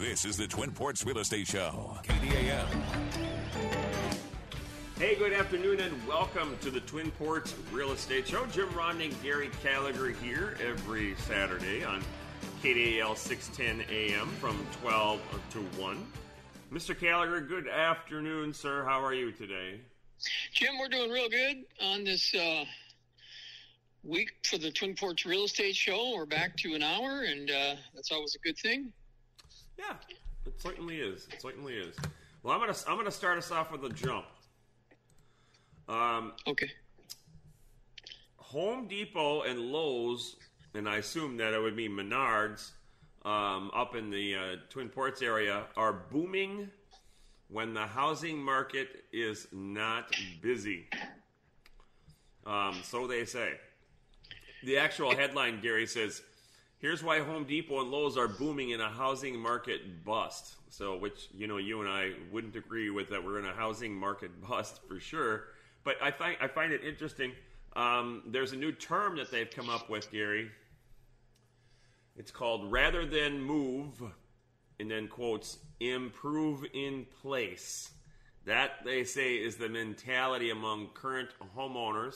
This 0.00 0.24
is 0.24 0.38
the 0.38 0.46
Twin 0.46 0.72
Ports 0.72 1.04
Real 1.04 1.18
Estate 1.18 1.46
Show, 1.46 1.98
KDAL. 2.04 2.66
Hey, 4.96 5.14
good 5.14 5.34
afternoon 5.34 5.78
and 5.80 6.06
welcome 6.08 6.56
to 6.62 6.70
the 6.70 6.80
Twin 6.80 7.10
Ports 7.10 7.54
Real 7.70 7.92
Estate 7.92 8.26
Show. 8.26 8.46
Jim 8.46 8.70
Rodney, 8.74 9.10
Gary 9.22 9.50
Gallagher 9.62 10.08
here 10.08 10.56
every 10.66 11.14
Saturday 11.16 11.84
on 11.84 12.02
KDAL 12.62 13.14
610 13.14 13.94
AM 13.94 14.28
from 14.40 14.66
12 14.80 15.20
to 15.50 15.58
1. 15.58 16.06
Mr. 16.72 16.98
Gallagher, 16.98 17.42
good 17.42 17.68
afternoon, 17.68 18.54
sir. 18.54 18.82
How 18.84 19.04
are 19.04 19.12
you 19.12 19.32
today? 19.32 19.82
Jim, 20.54 20.78
we're 20.80 20.88
doing 20.88 21.10
real 21.10 21.28
good 21.28 21.64
on 21.82 22.04
this 22.04 22.34
uh, 22.34 22.64
week 24.02 24.30
for 24.44 24.56
the 24.56 24.70
Twin 24.70 24.94
Ports 24.94 25.26
Real 25.26 25.44
Estate 25.44 25.76
Show. 25.76 26.14
We're 26.16 26.24
back 26.24 26.56
to 26.56 26.72
an 26.72 26.82
hour, 26.82 27.24
and 27.28 27.50
uh, 27.50 27.74
that's 27.94 28.10
always 28.10 28.34
a 28.34 28.38
good 28.38 28.56
thing. 28.56 28.94
Yeah, 29.80 29.96
it 30.44 30.60
certainly 30.60 31.00
is. 31.00 31.26
It 31.32 31.40
certainly 31.40 31.74
is. 31.74 31.96
Well, 32.42 32.54
I'm 32.54 32.60
gonna 32.60 32.76
I'm 32.86 32.96
gonna 32.98 33.10
start 33.10 33.38
us 33.38 33.50
off 33.50 33.72
with 33.72 33.84
a 33.84 33.88
jump. 33.90 34.26
Um, 35.88 36.32
Okay. 36.46 36.70
Home 38.36 38.88
Depot 38.88 39.42
and 39.42 39.60
Lowe's, 39.60 40.36
and 40.74 40.88
I 40.88 40.96
assume 40.96 41.36
that 41.36 41.54
it 41.54 41.60
would 41.62 41.76
be 41.76 41.88
Menards 41.88 42.72
um, 43.24 43.70
up 43.74 43.94
in 43.94 44.10
the 44.10 44.34
uh, 44.34 44.56
Twin 44.70 44.88
Ports 44.88 45.22
area, 45.22 45.66
are 45.76 45.92
booming 45.92 46.68
when 47.48 47.72
the 47.74 47.86
housing 47.86 48.38
market 48.42 49.04
is 49.12 49.46
not 49.52 50.12
busy. 50.42 50.88
Um, 52.44 52.80
so 52.82 53.06
they 53.06 53.24
say. 53.24 53.52
The 54.64 54.78
actual 54.78 55.14
headline, 55.14 55.60
Gary, 55.60 55.86
says, 55.86 56.22
Here's 56.80 57.02
why 57.02 57.20
Home 57.20 57.44
Depot 57.44 57.82
and 57.82 57.90
Lowe's 57.90 58.16
are 58.16 58.26
booming 58.26 58.70
in 58.70 58.80
a 58.80 58.88
housing 58.88 59.38
market 59.38 60.02
bust. 60.02 60.54
So, 60.70 60.96
which, 60.96 61.28
you 61.34 61.46
know, 61.46 61.58
you 61.58 61.80
and 61.82 61.90
I 61.90 62.12
wouldn't 62.32 62.56
agree 62.56 62.88
with 62.88 63.10
that 63.10 63.22
we're 63.22 63.38
in 63.38 63.44
a 63.44 63.52
housing 63.52 63.94
market 63.94 64.30
bust 64.48 64.80
for 64.88 64.98
sure. 64.98 65.44
But 65.84 65.96
I 66.02 66.10
find, 66.10 66.38
I 66.40 66.48
find 66.48 66.72
it 66.72 66.82
interesting. 66.82 67.32
Um, 67.76 68.22
there's 68.26 68.52
a 68.52 68.56
new 68.56 68.72
term 68.72 69.16
that 69.18 69.30
they've 69.30 69.50
come 69.50 69.68
up 69.68 69.90
with, 69.90 70.10
Gary. 70.10 70.50
It's 72.16 72.30
called 72.30 72.72
rather 72.72 73.04
than 73.04 73.42
move, 73.42 74.02
and 74.78 74.90
then 74.90 75.06
quotes, 75.06 75.58
improve 75.80 76.64
in 76.72 77.06
place. 77.20 77.90
That, 78.46 78.86
they 78.86 79.04
say, 79.04 79.34
is 79.34 79.56
the 79.56 79.68
mentality 79.68 80.48
among 80.48 80.88
current 80.94 81.28
homeowners 81.54 82.14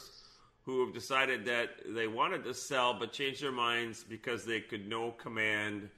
who 0.65 0.85
have 0.85 0.95
decided 0.95 1.45
that 1.45 1.71
they 1.87 2.07
wanted 2.07 2.45
to 2.45 2.55
sell 2.55 2.95
but 2.95 3.13
changed 3.13 3.43
their 3.43 3.53
minds 3.53 4.03
because 4.03 4.45
they 4.45 4.61
could 4.61 4.89
no 4.89 5.11
command, 5.13 5.89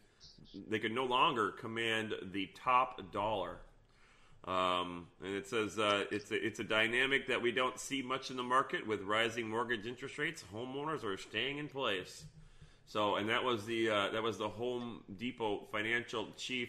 they 0.68 0.78
could 0.78 0.92
no 0.92 1.04
longer 1.04 1.52
command 1.52 2.14
the 2.32 2.48
top 2.54 3.12
dollar. 3.12 3.58
Um, 4.44 5.08
and 5.24 5.34
it 5.34 5.48
says 5.48 5.78
uh, 5.78 6.04
it's 6.10 6.30
a, 6.30 6.46
it's 6.46 6.60
a 6.60 6.64
dynamic 6.64 7.26
that 7.28 7.40
we 7.40 7.50
don't 7.50 7.78
see 7.78 8.02
much 8.02 8.30
in 8.30 8.36
the 8.36 8.44
market 8.44 8.86
with 8.86 9.02
rising 9.02 9.48
mortgage 9.48 9.86
interest 9.86 10.18
rates. 10.18 10.44
Homeowners 10.54 11.04
are 11.04 11.16
staying 11.16 11.58
in 11.58 11.68
place. 11.68 12.24
So, 12.86 13.16
and 13.16 13.28
that 13.28 13.42
was 13.42 13.66
the 13.66 13.90
uh, 13.90 14.10
that 14.10 14.22
was 14.22 14.38
the 14.38 14.48
Home 14.48 15.02
Depot 15.18 15.66
financial 15.72 16.28
chief, 16.36 16.68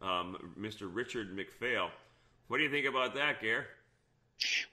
um, 0.00 0.54
Mr. 0.58 0.88
Richard 0.90 1.36
McPhail. 1.36 1.90
What 2.48 2.56
do 2.56 2.64
you 2.64 2.70
think 2.70 2.86
about 2.86 3.14
that, 3.16 3.42
Gare? 3.42 3.66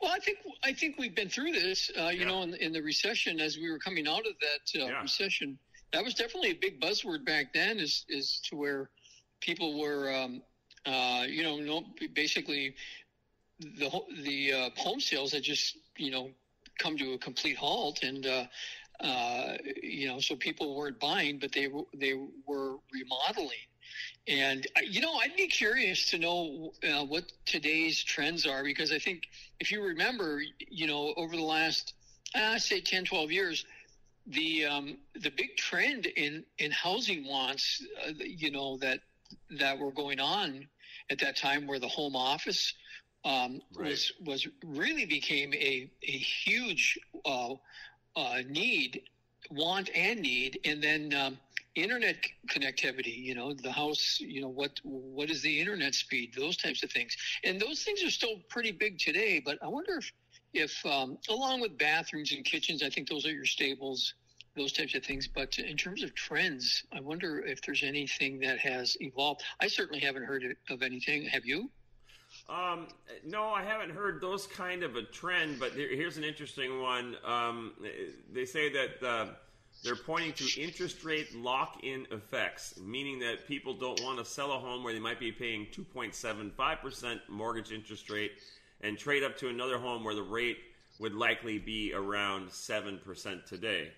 Well, 0.02 0.12
I 0.12 0.20
think 0.20 0.38
I 0.64 0.74
think 0.74 0.98
we've 0.98 1.16
been 1.16 1.30
through 1.30 1.52
this. 1.52 1.92
Uh, 2.00 2.08
you 2.10 2.22
Yeah. 2.22 2.28
know, 2.28 2.42
in, 2.44 2.54
in 2.56 2.72
the 2.72 2.82
recession, 2.82 3.40
as 3.40 3.58
we 3.58 3.70
were 3.70 3.80
coming 3.80 4.08
out 4.08 4.26
of 4.26 4.34
that 4.40 4.82
uh, 4.82 4.88
Yeah. 4.88 5.02
recession, 5.02 5.58
that 5.94 6.04
was 6.04 6.14
definitely 6.14 6.52
a 6.52 6.60
big 6.60 6.80
buzzword 6.82 7.26
back 7.26 7.54
then. 7.54 7.80
Is 7.80 8.06
is 8.10 8.40
to 8.50 8.56
where 8.56 8.90
people 9.42 9.80
were, 9.80 10.14
um, 10.14 10.42
uh, 10.86 11.26
you 11.28 11.44
know, 11.44 11.58
no, 11.60 11.86
basically 12.14 12.76
the 13.60 13.90
the 14.24 14.54
uh, 14.54 14.70
home 14.78 15.00
sales 15.00 15.32
had 15.34 15.44
just 15.44 15.78
you 15.98 16.12
know 16.12 16.32
come 16.80 16.98
to 16.98 17.14
a 17.14 17.18
complete 17.18 17.58
halt, 17.58 18.04
and 18.04 18.26
uh, 18.26 18.46
uh, 19.02 19.58
you 19.82 20.08
know, 20.08 20.20
so 20.20 20.36
people 20.36 20.76
weren't 20.76 21.00
buying, 21.00 21.40
but 21.40 21.52
they 21.52 21.68
they 21.96 22.14
were 22.46 22.78
remodeling. 22.94 23.67
And 24.28 24.66
uh, 24.76 24.82
you 24.88 25.02
know, 25.02 25.14
I'd 25.16 25.36
be 25.36 25.48
curious 25.48 26.10
to 26.12 26.18
know 26.18 26.72
uh, 26.84 27.06
what 27.06 27.24
today's 27.46 28.04
trends 28.04 28.46
are 28.46 28.64
because 28.64 28.92
I 28.92 29.00
think 29.00 29.24
if 29.60 29.72
you 29.72 29.82
remember, 29.84 30.42
you 30.70 30.88
know, 30.88 31.14
over 31.18 31.36
the 31.36 31.44
last, 31.44 31.94
uh, 32.36 32.58
say 32.58 32.82
10, 32.82 33.06
12 33.06 33.32
years, 33.32 33.66
the 34.28 34.66
um, 34.66 34.98
the 35.16 35.32
big 35.32 35.58
trend 35.58 36.06
in 36.06 36.44
in 36.58 36.72
housing 36.72 37.26
wants, 37.28 37.82
uh, 38.08 38.12
you 38.20 38.52
know, 38.52 38.78
that 38.78 39.00
that 39.60 39.78
were 39.80 39.92
going 39.92 40.20
on 40.20 40.68
at 41.10 41.20
that 41.20 41.38
time, 41.38 41.68
where 41.68 41.80
the 41.80 41.88
home 41.88 42.16
office 42.16 42.74
um, 43.26 43.62
Right. 43.76 43.88
was 43.88 44.12
was 44.26 44.48
really 44.64 45.06
became 45.06 45.54
a 45.54 45.90
a 46.04 46.12
huge 46.12 47.00
uh, 47.26 47.54
uh, 48.16 48.42
need, 48.48 49.02
want 49.50 49.90
and 49.96 50.22
need, 50.22 50.60
and 50.66 50.82
then. 50.84 51.14
Um, 51.14 51.38
internet 51.84 52.18
connectivity 52.50 53.16
you 53.16 53.36
know 53.36 53.54
the 53.54 53.72
house 53.72 54.18
you 54.20 54.42
know 54.42 54.48
what 54.48 54.80
what 54.84 55.30
is 55.30 55.42
the 55.42 55.60
internet 55.60 55.94
speed 55.94 56.34
those 56.36 56.58
types 56.58 56.84
of 56.84 56.92
things. 56.92 57.16
And 57.44 57.60
those 57.60 57.84
things 57.84 58.04
are 58.04 58.10
still 58.10 58.38
pretty 58.50 58.72
big 58.72 58.98
today 59.00 59.42
but 59.44 59.58
i 59.64 59.68
wonder 59.68 59.98
if 59.98 60.12
if 60.54 60.86
um, 60.86 61.18
along 61.30 61.62
with 61.62 61.78
bathrooms 61.78 62.32
and 62.32 62.44
kitchens 62.44 62.82
i 62.84 62.90
think 62.90 63.08
those 63.08 63.26
are 63.26 63.32
your 63.32 63.46
staples 63.46 64.14
those 64.56 64.74
types 64.74 64.96
of 64.96 65.06
things. 65.06 65.28
But 65.28 65.60
in 65.60 65.78
terms 65.78 66.02
of 66.04 66.16
trends 66.16 66.84
i 66.92 67.00
wonder 67.00 67.40
if 67.40 67.62
there's 67.62 67.84
anything 67.84 68.40
that 68.40 68.60
has 68.60 68.98
evolved. 69.00 69.44
I 69.62 69.68
certainly 69.68 70.00
haven't 70.00 70.24
heard 70.24 70.56
of 70.70 70.82
anything. 70.82 71.26
Have 71.26 71.46
you? 71.46 71.70
Um, 72.50 72.88
no, 73.26 73.50
I 73.50 73.64
haven't 73.64 73.92
heard 73.92 74.22
those 74.22 74.48
kind 74.48 74.84
of 74.84 74.96
a 74.96 75.04
trend, 75.04 75.60
but 75.60 75.74
here's 75.74 76.18
an 76.18 76.24
interesting 76.24 76.82
one. 76.82 77.18
Um, 77.26 77.74
they 78.32 78.46
say 78.46 78.70
that 78.72 79.04
uh, 79.06 79.26
they're 79.84 79.96
pointing 79.96 80.34
to 80.34 80.62
interest 80.62 81.04
rate 81.04 81.36
lock-in 81.36 82.08
effects, 82.12 82.80
meaning 82.80 83.20
that 83.20 83.48
people 83.48 83.74
don't 83.74 84.02
want 84.04 84.18
to 84.20 84.26
sell 84.26 84.52
a 84.52 84.58
home 84.58 84.84
where 84.84 84.94
they 84.94 85.00
might 85.00 85.20
be 85.20 85.32
paying 85.32 85.68
2.75% 85.68 87.20
mortgage 87.30 87.72
interest 87.72 88.10
rate 88.10 88.34
and 88.82 88.98
trade 88.98 89.24
up 89.24 89.38
to 89.38 89.50
another 89.50 89.78
home 89.78 90.04
where 90.04 90.16
the 90.16 90.22
rate 90.22 90.58
would 91.00 91.14
likely 91.14 91.60
be 91.60 91.94
around 91.94 92.50
7% 92.50 93.46
today. 93.46 93.92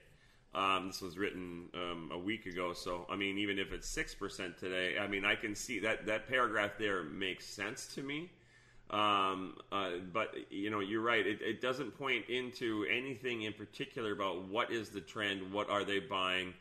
Um, 0.53 0.87
this 0.87 1.01
was 1.01 1.17
written 1.17 1.69
um, 1.75 2.09
a 2.11 2.17
week 2.17 2.47
ago, 2.47 2.73
so 2.73 3.05
I 3.09 3.15
mean, 3.15 3.37
even 3.37 3.59
if 3.59 3.71
it's 3.71 3.87
six 3.87 4.15
percent 4.15 4.57
today, 4.57 4.97
I 4.97 5.05
mean, 5.05 5.23
I 5.23 5.35
can 5.35 5.53
see 5.53 5.79
that 5.81 6.07
that 6.07 6.27
paragraph 6.27 6.71
there 6.79 7.03
makes 7.03 7.45
sense 7.45 7.85
to 7.93 8.01
me. 8.01 8.31
Um, 8.89 9.55
uh, 9.71 9.91
but 10.11 10.33
you 10.49 10.69
know, 10.71 10.79
you're 10.79 11.01
right; 11.01 11.25
it, 11.25 11.41
it 11.41 11.61
doesn't 11.61 11.97
point 11.97 12.27
into 12.27 12.85
anything 12.91 13.43
in 13.43 13.53
particular 13.53 14.11
about 14.11 14.47
what 14.47 14.71
is 14.71 14.89
the 14.89 15.01
trend, 15.01 15.51
what 15.51 15.69
are 15.69 15.83
they 15.83 15.99
buying. 15.99 16.53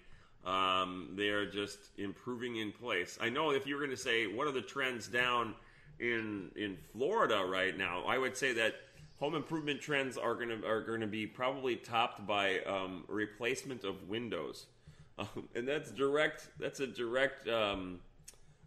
Um, 0.44 1.10
they 1.14 1.28
are 1.28 1.50
just 1.50 1.78
improving 1.96 2.56
in 2.56 2.72
place. 2.72 3.18
I 3.20 3.28
know 3.28 3.50
if 3.50 3.66
you 3.66 3.74
were 3.74 3.80
going 3.80 3.96
to 3.96 4.02
say 4.02 4.26
what 4.26 4.46
are 4.46 4.52
the 4.52 4.62
trends 4.62 5.08
down 5.08 5.54
in 6.00 6.50
in 6.54 6.76
Florida 6.92 7.44
right 7.44 7.76
now, 7.76 8.04
I 8.06 8.18
would 8.18 8.36
say 8.36 8.52
that 8.54 8.74
home 9.18 9.34
improvement 9.34 9.80
trends 9.80 10.16
are 10.16 10.34
going 10.34 10.48
to 10.48 10.66
are 10.66 10.80
going 10.80 11.00
to 11.00 11.06
be 11.06 11.26
probably 11.26 11.76
topped 11.76 12.26
by 12.26 12.60
um, 12.60 13.04
replacement 13.08 13.84
of 13.84 14.08
windows, 14.08 14.66
and 15.54 15.66
that's 15.66 15.90
direct. 15.90 16.48
That's 16.58 16.80
a 16.80 16.86
direct 16.86 17.48
um, 17.48 18.00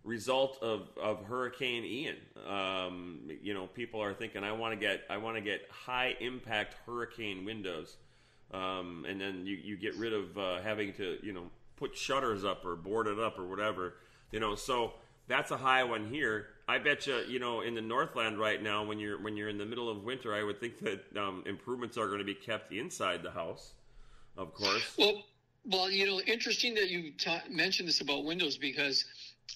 result 0.04 0.58
of, 0.62 0.90
of 1.02 1.24
Hurricane 1.26 1.84
Ian. 1.84 2.16
Um, 2.48 3.20
you 3.42 3.54
know, 3.54 3.68
people 3.68 4.02
are 4.02 4.14
thinking, 4.14 4.44
I 4.44 4.52
want 4.52 4.74
to 4.74 4.80
get 4.80 5.02
I 5.10 5.18
want 5.18 5.38
to 5.38 5.42
get 5.42 5.62
high 5.70 6.16
impact 6.20 6.76
hurricane 6.86 7.46
windows, 7.46 7.98
um, 8.52 9.06
and 9.08 9.20
then 9.20 9.46
you, 9.46 9.56
you 9.56 9.78
get 9.78 9.96
rid 9.96 10.14
of 10.14 10.38
uh, 10.38 10.62
having 10.62 10.94
to 10.94 11.18
you 11.24 11.34
know 11.34 11.50
put 11.76 11.96
shutters 11.96 12.44
up 12.44 12.66
or 12.66 12.76
board 12.76 13.08
it 13.08 13.20
up 13.20 13.38
or 13.38 13.48
whatever. 13.48 13.96
You 14.32 14.40
know, 14.40 14.56
so 14.56 14.94
that's 15.28 15.52
a 15.52 15.58
high 15.58 15.84
one 15.84 16.10
here. 16.10 16.48
I 16.68 16.78
bet 16.78 17.06
you, 17.06 17.18
you 17.28 17.40
know, 17.40 17.62
in 17.62 17.76
the 17.76 17.82
Northland 17.82 18.40
right 18.40 18.62
now, 18.62 18.86
when 18.86 18.98
you're 19.00 19.22
when 19.22 19.36
you're 19.36 19.50
in 19.50 19.58
the 19.58 19.66
middle 19.66 19.90
of 19.90 20.04
winter, 20.04 20.34
I 20.34 20.44
would 20.44 20.60
think 20.60 20.80
that 20.80 21.18
um, 21.18 21.44
improvements 21.46 21.98
are 21.98 22.08
going 22.08 22.20
to 22.20 22.26
be 22.26 22.36
kept 22.36 22.72
inside 22.72 23.24
the 23.24 23.32
house, 23.32 23.74
of 24.38 24.54
course. 24.54 24.96
Well, 24.98 25.24
well, 25.66 25.92
you 25.92 26.06
know, 26.08 26.20
interesting 26.22 26.74
that 26.76 26.90
you 26.90 27.12
ta- 27.12 27.44
mentioned 27.50 27.88
this 27.88 28.02
about 28.02 28.24
windows 28.26 28.58
because 28.58 29.06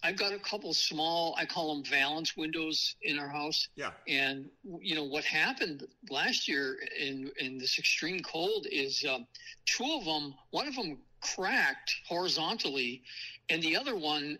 I've 0.04 0.18
got 0.18 0.34
a 0.34 0.40
couple 0.40 0.74
small, 0.74 1.36
I 1.38 1.46
call 1.46 1.74
them 1.74 1.84
valance 1.84 2.36
windows 2.36 2.96
in 3.02 3.20
our 3.20 3.28
house. 3.28 3.68
Yeah. 3.76 3.92
And 4.08 4.50
you 4.80 4.96
know 4.96 5.04
what 5.04 5.24
happened 5.24 5.88
last 6.10 6.48
year 6.48 6.78
in 7.00 7.32
in 7.40 7.58
this 7.58 7.78
extreme 7.80 8.22
cold 8.22 8.68
is 8.72 9.06
um, 9.10 9.28
two 9.66 9.86
of 9.86 10.06
them, 10.06 10.34
one 10.52 10.68
of 10.68 10.76
them 10.76 10.98
cracked 11.22 11.96
horizontally, 12.08 13.04
and 13.50 13.62
the 13.62 13.76
other 13.76 13.96
one 13.96 14.38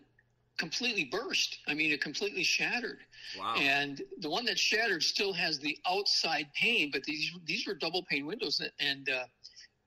completely 0.58 1.04
burst. 1.04 1.58
I 1.66 1.74
mean, 1.74 1.92
it 1.92 2.00
completely 2.00 2.42
shattered. 2.42 3.00
Wow. 3.38 3.56
And 3.58 4.00
the 4.20 4.30
one 4.30 4.44
that 4.46 4.58
shattered 4.58 5.02
still 5.02 5.32
has 5.32 5.58
the 5.58 5.78
outside 5.86 6.46
pane, 6.54 6.90
but 6.92 7.02
these 7.04 7.30
these 7.44 7.66
were 7.66 7.74
double 7.74 8.02
pane 8.04 8.26
windows, 8.26 8.62
and 8.78 9.08
uh, 9.08 9.24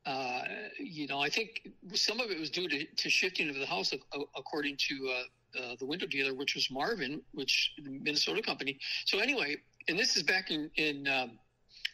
uh, 0.06 0.44
you 0.80 1.08
know, 1.08 1.20
I 1.20 1.30
think 1.30 1.70
some 1.94 2.20
of 2.20 2.32
it 2.32 2.40
was 2.40 2.50
due 2.50 2.68
to, 2.68 2.86
to 2.86 3.10
shifting 3.10 3.50
of 3.50 3.56
the 3.56 3.66
house, 3.66 3.94
according 4.36 4.78
to 4.78 5.14
uh, 5.16 5.24
uh, 5.58 5.76
the 5.80 5.86
window 5.86 6.06
dealer, 6.06 6.34
which 6.34 6.56
was 6.56 6.70
Marvin, 6.72 7.22
which 7.34 7.74
the 7.84 7.90
Minnesota 7.90 8.42
company. 8.42 8.80
So 9.06 9.20
anyway, 9.20 9.58
and 9.88 9.98
this 9.98 10.16
is 10.16 10.24
back 10.24 10.52
in 10.52 10.70
in 10.76 11.08
um, 11.08 11.32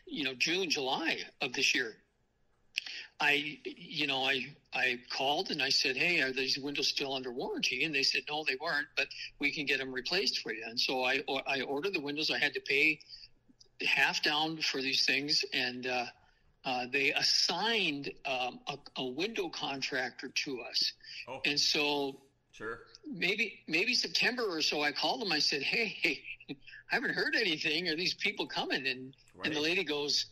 you 0.06 0.24
know 0.24 0.34
June, 0.34 0.70
July 0.70 1.20
of 1.42 1.54
this 1.54 1.76
year. 1.76 1.96
I, 3.18 3.60
you 3.64 4.08
know, 4.08 4.24
I 4.24 4.48
I 4.74 5.00
called 5.10 5.50
and 5.52 5.62
I 5.62 5.70
said, 5.70 5.96
"Hey, 5.96 6.22
are 6.22 6.32
these 6.32 6.58
windows 6.58 6.90
still 6.90 7.14
under 7.14 7.32
warranty?" 7.32 7.86
And 7.86 7.96
they 7.96 8.04
said, 8.04 8.24
"No, 8.30 8.44
they 8.44 8.58
weren't, 8.60 8.88
but 8.98 9.08
we 9.40 9.52
can 9.52 9.66
get 9.66 9.80
them 9.80 9.94
replaced 9.94 10.40
for 10.40 10.54
you." 10.54 10.64
And 10.68 10.80
so 10.80 11.04
I 11.04 11.22
I 11.48 11.62
ordered 11.62 11.94
the 11.94 12.02
windows. 12.02 12.30
I 12.30 12.40
had 12.40 12.54
to 12.56 12.62
pay 12.62 13.00
half 13.82 14.22
down 14.22 14.58
for 14.58 14.82
these 14.82 15.06
things, 15.06 15.46
and 15.54 15.88
uh, 15.88 16.06
uh, 16.66 16.86
they 16.92 17.14
assigned 17.14 18.12
um, 18.26 18.60
a, 18.68 18.78
a, 18.98 19.06
window 19.06 19.50
contractor 19.50 20.30
to 20.30 20.62
us. 20.62 20.94
Oh. 21.28 21.40
And 21.46 21.60
so, 21.60 22.22
sure, 22.56 22.80
maybe 23.08 23.60
maybe 23.68 23.94
September 23.94 24.44
or 24.44 24.62
so, 24.62 24.82
I 24.82 24.92
called 24.92 25.22
them. 25.22 25.32
I 25.32 25.40
said, 25.40 25.62
"Hey, 25.62 25.98
hey 26.02 26.22
I 26.50 26.56
haven't 26.96 27.14
heard 27.14 27.36
anything. 27.36 27.88
Are 27.90 27.96
these 27.96 28.14
people 28.14 28.48
coming?" 28.48 28.88
And 28.88 29.14
right. 29.36 29.48
and 29.48 29.56
the 29.56 29.60
lady 29.60 29.84
goes 29.84 30.28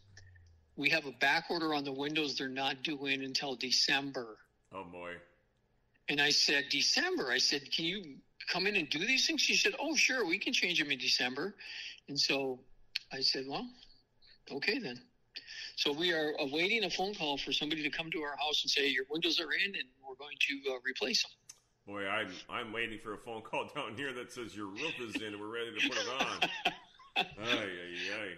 we 0.75 0.89
have 0.89 1.05
a 1.05 1.11
back 1.11 1.45
order 1.49 1.73
on 1.73 1.83
the 1.83 1.91
windows 1.91 2.37
they're 2.37 2.47
not 2.47 2.83
due 2.83 3.05
in 3.05 3.23
until 3.23 3.55
December. 3.55 4.37
Oh 4.73 4.83
boy. 4.83 5.13
And 6.09 6.19
I 6.19 6.29
said, 6.29 6.65
December. 6.69 7.31
I 7.31 7.37
said, 7.37 7.71
Can 7.71 7.85
you 7.85 8.15
come 8.49 8.67
in 8.67 8.75
and 8.75 8.89
do 8.89 8.99
these 8.99 9.27
things? 9.27 9.41
She 9.41 9.55
said, 9.55 9.73
Oh, 9.79 9.95
sure, 9.95 10.25
we 10.25 10.37
can 10.37 10.53
change 10.53 10.79
them 10.79 10.91
in 10.91 10.99
December. 10.99 11.55
And 12.09 12.19
so 12.19 12.59
I 13.11 13.21
said, 13.21 13.45
Well, 13.47 13.67
okay 14.51 14.79
then. 14.79 14.99
So 15.75 15.91
we 15.91 16.11
are 16.11 16.33
awaiting 16.39 16.83
a 16.83 16.89
phone 16.89 17.15
call 17.15 17.37
for 17.37 17.51
somebody 17.51 17.81
to 17.83 17.89
come 17.89 18.11
to 18.11 18.21
our 18.21 18.35
house 18.37 18.61
and 18.63 18.69
say 18.69 18.87
your 18.87 19.05
windows 19.09 19.39
are 19.39 19.53
in 19.53 19.73
and 19.75 19.87
we're 20.07 20.15
going 20.15 20.37
to 20.39 20.71
uh, 20.71 20.77
replace 20.85 21.23
them. 21.23 21.31
Boy, 21.87 22.07
I'm 22.07 22.29
I'm 22.49 22.71
waiting 22.71 22.97
for 22.99 23.13
a 23.13 23.17
phone 23.17 23.41
call 23.41 23.69
down 23.75 23.95
here 23.95 24.13
that 24.13 24.31
says 24.31 24.55
your 24.55 24.67
roof 24.67 24.99
is 25.01 25.15
in 25.15 25.33
and 25.33 25.39
we're 25.39 25.47
ready 25.47 25.71
to 25.79 25.89
put 25.89 25.97
it 25.97 26.07
on. 26.19 26.49
ay, 27.17 27.23
ay, 27.45 28.13
ay. 28.15 28.29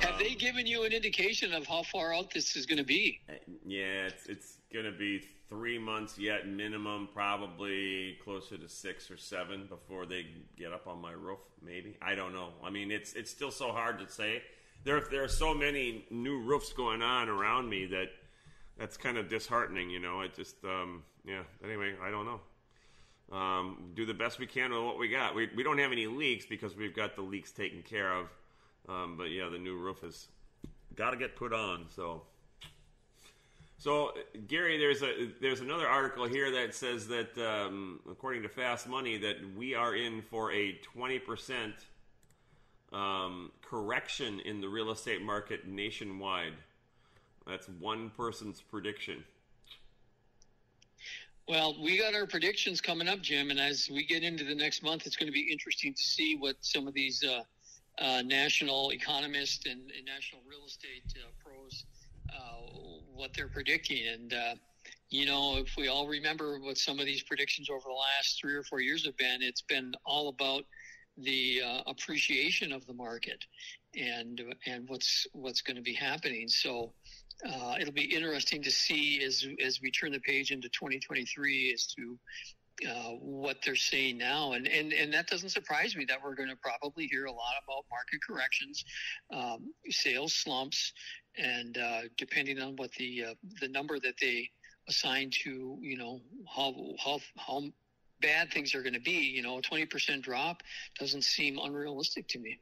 Have 0.00 0.18
they 0.18 0.30
um, 0.30 0.38
given 0.38 0.66
you 0.66 0.84
an 0.84 0.92
indication 0.92 1.52
of 1.52 1.66
how 1.66 1.82
far 1.82 2.14
out 2.14 2.32
this 2.32 2.56
is 2.56 2.66
going 2.66 2.78
to 2.78 2.84
be? 2.84 3.20
Uh, 3.28 3.34
yeah, 3.66 4.06
it's 4.06 4.26
it's 4.26 4.56
going 4.72 4.84
to 4.84 4.92
be 4.92 5.22
three 5.48 5.78
months 5.78 6.18
yet 6.18 6.46
minimum, 6.46 7.08
probably 7.12 8.16
closer 8.22 8.56
to 8.56 8.68
six 8.68 9.10
or 9.10 9.16
seven 9.16 9.66
before 9.66 10.06
they 10.06 10.26
get 10.56 10.72
up 10.72 10.86
on 10.86 11.00
my 11.00 11.12
roof. 11.12 11.40
Maybe 11.62 11.96
I 12.02 12.14
don't 12.14 12.32
know. 12.32 12.50
I 12.64 12.70
mean, 12.70 12.90
it's 12.90 13.14
it's 13.14 13.30
still 13.30 13.50
so 13.50 13.72
hard 13.72 13.98
to 14.00 14.08
say. 14.08 14.42
There 14.84 15.00
there 15.10 15.22
are 15.22 15.28
so 15.28 15.54
many 15.54 16.06
new 16.10 16.40
roofs 16.40 16.72
going 16.72 17.02
on 17.02 17.28
around 17.28 17.68
me 17.68 17.86
that 17.86 18.08
that's 18.78 18.96
kind 18.96 19.16
of 19.16 19.28
disheartening. 19.28 19.90
You 19.90 20.00
know, 20.00 20.20
it 20.22 20.34
just 20.34 20.56
um, 20.64 21.02
yeah. 21.24 21.42
Anyway, 21.64 21.94
I 22.02 22.10
don't 22.10 22.24
know. 22.26 22.40
Um, 23.30 23.92
do 23.94 24.04
the 24.04 24.14
best 24.14 24.38
we 24.40 24.46
can 24.46 24.72
with 24.72 24.82
what 24.82 24.98
we 24.98 25.08
got. 25.08 25.34
We 25.34 25.48
we 25.54 25.62
don't 25.62 25.78
have 25.78 25.92
any 25.92 26.06
leaks 26.06 26.46
because 26.46 26.76
we've 26.76 26.94
got 26.94 27.14
the 27.14 27.22
leaks 27.22 27.52
taken 27.52 27.82
care 27.82 28.12
of. 28.12 28.26
Um, 28.88 29.16
but 29.16 29.30
yeah, 29.30 29.48
the 29.48 29.58
new 29.58 29.76
roof 29.76 30.00
has 30.00 30.26
got 30.96 31.10
to 31.10 31.16
get 31.16 31.36
put 31.36 31.52
on. 31.52 31.86
So, 31.94 32.22
so 33.78 34.12
Gary, 34.48 34.78
there's 34.78 35.02
a 35.02 35.30
there's 35.40 35.60
another 35.60 35.86
article 35.86 36.26
here 36.26 36.50
that 36.50 36.74
says 36.74 37.06
that 37.08 37.38
um, 37.38 38.00
according 38.10 38.42
to 38.42 38.48
Fast 38.48 38.88
Money, 38.88 39.18
that 39.18 39.36
we 39.56 39.74
are 39.74 39.94
in 39.94 40.22
for 40.22 40.52
a 40.52 40.72
20 40.72 41.18
percent 41.20 41.74
um, 42.92 43.52
correction 43.62 44.40
in 44.40 44.60
the 44.60 44.68
real 44.68 44.90
estate 44.90 45.22
market 45.22 45.68
nationwide. 45.68 46.54
That's 47.46 47.68
one 47.68 48.10
person's 48.16 48.60
prediction. 48.60 49.24
Well, 51.50 51.74
we 51.82 51.98
got 51.98 52.14
our 52.14 52.28
predictions 52.28 52.80
coming 52.80 53.08
up, 53.08 53.22
Jim, 53.22 53.50
and 53.50 53.58
as 53.58 53.90
we 53.90 54.06
get 54.06 54.22
into 54.22 54.44
the 54.44 54.54
next 54.54 54.84
month, 54.84 55.04
it's 55.04 55.16
going 55.16 55.26
to 55.26 55.32
be 55.32 55.50
interesting 55.50 55.92
to 55.92 56.00
see 56.00 56.36
what 56.36 56.54
some 56.60 56.86
of 56.86 56.94
these 56.94 57.24
uh, 57.24 57.42
uh, 58.00 58.22
national 58.22 58.92
economists 58.92 59.66
and, 59.66 59.80
and, 59.90 60.06
national 60.06 60.42
real 60.48 60.64
estate 60.64 61.02
uh, 61.16 61.26
pros 61.44 61.86
uh, 62.32 62.70
what 63.12 63.32
they're 63.34 63.48
predicting. 63.48 64.06
And, 64.06 64.32
uh, 64.32 64.54
you 65.08 65.26
know, 65.26 65.56
if 65.56 65.74
we 65.76 65.88
all 65.88 66.06
remember 66.06 66.60
what 66.60 66.78
some 66.78 67.00
of 67.00 67.06
these 67.06 67.24
predictions 67.24 67.68
over 67.68 67.82
the 67.84 67.94
last 67.94 68.40
three 68.40 68.54
or 68.54 68.62
four 68.62 68.80
years 68.80 69.04
have 69.04 69.16
been, 69.16 69.42
it's 69.42 69.62
been 69.62 69.92
all 70.06 70.28
about 70.28 70.62
the 71.18 71.62
uh, 71.66 71.80
appreciation 71.88 72.70
of 72.70 72.86
the 72.86 72.94
market 72.94 73.44
and 73.98 74.40
and 74.66 74.88
what's 74.88 75.26
what's 75.32 75.62
going 75.62 75.76
to 75.76 75.82
be 75.82 75.94
happening. 75.94 76.46
So 76.46 76.92
uh, 77.46 77.76
it'll 77.80 77.92
be 77.92 78.14
interesting 78.14 78.62
to 78.62 78.70
see 78.70 79.22
as 79.24 79.46
as 79.64 79.80
we 79.80 79.90
turn 79.90 80.12
the 80.12 80.20
page 80.20 80.50
into 80.50 80.68
2023 80.68 81.72
as 81.72 81.86
to 81.86 82.18
uh, 82.88 83.10
what 83.20 83.58
they're 83.64 83.76
saying 83.76 84.16
now, 84.16 84.52
and, 84.52 84.66
and 84.66 84.92
and 84.92 85.12
that 85.12 85.26
doesn't 85.26 85.50
surprise 85.50 85.94
me 85.94 86.04
that 86.06 86.18
we're 86.22 86.34
going 86.34 86.48
to 86.48 86.56
probably 86.56 87.06
hear 87.06 87.26
a 87.26 87.32
lot 87.32 87.52
about 87.64 87.84
market 87.90 88.20
corrections, 88.26 88.84
um, 89.34 89.72
sales 89.90 90.34
slumps, 90.34 90.92
and 91.36 91.76
uh, 91.76 92.00
depending 92.16 92.58
on 92.60 92.76
what 92.76 92.90
the 92.92 93.24
uh, 93.30 93.34
the 93.60 93.68
number 93.68 93.98
that 93.98 94.14
they 94.20 94.48
assign 94.88 95.30
to, 95.30 95.78
you 95.80 95.96
know, 95.96 96.20
how 96.48 96.74
how 97.02 97.20
how 97.36 97.62
bad 98.20 98.50
things 98.50 98.74
are 98.74 98.82
going 98.82 98.94
to 98.94 99.00
be. 99.00 99.12
You 99.12 99.42
know, 99.42 99.58
a 99.58 99.62
twenty 99.62 99.86
percent 99.86 100.22
drop 100.22 100.62
doesn't 100.98 101.24
seem 101.24 101.58
unrealistic 101.58 102.28
to 102.28 102.38
me. 102.38 102.58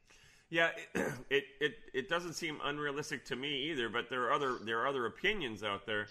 Yeah, 0.50 0.70
it, 1.30 1.44
it 1.60 1.78
it 1.92 2.08
doesn't 2.08 2.34
seem 2.34 2.58
unrealistic 2.64 3.24
to 3.26 3.36
me 3.36 3.70
either. 3.70 3.88
But 3.88 4.08
there 4.08 4.22
are 4.24 4.32
other 4.32 4.58
there 4.64 4.80
are 4.80 4.86
other 4.86 5.06
opinions 5.06 5.62
out 5.62 5.86
there 5.86 6.08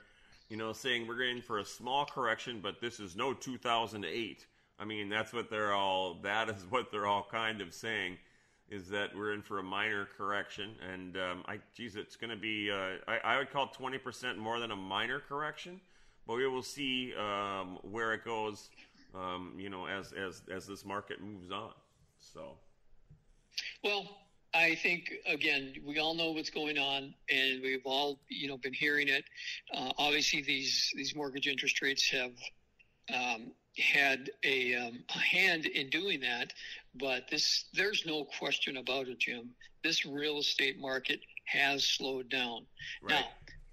you 0.50 0.56
know, 0.56 0.72
saying 0.74 1.08
we're 1.08 1.24
in 1.24 1.42
for 1.42 1.60
a 1.60 1.66
small 1.66 2.06
correction, 2.06 2.60
but 2.62 2.80
this 2.80 3.00
is 3.00 3.16
no 3.16 3.34
2008. 3.34 4.46
I 4.80 4.86
mean, 4.86 5.10
that's 5.10 5.34
what 5.34 5.50
they're 5.50 5.74
all, 5.74 6.16
that 6.24 6.50
is 6.50 6.66
what 6.70 6.92
they're 6.92 7.08
all 7.08 7.28
kind 7.30 7.62
of 7.62 7.74
saying, 7.74 8.18
is 8.70 8.90
that 8.90 9.16
we're 9.16 9.34
in 9.34 9.42
for 9.42 9.60
a 9.60 9.64
minor 9.64 10.08
correction. 10.18 10.72
And, 10.92 11.18
um, 11.18 11.44
I, 11.48 11.60
geez, 11.74 11.96
it's 11.96 12.16
going 12.16 12.30
to 12.30 12.38
be, 12.38 12.72
uh, 12.72 12.98
I, 13.08 13.18
I, 13.24 13.38
would 13.38 13.52
call 13.52 13.68
20% 13.68 14.38
more 14.38 14.60
than 14.60 14.72
a 14.72 14.76
minor 14.76 15.20
correction, 15.20 15.80
but 16.26 16.36
we 16.36 16.48
will 16.48 16.64
see, 16.64 17.14
um, 17.16 17.80
where 17.82 18.14
it 18.14 18.26
goes, 18.26 18.70
um, 19.16 19.54
you 19.58 19.70
know, 19.70 19.88
as, 19.88 20.14
as, 20.14 20.42
as 20.54 20.68
this 20.68 20.86
market 20.86 21.22
moves 21.22 21.52
on. 21.52 21.72
So. 22.20 22.56
Well, 23.84 24.18
I 24.58 24.76
think 24.76 25.14
again, 25.28 25.74
we 25.86 26.00
all 26.00 26.16
know 26.16 26.32
what's 26.32 26.50
going 26.50 26.80
on, 26.80 27.14
and 27.30 27.62
we've 27.62 27.86
all 27.86 28.20
you 28.28 28.48
know 28.48 28.58
been 28.58 28.74
hearing 28.74 29.08
it. 29.08 29.24
Uh, 29.74 29.92
obviously, 29.98 30.42
these 30.42 30.92
these 30.96 31.16
mortgage 31.16 31.48
interest 31.48 31.82
rates 31.82 32.10
have 32.10 32.32
um, 33.14 33.52
had 33.78 34.32
a, 34.44 34.76
um, 34.76 35.04
a, 35.16 35.20
hand 35.20 35.68
in 35.68 35.90
doing 35.90 36.20
that, 36.22 36.54
but 36.96 37.30
this 37.30 37.66
there's 37.74 38.06
no 38.06 38.24
question 38.24 38.78
about 38.78 39.08
it, 39.08 39.20
Jim. 39.20 39.50
This 39.84 40.06
real 40.06 40.40
estate 40.40 40.80
market 40.80 41.20
has 41.46 41.86
slowed 41.86 42.30
down. 42.30 42.66
Right. 43.02 43.12
Now, 43.12 43.28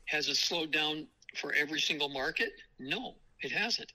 has 0.05 0.29
it 0.29 0.37
slowed 0.37 0.71
down 0.71 1.07
for 1.41 1.55
every 1.55 1.81
single 1.81 2.11
market? 2.11 2.53
No, 2.79 3.15
it 3.41 3.51
hasn't. 3.51 3.93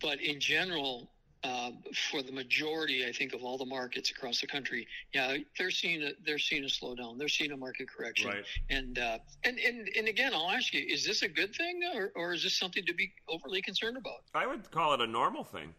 But 0.00 0.20
in 0.22 0.40
general, 0.40 1.10
uh, 1.44 1.70
for 2.10 2.22
the 2.22 2.32
majority, 2.32 3.04
I 3.06 3.12
think, 3.12 3.34
of 3.34 3.42
all 3.42 3.58
the 3.58 3.66
markets 3.66 4.10
across 4.10 4.40
the 4.40 4.46
country, 4.46 4.86
yeah, 5.12 5.36
they're 5.58 5.70
seeing 5.70 6.02
a 6.02 6.12
they're 6.24 6.38
seeing 6.38 6.64
a 6.64 6.68
slowdown. 6.68 7.18
They're 7.18 7.28
seeing 7.28 7.52
a 7.52 7.56
market 7.56 7.88
correction. 7.90 8.30
Right. 8.30 8.44
And 8.70 8.98
uh, 8.98 9.18
and 9.44 9.58
and 9.58 9.88
and 9.96 10.08
again, 10.08 10.32
I'll 10.34 10.50
ask 10.50 10.72
you: 10.72 10.84
Is 10.86 11.04
this 11.04 11.22
a 11.22 11.28
good 11.28 11.54
thing, 11.54 11.80
or, 11.94 12.12
or 12.14 12.32
is 12.32 12.44
this 12.44 12.56
something 12.56 12.84
to 12.86 12.94
be 12.94 13.12
overly 13.28 13.60
concerned 13.60 13.96
about? 13.96 14.22
I 14.34 14.46
would 14.46 14.70
call 14.70 14.94
it 14.94 15.00
a 15.00 15.06
normal 15.06 15.44
thing. 15.44 15.74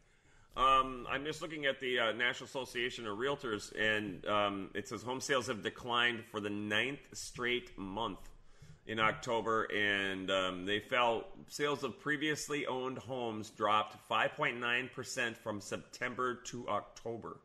Um, 0.55 1.07
I'm 1.09 1.25
just 1.25 1.41
looking 1.41 1.65
at 1.65 1.79
the 1.79 1.99
uh, 1.99 2.11
National 2.11 2.45
Association 2.45 3.07
of 3.07 3.17
Realtors, 3.17 3.73
and 3.79 4.23
um, 4.27 4.69
it 4.75 4.87
says 4.87 5.01
home 5.01 5.19
sales 5.19 5.47
have 5.47 5.63
declined 5.63 6.23
for 6.29 6.39
the 6.39 6.49
ninth 6.49 6.99
straight 7.13 7.75
month 7.77 8.19
in 8.85 8.99
October, 8.99 9.63
and 9.65 10.29
um, 10.29 10.65
they 10.65 10.79
fell. 10.79 11.25
Sales 11.47 11.83
of 11.83 11.99
previously 11.99 12.65
owned 12.65 12.97
homes 12.97 13.49
dropped 13.49 13.97
5.9% 14.09 15.37
from 15.37 15.61
September 15.61 16.35
to 16.45 16.67
October. 16.67 17.37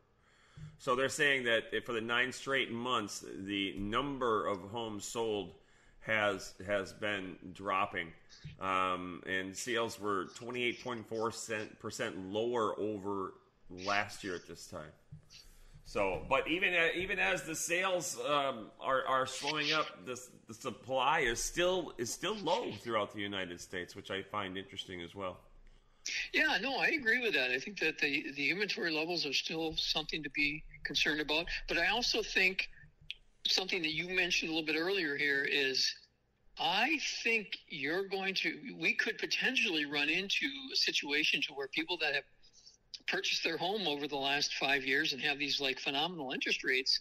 So 0.78 0.96
they're 0.96 1.08
saying 1.08 1.44
that 1.44 1.84
for 1.84 1.92
the 1.92 2.00
nine 2.00 2.32
straight 2.32 2.72
months, 2.72 3.24
the 3.44 3.74
number 3.78 4.46
of 4.46 4.60
homes 4.70 5.04
sold 5.04 5.54
has 6.00 6.54
has 6.66 6.92
been 6.92 7.36
dropping, 7.52 8.08
um, 8.60 9.22
and 9.26 9.56
sales 9.56 10.00
were 10.00 10.26
28.4 10.38 11.78
percent 11.78 12.18
lower 12.28 12.78
over 12.78 13.34
last 13.70 14.24
year 14.24 14.34
at 14.34 14.46
this 14.46 14.66
time. 14.66 14.90
So, 15.88 16.20
but 16.28 16.46
even 16.46 16.74
even 16.94 17.18
as 17.18 17.44
the 17.44 17.54
sales 17.54 18.18
um, 18.28 18.66
are 18.78 19.06
are 19.06 19.26
slowing 19.26 19.72
up, 19.72 19.86
the 20.04 20.20
the 20.46 20.52
supply 20.52 21.20
is 21.20 21.42
still 21.42 21.94
is 21.96 22.12
still 22.12 22.36
low 22.36 22.70
throughout 22.72 23.14
the 23.14 23.22
United 23.22 23.58
States, 23.58 23.96
which 23.96 24.10
I 24.10 24.20
find 24.20 24.58
interesting 24.58 25.00
as 25.00 25.14
well. 25.14 25.38
Yeah, 26.34 26.58
no, 26.60 26.76
I 26.76 26.88
agree 26.88 27.22
with 27.22 27.32
that. 27.32 27.50
I 27.50 27.58
think 27.58 27.80
that 27.80 27.98
the 27.98 28.30
the 28.36 28.50
inventory 28.50 28.90
levels 28.90 29.24
are 29.24 29.32
still 29.32 29.76
something 29.78 30.22
to 30.22 30.28
be 30.28 30.62
concerned 30.84 31.22
about. 31.22 31.46
But 31.68 31.78
I 31.78 31.88
also 31.88 32.22
think 32.22 32.68
something 33.46 33.80
that 33.80 33.94
you 33.94 34.10
mentioned 34.10 34.50
a 34.50 34.54
little 34.54 34.66
bit 34.66 34.78
earlier 34.78 35.16
here 35.16 35.48
is 35.50 35.90
I 36.60 36.98
think 37.22 37.56
you're 37.70 38.06
going 38.06 38.34
to 38.34 38.76
we 38.78 38.92
could 38.92 39.16
potentially 39.16 39.86
run 39.86 40.10
into 40.10 40.48
a 40.70 40.76
situation 40.76 41.40
to 41.48 41.54
where 41.54 41.68
people 41.68 41.96
that 42.02 42.14
have 42.14 42.24
purchased 43.08 43.42
their 43.44 43.56
home 43.56 43.86
over 43.88 44.06
the 44.06 44.16
last 44.16 44.54
five 44.54 44.84
years 44.84 45.12
and 45.12 45.22
have 45.22 45.38
these 45.38 45.60
like 45.60 45.78
phenomenal 45.78 46.32
interest 46.32 46.62
rates, 46.64 47.00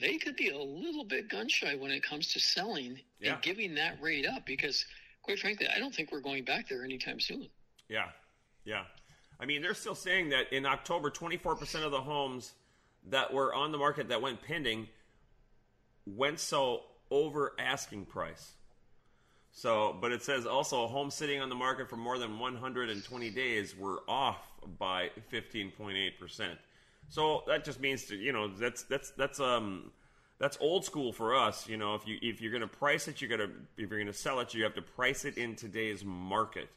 they 0.00 0.18
could 0.18 0.36
be 0.36 0.50
a 0.50 0.58
little 0.58 1.04
bit 1.04 1.28
gun 1.28 1.48
shy 1.48 1.74
when 1.74 1.90
it 1.90 2.02
comes 2.02 2.32
to 2.32 2.40
selling 2.40 3.00
Yeah. 3.18 3.34
and 3.34 3.42
giving 3.42 3.74
that 3.74 4.00
rate 4.00 4.26
up 4.26 4.46
because, 4.46 4.84
quite 5.22 5.38
frankly, 5.38 5.66
I 5.68 5.78
don't 5.78 5.94
think 5.94 6.12
we're 6.12 6.20
going 6.20 6.44
back 6.44 6.68
there 6.68 6.84
anytime 6.84 7.20
soon. 7.20 7.48
Yeah, 7.88 8.08
yeah. 8.64 8.84
I 9.40 9.44
mean, 9.46 9.60
they're 9.60 9.74
still 9.74 9.94
saying 9.94 10.30
that 10.30 10.52
in 10.52 10.64
October, 10.66 11.10
24% 11.10 11.84
of 11.84 11.90
the 11.90 12.00
homes 12.00 12.52
that 13.08 13.32
were 13.32 13.52
on 13.52 13.72
the 13.72 13.78
market 13.78 14.08
that 14.08 14.22
went 14.22 14.40
pending 14.42 14.88
went 16.06 16.38
so 16.38 16.82
over 17.10 17.52
asking 17.58 18.06
price. 18.06 18.52
So, 19.52 19.96
but 20.00 20.12
it 20.12 20.22
says 20.22 20.46
also 20.46 20.86
homes 20.86 21.14
sitting 21.14 21.40
on 21.40 21.48
the 21.48 21.54
market 21.54 21.88
for 21.88 21.96
more 21.96 22.18
than 22.18 22.38
120 22.38 23.30
days 23.30 23.76
were 23.76 24.00
off 24.08 24.38
by 24.78 25.10
15.8%. 25.30 26.56
So 27.08 27.44
that 27.46 27.64
just 27.64 27.78
means 27.78 28.06
to, 28.06 28.16
you 28.16 28.32
know, 28.32 28.48
that's 28.48 28.84
that's 28.84 29.10
that's 29.10 29.38
um 29.38 29.90
that's 30.42 30.58
old 30.60 30.84
school 30.84 31.12
for 31.12 31.36
us, 31.36 31.68
you 31.68 31.76
know, 31.76 31.94
if 31.94 32.06
you 32.06 32.18
if 32.20 32.40
you're 32.40 32.50
going 32.50 32.62
to 32.62 32.66
price 32.66 33.06
it, 33.06 33.20
you're 33.20 33.36
to 33.36 33.44
if 33.76 33.90
you're 33.90 33.98
going 33.98 34.06
to 34.06 34.12
sell 34.12 34.40
it, 34.40 34.52
you 34.54 34.64
have 34.64 34.74
to 34.74 34.82
price 34.82 35.24
it 35.24 35.38
in 35.38 35.54
today's 35.54 36.04
market. 36.04 36.68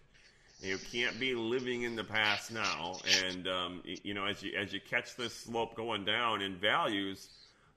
You 0.62 0.78
can't 0.92 1.20
be 1.20 1.34
living 1.34 1.82
in 1.82 1.96
the 1.96 2.04
past 2.04 2.52
now, 2.52 2.98
and 3.26 3.48
um, 3.48 3.82
you 3.84 4.14
know 4.14 4.26
as 4.26 4.44
you 4.44 4.56
as 4.56 4.72
you 4.72 4.80
catch 4.80 5.16
this 5.16 5.34
slope 5.34 5.76
going 5.76 6.06
down 6.06 6.44
in 6.44 6.56
values, 6.56 7.28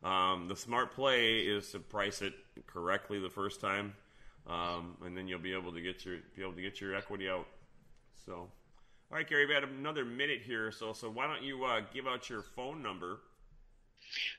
um, 0.04 0.46
the 0.48 0.56
smart 0.56 0.92
play 0.92 1.38
is 1.38 1.70
to 1.72 1.78
price 1.78 2.20
it 2.20 2.34
correctly 2.66 3.18
the 3.18 3.30
first 3.30 3.60
time, 3.60 3.94
um, 4.48 4.96
and 5.04 5.16
then 5.16 5.28
you'll 5.28 5.38
be 5.38 5.52
able 5.52 5.72
to 5.72 5.80
get 5.80 6.04
your 6.04 6.16
be 6.36 6.42
able 6.42 6.54
to 6.54 6.62
get 6.62 6.80
your 6.80 6.94
equity 6.94 7.28
out. 7.28 7.46
So, 8.24 8.32
all 8.32 8.50
right, 9.10 9.28
Gary, 9.28 9.46
we 9.46 9.54
had 9.54 9.64
another 9.64 10.04
minute 10.04 10.40
here, 10.44 10.70
so 10.70 10.92
so 10.92 11.10
why 11.10 11.26
don't 11.26 11.42
you 11.42 11.64
uh, 11.64 11.80
give 11.92 12.06
out 12.06 12.28
your 12.28 12.42
phone 12.42 12.82
number? 12.82 13.20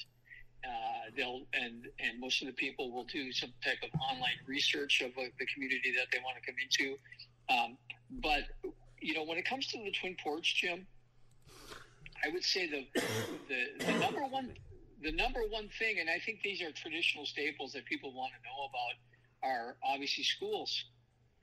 Uh, 0.63 1.09
they'll 1.15 1.41
and 1.53 1.87
and 1.99 2.19
most 2.19 2.41
of 2.41 2.47
the 2.47 2.53
people 2.53 2.91
will 2.91 3.05
do 3.05 3.31
some 3.31 3.51
type 3.63 3.77
of 3.83 3.89
online 3.99 4.37
research 4.45 5.01
of 5.01 5.11
uh, 5.17 5.23
the 5.39 5.45
community 5.53 5.93
that 5.95 6.07
they 6.11 6.19
want 6.19 6.37
to 6.37 6.45
come 6.45 6.55
into. 6.61 6.97
Um, 7.49 7.77
but 8.21 8.43
you 9.01 9.13
know, 9.13 9.23
when 9.23 9.37
it 9.37 9.45
comes 9.45 9.67
to 9.67 9.77
the 9.77 9.91
Twin 9.91 10.15
Ports, 10.21 10.51
Jim, 10.51 10.85
I 12.23 12.29
would 12.29 12.43
say 12.43 12.67
the, 12.67 12.85
the 13.47 13.85
the 13.85 13.91
number 13.99 14.25
one 14.25 14.53
the 15.01 15.11
number 15.11 15.41
one 15.49 15.69
thing, 15.79 15.99
and 15.99 16.09
I 16.09 16.19
think 16.19 16.41
these 16.43 16.61
are 16.61 16.71
traditional 16.71 17.25
staples 17.25 17.73
that 17.73 17.85
people 17.85 18.13
want 18.13 18.33
to 18.33 18.39
know 18.43 18.67
about, 18.67 19.49
are 19.49 19.77
obviously 19.83 20.23
schools, 20.23 20.85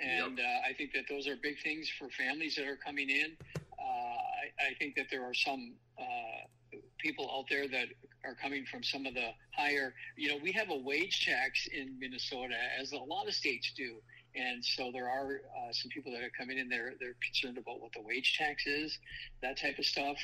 and 0.00 0.38
uh, 0.38 0.68
I 0.68 0.72
think 0.74 0.92
that 0.92 1.04
those 1.08 1.26
are 1.26 1.36
big 1.42 1.56
things 1.62 1.90
for 1.98 2.08
families 2.10 2.56
that 2.56 2.66
are 2.66 2.76
coming 2.76 3.08
in. 3.08 3.36
Uh, 3.56 3.82
I, 3.82 4.70
I 4.70 4.74
think 4.78 4.94
that 4.96 5.06
there 5.10 5.24
are 5.24 5.34
some 5.34 5.74
uh, 5.98 6.78
people 6.98 7.30
out 7.36 7.46
there 7.48 7.68
that 7.68 7.88
are 8.24 8.34
coming 8.34 8.64
from 8.66 8.82
some 8.82 9.06
of 9.06 9.14
the 9.14 9.30
higher. 9.54 9.94
You 10.16 10.30
know, 10.30 10.38
we 10.42 10.52
have 10.52 10.70
a 10.70 10.76
wage 10.76 11.24
tax 11.24 11.66
in 11.68 11.98
Minnesota, 11.98 12.56
as 12.80 12.92
a 12.92 12.98
lot 12.98 13.28
of 13.28 13.34
states 13.34 13.72
do. 13.76 13.96
And 14.34 14.62
so 14.62 14.90
there 14.92 15.08
are 15.08 15.40
uh, 15.56 15.72
some 15.72 15.88
people 15.90 16.12
that 16.12 16.22
are 16.22 16.32
coming 16.36 16.58
in 16.58 16.68
there. 16.68 16.92
They're 17.00 17.16
concerned 17.24 17.56
about 17.56 17.80
what 17.80 17.92
the 17.92 18.02
wage 18.02 18.36
tax 18.36 18.66
is, 18.66 18.98
that 19.40 19.56
type 19.56 19.78
of 19.78 19.86
stuff. 19.86 20.18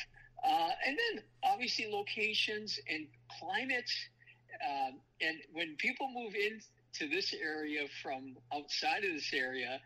Uh, 0.44 0.70
and 0.86 0.98
then 0.98 1.24
obviously 1.44 1.88
locations 1.90 2.78
and 2.90 3.06
climate. 3.38 3.90
Um, 4.62 5.00
and 5.20 5.38
when 5.52 5.76
people 5.76 6.10
move 6.12 6.34
into 7.00 7.14
this 7.14 7.34
area 7.40 7.86
from 8.02 8.36
outside 8.54 9.04
of 9.04 9.12
this 9.12 9.30
area, 9.32 9.80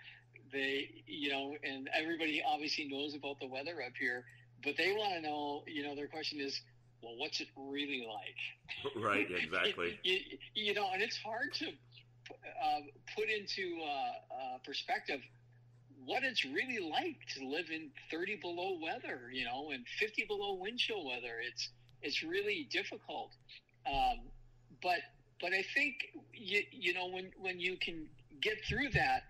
they, 0.53 0.89
you 1.07 1.31
know, 1.31 1.55
and 1.63 1.89
everybody 1.95 2.43
obviously 2.47 2.89
knows 2.89 3.15
about 3.15 3.39
the 3.41 3.47
weather 3.47 3.83
up 3.85 3.93
here, 3.99 4.25
but 4.65 4.75
they 4.77 4.93
want 4.93 5.15
to 5.15 5.21
know, 5.21 5.63
you 5.67 5.83
know, 5.83 5.95
their 5.95 6.09
question 6.09 6.41
is, 6.41 6.61
well, 7.03 7.17
what's 7.17 7.41
it 7.41 7.49
really 7.57 8.07
like? 8.07 8.95
right, 9.05 9.27
exactly. 9.31 9.99
you, 10.03 10.19
you, 10.55 10.75
know, 10.75 10.89
and 10.93 11.03
it's 11.03 11.19
hard 11.19 11.53
to 11.55 11.67
uh, 11.67 12.81
put 13.15 13.29
into 13.29 13.81
uh, 13.83 14.35
uh, 14.35 14.59
perspective 14.65 15.21
what 16.05 16.23
it's 16.23 16.45
really 16.45 16.79
like 16.79 17.17
to 17.37 17.47
live 17.47 17.67
in 17.73 17.91
30 18.11 18.37
below 18.41 18.79
weather, 18.81 19.31
you 19.33 19.45
know, 19.45 19.71
and 19.73 19.85
50 19.99 20.25
below 20.29 20.55
wind 20.55 20.79
chill 20.79 21.05
weather. 21.05 21.41
It's 21.45 21.69
it's 22.03 22.23
really 22.23 22.69
difficult. 22.71 23.31
Um, 23.87 24.29
but 24.83 25.01
but 25.41 25.53
I 25.53 25.63
think 25.75 25.95
you 26.33 26.63
you 26.71 26.95
know 26.95 27.09
when 27.09 27.31
when 27.39 27.59
you 27.59 27.77
can 27.77 28.07
get 28.41 28.65
through 28.69 28.91
that, 28.91 29.23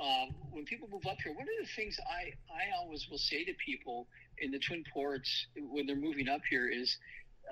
um, 0.00 0.34
when 0.50 0.64
people 0.64 0.88
move 0.90 1.06
up 1.06 1.18
here, 1.22 1.32
one 1.32 1.42
of 1.42 1.66
the 1.66 1.72
things 1.74 1.98
I 2.06 2.32
I 2.52 2.76
always 2.78 3.08
will 3.10 3.18
say 3.18 3.44
to 3.44 3.52
people 3.64 4.06
in 4.38 4.50
the 4.50 4.58
Twin 4.58 4.84
Ports 4.92 5.46
when 5.56 5.86
they're 5.86 5.96
moving 5.96 6.28
up 6.28 6.40
here 6.48 6.68
is 6.68 6.96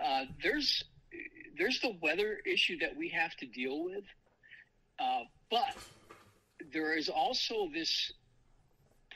uh, 0.02 0.25
there's 0.43 0.85
there's 1.59 1.81
the 1.81 1.97
weather 2.00 2.38
issue 2.47 2.79
that 2.79 2.97
we 2.97 3.09
have 3.09 3.37
to 3.37 3.47
deal 3.47 3.85
with, 3.85 4.05
uh, 4.99 5.23
but 5.50 5.75
there 6.73 6.97
is 6.97 7.09
also 7.09 7.69
this 7.73 8.12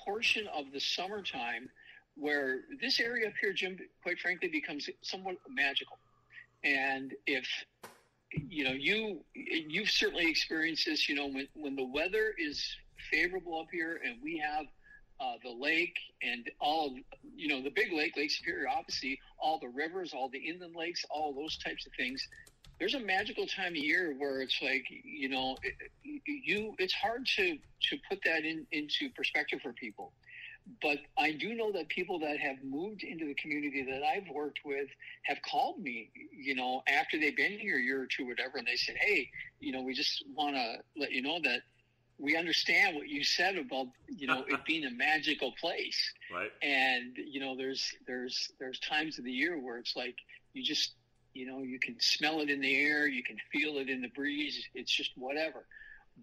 portion 0.05 0.47
of 0.55 0.67
the 0.73 0.81
summertime 0.81 1.69
where 2.17 2.61
this 2.81 3.01
area 3.01 3.29
up 3.29 3.35
here, 3.41 3.53
Jim, 3.53 3.79
quite 4.03 4.19
frankly, 4.19 4.49
becomes 4.49 4.89
somewhat 5.03 5.37
magical. 5.49 5.99
And 6.63 7.13
if 7.27 7.47
you 8.49 8.64
know 8.64 8.73
you 8.73 9.25
you've 9.35 9.91
certainly 9.91 10.29
experienced 10.29 10.87
this, 10.87 11.09
you 11.09 11.14
know, 11.14 11.26
when 11.29 11.49
when 11.55 11.76
the 11.76 11.85
weather 11.85 12.35
is 12.38 12.64
favorable 13.11 13.61
up 13.61 13.69
here 13.73 14.00
and 14.05 14.17
we 14.23 14.38
have 14.38 14.67
uh, 15.21 15.35
the 15.45 15.50
lake 15.50 15.97
and 16.23 16.50
all 16.61 16.88
of, 16.88 16.93
you 17.37 17.49
know 17.49 17.62
the 17.62 17.71
big 17.71 17.93
lake, 17.93 18.17
Lake 18.17 18.31
Superior, 18.31 18.69
obviously 18.69 19.19
all 19.38 19.59
the 19.59 19.69
rivers, 19.69 20.12
all 20.14 20.29
the 20.29 20.38
inland 20.38 20.75
lakes, 20.76 21.05
all 21.11 21.33
those 21.33 21.57
types 21.59 21.87
of 21.87 21.93
things. 21.97 22.26
there's 22.79 22.95
a 22.95 23.00
magical 23.00 23.47
time 23.47 23.73
of 23.73 23.76
year 23.76 24.14
where 24.19 24.41
it's 24.41 24.61
like 24.62 24.85
you 24.91 25.29
know 25.29 25.57
you 26.03 26.75
it's 26.79 26.95
hard 26.95 27.26
to 27.37 27.57
to 27.88 27.97
put 28.09 28.19
that 28.25 28.45
in 28.45 28.67
into 28.73 29.09
perspective 29.14 29.61
for 29.62 29.73
people 29.73 30.12
but 30.80 30.99
I 31.18 31.33
do 31.33 31.54
know 31.54 31.73
that 31.73 31.88
people 31.88 32.18
that 32.21 32.38
have 32.38 32.56
moved 32.64 33.02
into 33.02 33.26
the 33.26 33.35
community 33.35 33.83
that 33.90 34.02
I've 34.02 34.28
worked 34.33 34.61
with 34.64 34.88
have 35.25 35.38
called 35.42 35.80
me, 35.80 36.11
you 36.33 36.54
know, 36.54 36.83
after 36.88 37.18
they've 37.18 37.37
been 37.37 37.59
here 37.59 37.78
a 37.78 37.83
year 37.83 38.02
or 38.02 38.06
two, 38.06 38.26
whatever, 38.26 38.59
and 38.59 38.66
they 38.66 38.76
said, 38.76 38.97
"Hey, 38.99 39.30
you 39.61 39.73
know, 39.73 39.83
we 39.83 39.92
just 39.92 40.25
want 40.35 40.56
to 40.56 40.76
let 40.97 41.12
you 41.12 41.23
know 41.23 41.38
that 41.44 41.62
we 42.18 42.37
understand 42.37 42.97
what 42.97 43.09
you 43.09 43.25
said 43.25 43.56
about, 43.56 43.88
you 44.09 44.26
know, 44.26 44.44
it 44.49 44.64
being 44.66 44.85
a 44.87 44.90
magical 44.90 45.52
place, 45.61 46.12
right? 46.33 46.50
And 46.62 47.16
you 47.16 47.40
know, 47.40 47.56
there's 47.56 47.92
there's 48.06 48.50
there's 48.59 48.78
times 48.80 49.18
of 49.18 49.25
the 49.25 49.33
year 49.33 49.59
where 49.59 49.76
it's 49.76 49.97
like 49.97 50.16
you 50.54 50.62
just, 50.62 50.94
you 51.35 51.47
know, 51.47 51.59
you 51.59 51.78
can 51.78 51.97
smell 52.00 52.40
it 52.40 52.49
in 52.49 52.61
the 52.61 52.75
air, 52.75 53.06
you 53.06 53.23
can 53.23 53.37
feel 53.52 53.76
it 53.78 53.90
in 53.90 54.00
the 54.00 54.09
breeze. 54.09 54.66
It's 54.75 54.92
just 54.92 55.11
whatever." 55.16 55.66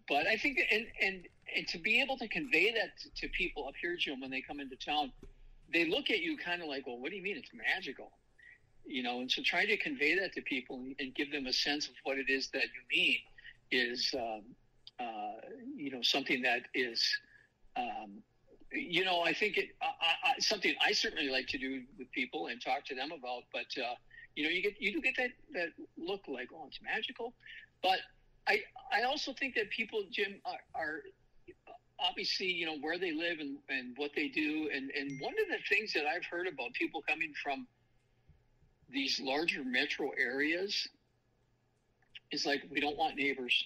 But 0.08 0.28
I 0.28 0.38
think, 0.38 0.60
and 0.72 0.86
and 1.02 1.28
and 1.56 1.68
to 1.68 1.78
be 1.78 2.02
able 2.02 2.18
to 2.18 2.28
convey 2.28 2.74
that 2.74 2.98
to, 3.02 3.22
to 3.22 3.30
people 3.30 3.68
up 3.68 3.74
here, 3.82 3.96
Jim, 3.98 4.22
when 4.22 4.32
they 4.32 4.42
come 4.42 4.60
into 4.60 4.76
town, 4.76 5.12
they 5.74 5.86
look 5.86 6.10
at 6.10 6.20
you 6.20 6.38
kind 6.38 6.62
of 6.62 6.68
like, 6.68 6.88
well, 6.88 6.98
what 6.98 7.12
do 7.12 7.18
you 7.18 7.24
mean 7.24 7.38
it's 7.38 7.52
magical? 7.54 8.12
You 8.86 9.04
know, 9.04 9.20
and 9.20 9.32
so 9.32 9.42
trying 9.44 9.68
to 9.68 9.78
convey 9.78 10.18
that 10.20 10.34
to 10.34 10.42
people 10.42 10.78
and, 10.78 10.96
and 11.00 11.14
give 11.14 11.32
them 11.32 11.46
a 11.46 11.54
sense 11.54 11.88
of 11.88 11.94
what 12.04 12.18
it 12.18 12.30
is 12.30 12.50
that 12.50 12.64
you 12.64 12.98
mean 12.98 13.18
is, 13.72 14.14
um, 14.18 14.42
uh, 15.00 15.48
you 15.76 15.92
know, 15.92 16.02
something 16.02 16.42
that 16.42 16.64
is, 16.74 17.04
um, 17.78 18.24
you 18.72 19.06
know, 19.06 19.22
I 19.22 19.34
think 19.34 19.58
it 19.58 19.70
I, 19.82 20.32
I, 20.32 20.40
something 20.40 20.74
I 20.86 20.94
certainly 20.94 21.30
like 21.30 21.48
to 21.48 21.58
do 21.58 21.84
with 21.98 22.12
people 22.12 22.48
and 22.48 22.62
talk 22.62 22.86
to 22.86 22.96
them 22.96 23.12
about. 23.12 23.44
But 23.52 23.68
uh, 23.82 23.96
you 24.36 24.44
know, 24.44 24.50
you 24.50 24.62
get 24.62 24.82
you 24.82 24.94
do 24.94 25.02
get 25.02 25.16
that 25.18 25.32
that 25.54 25.70
look 25.98 26.22
like, 26.28 26.50
oh, 26.54 26.68
it's 26.68 26.80
magical, 26.82 27.34
but 27.84 28.00
I 28.48 28.62
I 28.92 29.04
also 29.04 29.34
think 29.34 29.56
that 29.56 29.70
people, 29.70 30.04
Jim, 30.12 30.42
are, 30.46 30.60
are 30.76 31.02
obviously 32.00 32.48
you 32.48 32.66
know 32.66 32.78
where 32.80 32.98
they 32.98 33.12
live 33.12 33.40
and, 33.40 33.58
and 33.70 33.94
what 33.98 34.12
they 34.16 34.28
do. 34.28 34.70
And 34.74 34.92
and 34.92 35.20
one 35.20 35.34
of 35.34 35.48
the 35.50 35.58
things 35.70 35.94
that 35.94 36.06
i've 36.06 36.26
heard 36.26 36.48
about 36.48 36.74
people 36.74 37.02
coming 37.08 37.34
from 37.42 37.68
these 38.90 39.20
larger 39.24 39.64
metro 39.64 40.12
areas 40.18 40.88
is 42.32 42.46
like 42.46 42.64
we 42.70 42.80
don't 42.80 42.98
want 42.98 43.16
neighbors. 43.16 43.66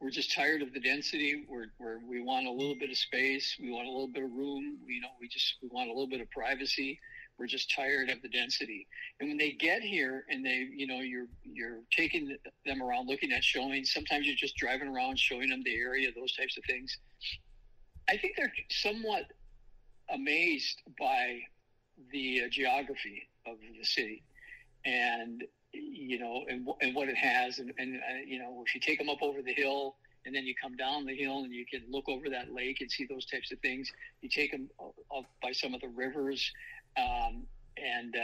We're 0.00 0.10
just 0.10 0.34
tired 0.34 0.62
of 0.62 0.72
the 0.72 0.80
density. 0.80 1.44
We're, 1.48 1.66
we're 1.78 1.98
we 2.08 2.22
want 2.22 2.46
a 2.46 2.50
little 2.50 2.74
bit 2.74 2.90
of 2.90 2.96
space. 2.96 3.56
We 3.60 3.70
want 3.70 3.86
a 3.86 3.90
little 3.90 4.08
bit 4.08 4.24
of 4.24 4.32
room. 4.32 4.78
You 4.86 5.00
know 5.00 5.08
we 5.20 5.28
just 5.28 5.56
we 5.62 5.68
want 5.68 5.88
a 5.88 5.92
little 5.92 6.08
bit 6.08 6.20
of 6.20 6.30
privacy 6.30 7.00
we're 7.38 7.46
just 7.46 7.74
tired 7.74 8.10
of 8.10 8.22
the 8.22 8.28
density. 8.28 8.86
And 9.20 9.28
when 9.28 9.38
they 9.38 9.52
get 9.52 9.82
here 9.82 10.24
and 10.28 10.44
they, 10.44 10.68
you 10.74 10.86
know, 10.86 11.00
you're 11.00 11.26
you're 11.44 11.80
taking 11.90 12.36
them 12.66 12.82
around, 12.82 13.08
looking 13.08 13.32
at 13.32 13.42
showing. 13.42 13.84
Sometimes 13.84 14.26
you're 14.26 14.36
just 14.36 14.56
driving 14.56 14.88
around, 14.88 15.18
showing 15.18 15.50
them 15.50 15.62
the 15.64 15.76
area, 15.76 16.10
those 16.14 16.34
types 16.36 16.56
of 16.56 16.64
things. 16.64 16.96
I 18.08 18.16
think 18.16 18.34
they're 18.36 18.52
somewhat 18.70 19.24
amazed 20.10 20.82
by 20.98 21.40
the 22.10 22.42
uh, 22.44 22.48
geography 22.50 23.28
of 23.46 23.56
the 23.78 23.84
city, 23.84 24.22
and 24.84 25.44
you 25.72 26.18
know, 26.18 26.44
and, 26.48 26.68
and 26.82 26.94
what 26.94 27.08
it 27.08 27.16
has, 27.16 27.58
and, 27.58 27.72
and 27.78 27.96
uh, 27.96 28.22
you 28.26 28.38
know, 28.38 28.62
if 28.66 28.74
you 28.74 28.80
take 28.80 28.98
them 28.98 29.08
up 29.08 29.22
over 29.22 29.40
the 29.40 29.54
hill 29.54 29.96
and 30.24 30.34
then 30.34 30.44
you 30.44 30.54
come 30.60 30.76
down 30.76 31.04
the 31.04 31.16
hill 31.16 31.42
and 31.44 31.52
you 31.52 31.64
can 31.66 31.82
look 31.90 32.08
over 32.08 32.28
that 32.28 32.52
lake 32.52 32.80
and 32.80 32.90
see 32.90 33.06
those 33.06 33.26
types 33.26 33.50
of 33.52 33.58
things. 33.60 33.90
You 34.20 34.28
take 34.28 34.52
them 34.52 34.68
up 34.80 35.24
by 35.42 35.52
some 35.52 35.74
of 35.74 35.80
the 35.80 35.88
rivers 35.88 36.52
um, 36.96 37.46
and 37.76 38.14
uh, 38.16 38.20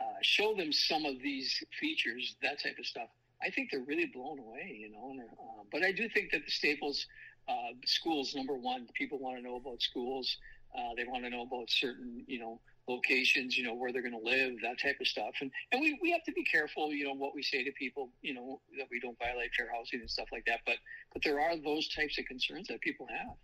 uh, 0.00 0.16
show 0.22 0.54
them 0.54 0.72
some 0.72 1.04
of 1.04 1.20
these 1.22 1.62
features, 1.78 2.36
that 2.42 2.62
type 2.62 2.76
of 2.78 2.86
stuff. 2.86 3.08
I 3.42 3.50
think 3.50 3.70
they're 3.70 3.80
really 3.80 4.06
blown 4.06 4.38
away, 4.38 4.76
you 4.80 4.90
know. 4.90 5.10
And, 5.10 5.20
uh, 5.20 5.62
but 5.70 5.82
I 5.82 5.92
do 5.92 6.08
think 6.08 6.32
that 6.32 6.44
the 6.44 6.50
Staples 6.50 7.06
uh, 7.48 7.72
schools, 7.84 8.34
number 8.34 8.54
one, 8.54 8.88
people 8.94 9.18
want 9.18 9.36
to 9.36 9.42
know 9.42 9.56
about 9.56 9.80
schools. 9.82 10.36
Uh, 10.76 10.94
they 10.96 11.04
want 11.04 11.24
to 11.24 11.30
know 11.30 11.42
about 11.42 11.70
certain, 11.70 12.24
you 12.26 12.38
know, 12.38 12.60
locations, 12.88 13.56
you 13.56 13.64
know, 13.64 13.74
where 13.74 13.92
they're 13.92 14.02
going 14.02 14.12
to 14.12 14.18
live, 14.18 14.54
that 14.62 14.80
type 14.80 14.96
of 15.00 15.06
stuff. 15.06 15.34
And 15.40 15.50
and 15.72 15.80
we, 15.80 15.98
we 16.02 16.10
have 16.12 16.24
to 16.24 16.32
be 16.32 16.44
careful, 16.44 16.92
you 16.92 17.04
know, 17.04 17.14
what 17.14 17.34
we 17.34 17.42
say 17.42 17.64
to 17.64 17.72
people, 17.72 18.10
you 18.22 18.34
know, 18.34 18.60
that 18.78 18.86
we 18.90 19.00
don't 19.00 19.18
violate 19.18 19.50
fair 19.56 19.68
housing 19.72 20.00
and 20.00 20.10
stuff 20.10 20.28
like 20.32 20.44
that. 20.46 20.60
But 20.66 20.76
but 21.12 21.22
there 21.22 21.40
are 21.40 21.56
those 21.56 21.88
types 21.88 22.18
of 22.18 22.24
concerns 22.26 22.68
that 22.68 22.80
people 22.80 23.06
have. 23.10 23.36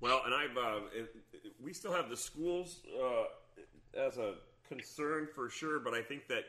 Well, 0.00 0.22
and 0.26 0.34
I've 0.34 0.56
uh, 0.56 0.80
we 1.62 1.72
still 1.72 1.92
have 1.92 2.10
the 2.10 2.16
schools 2.16 2.80
uh, 3.02 3.24
as 3.96 4.18
a 4.18 4.34
concern 4.68 5.28
for 5.34 5.48
sure, 5.48 5.78
but 5.78 5.94
I 5.94 6.02
think 6.02 6.22
that 6.28 6.44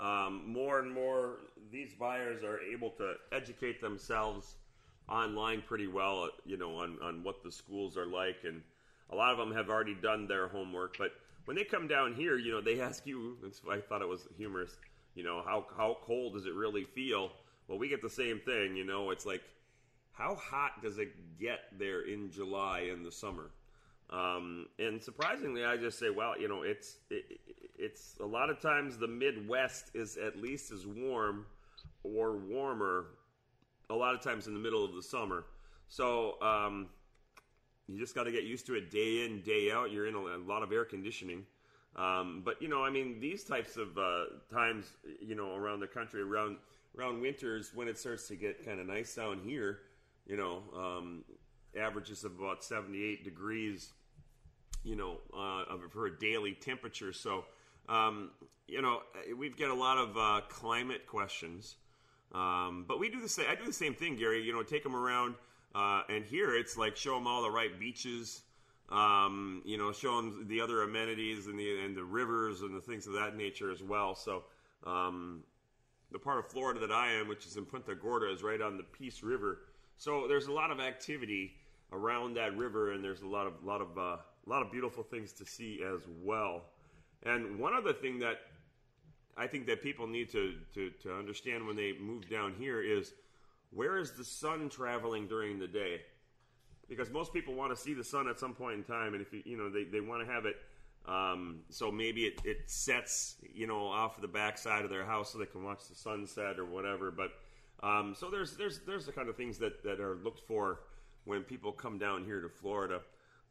um, 0.00 0.42
more 0.46 0.80
and 0.80 0.92
more 0.92 1.38
these 1.70 1.94
buyers 1.94 2.42
are 2.42 2.60
able 2.60 2.90
to 2.90 3.14
educate 3.32 3.80
themselves 3.80 4.56
online 5.08 5.62
pretty 5.62 5.86
well, 5.86 6.28
you 6.44 6.56
know, 6.56 6.76
on, 6.76 6.98
on 7.02 7.22
what 7.22 7.42
the 7.42 7.52
schools 7.52 7.96
are 7.96 8.06
like. 8.06 8.38
And 8.44 8.62
a 9.10 9.14
lot 9.14 9.32
of 9.32 9.38
them 9.38 9.52
have 9.52 9.68
already 9.68 9.94
done 9.94 10.26
their 10.26 10.48
homework. 10.48 10.96
But 10.98 11.12
when 11.44 11.56
they 11.56 11.64
come 11.64 11.86
down 11.86 12.14
here, 12.14 12.36
you 12.38 12.52
know, 12.52 12.60
they 12.60 12.80
ask 12.88 13.06
you, 13.06 13.36
I 13.70 13.78
thought 13.78 14.02
it 14.02 14.08
was 14.08 14.26
humorous, 14.36 14.76
you 15.14 15.22
know, 15.22 15.42
how, 15.44 15.66
how 15.76 15.98
cold 16.02 16.34
does 16.34 16.46
it 16.46 16.54
really 16.54 16.84
feel? 16.84 17.30
Well, 17.68 17.78
we 17.78 17.88
get 17.88 18.02
the 18.02 18.10
same 18.10 18.40
thing, 18.40 18.76
you 18.76 18.84
know, 18.84 19.10
it's 19.10 19.24
like, 19.24 19.42
how 20.12 20.36
hot 20.36 20.82
does 20.82 20.98
it 20.98 21.40
get 21.40 21.60
there 21.78 22.02
in 22.02 22.30
July 22.30 22.90
in 22.92 23.02
the 23.02 23.10
summer? 23.10 23.50
Um, 24.10 24.66
and 24.78 25.02
surprisingly, 25.02 25.64
I 25.64 25.76
just 25.76 25.98
say, 25.98 26.10
well, 26.10 26.38
you 26.38 26.48
know, 26.48 26.62
it's 26.62 26.96
it, 27.10 27.40
it's 27.76 28.16
a 28.20 28.26
lot 28.26 28.50
of 28.50 28.60
times 28.60 28.98
the 28.98 29.08
Midwest 29.08 29.90
is 29.94 30.16
at 30.16 30.40
least 30.40 30.70
as 30.72 30.86
warm 30.86 31.46
or 32.02 32.36
warmer. 32.36 33.06
A 33.90 33.94
lot 33.94 34.14
of 34.14 34.22
times 34.22 34.46
in 34.46 34.54
the 34.54 34.60
middle 34.60 34.82
of 34.82 34.94
the 34.94 35.02
summer, 35.02 35.44
so 35.88 36.40
um, 36.40 36.88
you 37.86 37.98
just 37.98 38.14
got 38.14 38.24
to 38.24 38.32
get 38.32 38.44
used 38.44 38.66
to 38.66 38.74
it 38.74 38.90
day 38.90 39.24
in 39.24 39.42
day 39.42 39.70
out. 39.70 39.92
You're 39.92 40.06
in 40.06 40.14
a, 40.14 40.18
a 40.18 40.38
lot 40.38 40.62
of 40.62 40.72
air 40.72 40.84
conditioning. 40.84 41.44
Um, 41.96 42.42
but 42.44 42.60
you 42.60 42.68
know, 42.68 42.82
I 42.82 42.90
mean, 42.90 43.20
these 43.20 43.44
types 43.44 43.76
of 43.76 43.96
uh, 43.96 44.24
times, 44.52 44.86
you 45.20 45.34
know, 45.34 45.54
around 45.54 45.80
the 45.80 45.86
country, 45.86 46.22
around 46.22 46.56
around 46.98 47.20
winters, 47.20 47.72
when 47.74 47.88
it 47.88 47.98
starts 47.98 48.28
to 48.28 48.36
get 48.36 48.64
kind 48.64 48.80
of 48.80 48.86
nice 48.86 49.14
down 49.14 49.40
here, 49.44 49.80
you 50.26 50.36
know, 50.36 50.62
um, 50.76 51.24
averages 51.76 52.24
of 52.24 52.38
about 52.38 52.64
78 52.64 53.24
degrees 53.24 53.92
you 54.84 54.96
know, 54.96 55.16
uh, 55.36 55.64
for 55.90 56.06
a 56.06 56.18
daily 56.18 56.52
temperature. 56.52 57.12
So, 57.12 57.44
um, 57.88 58.30
you 58.68 58.82
know, 58.82 59.00
we've 59.36 59.56
got 59.56 59.70
a 59.70 59.74
lot 59.74 59.98
of 59.98 60.16
uh, 60.16 60.40
climate 60.48 61.06
questions, 61.06 61.76
um, 62.32 62.84
but 62.86 63.00
we 63.00 63.08
do 63.08 63.20
the 63.20 63.28
same. 63.28 63.46
I 63.50 63.54
do 63.54 63.64
the 63.64 63.72
same 63.72 63.94
thing, 63.94 64.16
Gary. 64.16 64.42
You 64.42 64.52
know, 64.52 64.62
take 64.62 64.82
them 64.82 64.94
around, 64.94 65.34
uh, 65.74 66.02
and 66.08 66.24
here 66.24 66.54
it's 66.54 66.76
like 66.76 66.96
show 66.96 67.14
them 67.14 67.26
all 67.26 67.42
the 67.42 67.50
right 67.50 67.78
beaches. 67.78 68.42
Um, 68.90 69.62
you 69.64 69.78
know, 69.78 69.92
show 69.92 70.16
them 70.16 70.46
the 70.48 70.60
other 70.60 70.82
amenities 70.82 71.46
and 71.46 71.58
the 71.58 71.84
and 71.84 71.96
the 71.96 72.04
rivers 72.04 72.60
and 72.60 72.76
the 72.76 72.80
things 72.80 73.06
of 73.06 73.14
that 73.14 73.36
nature 73.36 73.70
as 73.72 73.82
well. 73.82 74.14
So, 74.14 74.44
um, 74.86 75.42
the 76.12 76.18
part 76.18 76.38
of 76.38 76.48
Florida 76.48 76.80
that 76.80 76.92
I 76.92 77.12
am, 77.12 77.28
which 77.28 77.46
is 77.46 77.56
in 77.56 77.64
Punta 77.64 77.94
Gorda, 77.94 78.30
is 78.30 78.42
right 78.42 78.60
on 78.60 78.76
the 78.76 78.84
Peace 78.84 79.22
River. 79.22 79.60
So 79.96 80.26
there's 80.28 80.46
a 80.46 80.52
lot 80.52 80.70
of 80.70 80.80
activity 80.80 81.54
around 81.94 82.34
that 82.34 82.56
river, 82.56 82.92
and 82.92 83.02
there's 83.02 83.22
a 83.22 83.26
lot 83.26 83.46
of 83.46 83.52
lot 83.64 83.80
of 83.80 83.96
uh, 83.96 84.16
lot 84.46 84.62
of 84.62 84.70
beautiful 84.70 85.02
things 85.02 85.32
to 85.32 85.46
see 85.46 85.82
as 85.82 86.00
well. 86.22 86.62
And 87.22 87.58
one 87.58 87.74
other 87.74 87.92
thing 87.92 88.18
that 88.18 88.40
I 89.36 89.46
think 89.46 89.66
that 89.66 89.82
people 89.82 90.06
need 90.06 90.30
to, 90.32 90.54
to, 90.74 90.90
to 91.02 91.14
understand 91.14 91.66
when 91.66 91.76
they 91.76 91.94
move 91.98 92.28
down 92.28 92.54
here 92.58 92.80
is 92.82 93.12
where 93.70 93.98
is 93.98 94.12
the 94.12 94.24
sun 94.24 94.68
traveling 94.68 95.26
during 95.26 95.58
the 95.58 95.66
day? 95.66 96.02
Because 96.88 97.10
most 97.10 97.32
people 97.32 97.54
want 97.54 97.74
to 97.74 97.76
see 97.76 97.94
the 97.94 98.04
sun 98.04 98.28
at 98.28 98.38
some 98.38 98.54
point 98.54 98.74
in 98.74 98.84
time, 98.84 99.14
and 99.14 99.22
if 99.22 99.32
you, 99.32 99.42
you 99.44 99.56
know 99.56 99.70
they, 99.70 99.84
they 99.84 100.00
want 100.00 100.24
to 100.24 100.30
have 100.30 100.44
it, 100.44 100.56
um, 101.06 101.60
so 101.70 101.90
maybe 101.90 102.24
it, 102.26 102.40
it 102.44 102.58
sets 102.66 103.36
you 103.54 103.66
know 103.66 103.86
off 103.86 104.20
the 104.20 104.28
backside 104.28 104.84
of 104.84 104.90
their 104.90 105.04
house 105.04 105.32
so 105.32 105.38
they 105.38 105.46
can 105.46 105.64
watch 105.64 105.88
the 105.88 105.94
sunset 105.94 106.58
or 106.58 106.66
whatever. 106.66 107.10
But 107.10 107.32
um, 107.82 108.14
so 108.14 108.30
there's 108.30 108.56
there's 108.56 108.80
there's 108.80 109.06
the 109.06 109.12
kind 109.12 109.30
of 109.30 109.36
things 109.36 109.58
that, 109.58 109.82
that 109.82 109.98
are 109.98 110.16
looked 110.16 110.46
for 110.46 110.80
when 111.24 111.42
people 111.42 111.72
come 111.72 111.98
down 111.98 112.24
here 112.24 112.40
to 112.40 112.48
Florida. 112.48 113.00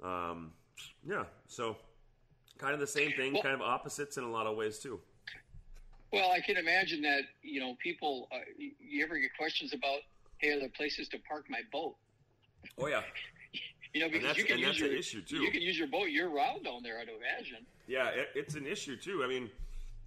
Um, 0.03 0.51
yeah, 1.07 1.23
so 1.47 1.77
kind 2.57 2.73
of 2.73 2.79
the 2.79 2.87
same 2.87 3.11
thing, 3.13 3.33
well, 3.33 3.43
kind 3.43 3.55
of 3.55 3.61
opposites 3.61 4.17
in 4.17 4.23
a 4.23 4.29
lot 4.29 4.47
of 4.47 4.55
ways 4.55 4.79
too. 4.79 4.99
Well, 6.11 6.31
I 6.31 6.39
can 6.41 6.57
imagine 6.57 7.01
that 7.01 7.21
you 7.41 7.59
know 7.59 7.75
people. 7.81 8.27
Uh, 8.31 8.37
you 8.57 9.03
ever 9.03 9.17
get 9.17 9.31
questions 9.37 9.73
about, 9.73 9.99
hey, 10.37 10.49
are 10.49 10.59
there 10.59 10.69
places 10.69 11.07
to 11.09 11.17
park 11.27 11.45
my 11.49 11.61
boat? 11.71 11.95
Oh 12.77 12.87
yeah. 12.87 13.01
you 13.93 14.01
know, 14.01 14.09
because 14.09 14.37
you 14.37 14.45
can 14.45 14.59
use 14.59 14.79
your 14.79 14.93
issue 14.93 15.21
too. 15.21 15.37
You 15.37 15.51
can 15.51 15.61
use 15.61 15.77
your 15.77 15.87
boat 15.87 16.09
year 16.09 16.29
round 16.29 16.65
down 16.65 16.83
there. 16.83 16.99
I'd 16.99 17.07
imagine. 17.09 17.65
Yeah, 17.87 18.09
it, 18.09 18.29
it's 18.35 18.55
an 18.55 18.67
issue 18.67 18.95
too. 18.95 19.23
I 19.23 19.27
mean, 19.27 19.49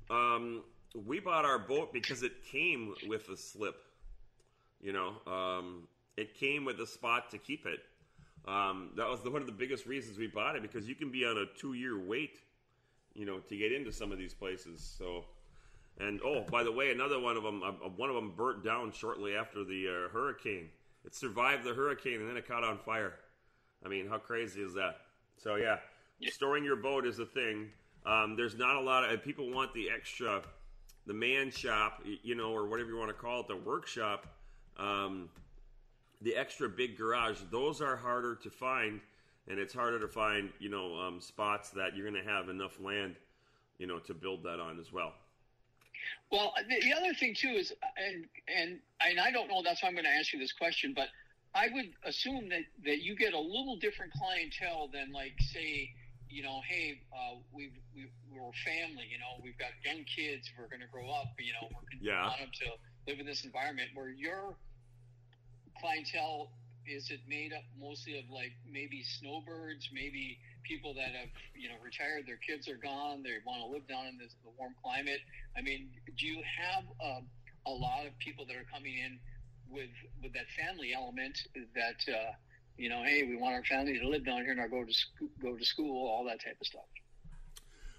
um, 0.08 0.62
we 1.06 1.18
bought 1.18 1.44
our 1.44 1.58
boat 1.58 1.92
because 1.92 2.22
it 2.22 2.44
came 2.44 2.94
with 3.08 3.28
a 3.28 3.36
slip. 3.36 3.76
You 4.80 4.92
know, 4.92 5.14
um, 5.26 5.88
it 6.16 6.34
came 6.34 6.64
with 6.64 6.80
a 6.80 6.86
spot 6.86 7.30
to 7.30 7.38
keep 7.38 7.66
it. 7.66 7.80
Um, 8.46 8.90
that 8.96 9.08
was 9.08 9.22
the, 9.22 9.30
one 9.30 9.40
of 9.40 9.46
the 9.46 9.52
biggest 9.52 9.86
reasons 9.86 10.18
we 10.18 10.28
bought 10.28 10.56
it 10.56 10.62
because 10.62 10.88
you 10.88 10.94
can 10.94 11.10
be 11.10 11.24
on 11.24 11.36
a 11.36 11.58
two 11.58 11.74
year 11.74 11.98
wait, 11.98 12.38
you 13.14 13.26
know, 13.26 13.38
to 13.38 13.56
get 13.56 13.72
into 13.72 13.92
some 13.92 14.12
of 14.12 14.18
these 14.18 14.34
places. 14.34 14.80
So, 14.98 15.24
And 15.98 16.20
oh, 16.24 16.44
by 16.50 16.62
the 16.62 16.72
way, 16.72 16.90
another 16.92 17.18
one 17.18 17.36
of 17.36 17.42
them, 17.42 17.62
uh, 17.62 17.88
one 17.96 18.08
of 18.08 18.14
them 18.14 18.32
burnt 18.36 18.64
down 18.64 18.92
shortly 18.92 19.34
after 19.34 19.64
the 19.64 19.88
uh, 19.88 20.12
hurricane. 20.12 20.68
It 21.04 21.14
survived 21.14 21.64
the 21.64 21.74
hurricane 21.74 22.20
and 22.20 22.28
then 22.28 22.36
it 22.36 22.46
caught 22.46 22.64
on 22.64 22.78
fire. 22.78 23.14
I 23.84 23.88
mean, 23.88 24.08
how 24.08 24.18
crazy 24.18 24.60
is 24.62 24.74
that? 24.74 24.98
So 25.36 25.56
yeah, 25.56 25.78
yeah. 26.18 26.30
storing 26.32 26.64
your 26.64 26.76
boat 26.76 27.06
is 27.06 27.18
a 27.18 27.26
thing. 27.26 27.68
Um, 28.04 28.36
there's 28.36 28.56
not 28.56 28.76
a 28.76 28.80
lot 28.80 29.10
of 29.10 29.22
people 29.22 29.50
want 29.50 29.74
the 29.74 29.90
extra, 29.90 30.42
the 31.06 31.14
man 31.14 31.50
shop, 31.50 32.02
you 32.22 32.34
know, 32.34 32.52
or 32.52 32.66
whatever 32.68 32.90
you 32.90 32.96
want 32.96 33.10
to 33.10 33.14
call 33.14 33.40
it, 33.40 33.48
the 33.48 33.56
workshop, 33.56 34.26
um, 34.78 35.28
the 36.22 36.34
extra 36.34 36.68
big 36.68 36.96
garage. 36.96 37.38
Those 37.50 37.80
are 37.80 37.96
harder 37.96 38.34
to 38.36 38.50
find, 38.50 39.00
and 39.48 39.58
it's 39.58 39.74
harder 39.74 40.00
to 40.00 40.08
find, 40.08 40.50
you 40.58 40.68
know, 40.68 40.98
um, 40.98 41.20
spots 41.20 41.70
that 41.70 41.96
you're 41.96 42.10
going 42.10 42.22
to 42.22 42.30
have 42.30 42.48
enough 42.48 42.80
land, 42.80 43.16
you 43.78 43.86
know, 43.86 43.98
to 44.00 44.14
build 44.14 44.42
that 44.44 44.60
on 44.60 44.78
as 44.80 44.92
well. 44.92 45.12
Well, 46.30 46.52
the, 46.68 46.80
the 46.80 46.92
other 46.92 47.14
thing 47.14 47.34
too 47.34 47.50
is, 47.50 47.72
and 47.96 48.26
and 48.48 48.78
and 49.00 49.20
I 49.20 49.30
don't 49.30 49.48
know. 49.48 49.62
That's 49.62 49.82
why 49.82 49.88
I'm 49.88 49.94
going 49.94 50.04
to 50.04 50.10
ask 50.10 50.32
you 50.32 50.38
this 50.38 50.52
question, 50.52 50.92
but 50.94 51.08
I 51.54 51.68
would 51.72 51.92
assume 52.04 52.48
that 52.48 52.62
that 52.84 53.02
you 53.02 53.14
get 53.16 53.32
a 53.32 53.38
little 53.38 53.76
different 53.76 54.12
clientele 54.12 54.88
than 54.92 55.12
like 55.12 55.34
say, 55.40 55.90
you 56.28 56.42
know, 56.42 56.60
hey, 56.66 57.00
uh, 57.12 57.36
we 57.52 57.70
we 57.94 58.08
we're 58.30 58.48
a 58.48 58.52
family. 58.64 59.04
You 59.10 59.18
know, 59.18 59.40
we've 59.42 59.58
got 59.58 59.70
young 59.84 60.04
kids. 60.04 60.50
We're 60.58 60.68
going 60.68 60.82
to 60.82 60.90
grow 60.90 61.08
up. 61.10 61.28
You 61.38 61.52
know, 61.52 61.68
we're 61.70 61.86
going 61.90 62.02
yeah. 62.02 62.26
want 62.26 62.38
them 62.38 62.50
to 62.62 63.10
live 63.10 63.20
in 63.20 63.26
this 63.26 63.44
environment 63.44 63.90
where 63.94 64.10
your 64.10 64.56
clientele 65.80 66.50
is 66.86 67.10
it 67.10 67.20
made 67.26 67.52
up 67.52 67.66
mostly 67.74 68.18
of 68.18 68.30
like 68.30 68.54
maybe 68.62 69.02
snowbirds, 69.18 69.88
maybe 69.92 70.38
people 70.62 70.94
that 70.94 71.10
have 71.14 71.30
you 71.54 71.68
know 71.68 71.74
retired, 71.82 72.26
their 72.26 72.38
kids 72.38 72.68
are 72.68 72.78
gone, 72.78 73.22
they 73.22 73.34
want 73.46 73.62
to 73.62 73.68
live 73.68 73.86
down 73.88 74.06
in 74.06 74.18
this, 74.18 74.34
the 74.44 74.50
warm 74.58 74.74
climate. 74.82 75.20
I 75.56 75.62
mean, 75.62 75.90
do 76.16 76.26
you 76.26 76.42
have 76.46 76.84
um, 77.02 77.26
a 77.66 77.74
lot 77.74 78.06
of 78.06 78.16
people 78.18 78.46
that 78.46 78.56
are 78.56 78.66
coming 78.72 78.94
in 78.98 79.18
with 79.68 79.90
with 80.22 80.32
that 80.34 80.46
family 80.54 80.94
element 80.94 81.36
that 81.74 82.00
uh, 82.06 82.32
you 82.76 82.88
know, 82.88 83.02
hey, 83.02 83.24
we 83.24 83.36
want 83.36 83.54
our 83.54 83.64
family 83.64 83.98
to 83.98 84.08
live 84.08 84.24
down 84.24 84.42
here 84.42 84.52
and 84.52 84.60
not 84.60 84.70
go 84.70 84.84
to 84.84 84.92
sc- 84.92 85.26
go 85.42 85.56
to 85.56 85.64
school, 85.64 86.08
all 86.08 86.24
that 86.24 86.42
type 86.42 86.56
of 86.60 86.66
stuff. 86.66 86.86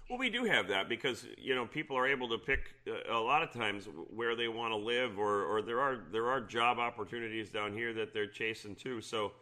Well, 0.08 0.18
we 0.18 0.30
do 0.30 0.44
have 0.44 0.68
that 0.68 0.88
because 0.88 1.26
you 1.36 1.54
know 1.54 1.66
people 1.66 1.96
are 1.96 2.06
able 2.06 2.30
to 2.30 2.38
pick 2.38 2.74
uh, 2.86 3.12
a 3.12 3.20
lot 3.20 3.42
of 3.42 3.52
times 3.52 3.88
where 4.14 4.34
they 4.34 4.48
want 4.48 4.72
to 4.72 4.76
live, 4.76 5.18
or, 5.18 5.44
or 5.44 5.60
there 5.60 5.80
are 5.80 6.00
there 6.10 6.30
are 6.30 6.40
job 6.40 6.78
opportunities 6.78 7.50
down 7.50 7.72
here 7.74 7.92
that 7.92 8.14
they're 8.14 8.26
chasing 8.26 8.74
too. 8.74 9.02
So, 9.02 9.32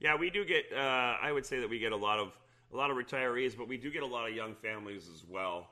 yeah, 0.00 0.16
we 0.16 0.28
do 0.28 0.44
get. 0.44 0.64
Uh, 0.74 1.16
I 1.22 1.30
would 1.30 1.46
say 1.46 1.60
that 1.60 1.70
we 1.70 1.78
get 1.78 1.92
a 1.92 1.96
lot 1.96 2.18
of 2.18 2.32
a 2.72 2.76
lot 2.76 2.90
of 2.90 2.96
retirees, 2.96 3.56
but 3.56 3.68
we 3.68 3.76
do 3.76 3.90
get 3.90 4.02
a 4.02 4.06
lot 4.06 4.28
of 4.28 4.34
young 4.34 4.54
families 4.56 5.08
as 5.12 5.24
well. 5.28 5.68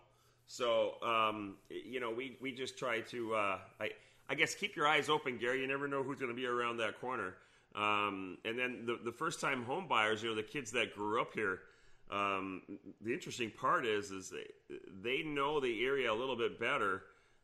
So, 0.47 0.95
um, 1.03 1.57
you 1.69 2.01
know, 2.01 2.11
we, 2.11 2.37
we 2.41 2.53
just 2.53 2.79
try 2.79 3.01
to, 3.01 3.35
uh, 3.35 3.59
I, 3.81 3.91
I 4.29 4.35
guess, 4.35 4.55
keep 4.55 4.77
your 4.77 4.87
eyes 4.87 5.09
open, 5.09 5.39
Gary. 5.39 5.61
You 5.61 5.67
never 5.67 5.89
know 5.89 6.03
who's 6.03 6.19
going 6.19 6.31
to 6.31 6.37
be 6.37 6.47
around 6.47 6.77
that 6.79 7.01
corner. 7.01 7.35
Um, 7.75 8.39
and 8.45 8.59
then 8.59 8.85
the, 8.87 8.99
the 9.05 9.13
first 9.13 9.41
time 9.41 9.65
home 9.65 9.87
buyers, 9.89 10.23
you 10.23 10.31
know, 10.31 10.35
the 10.37 10.43
kids 10.43 10.71
that 10.73 10.95
grew 10.95 11.21
up 11.21 11.35
here, 11.35 11.61
um, 12.11 12.62
the 13.01 13.12
interesting 13.12 13.51
part 13.51 13.85
is, 13.85 14.11
is 14.11 14.31
they, 14.31 14.77
they 15.03 15.23
know 15.23 15.61
the 15.61 15.85
area 15.85 16.12
a 16.12 16.14
little 16.14 16.37
bit 16.37 16.59
better. 16.59 17.03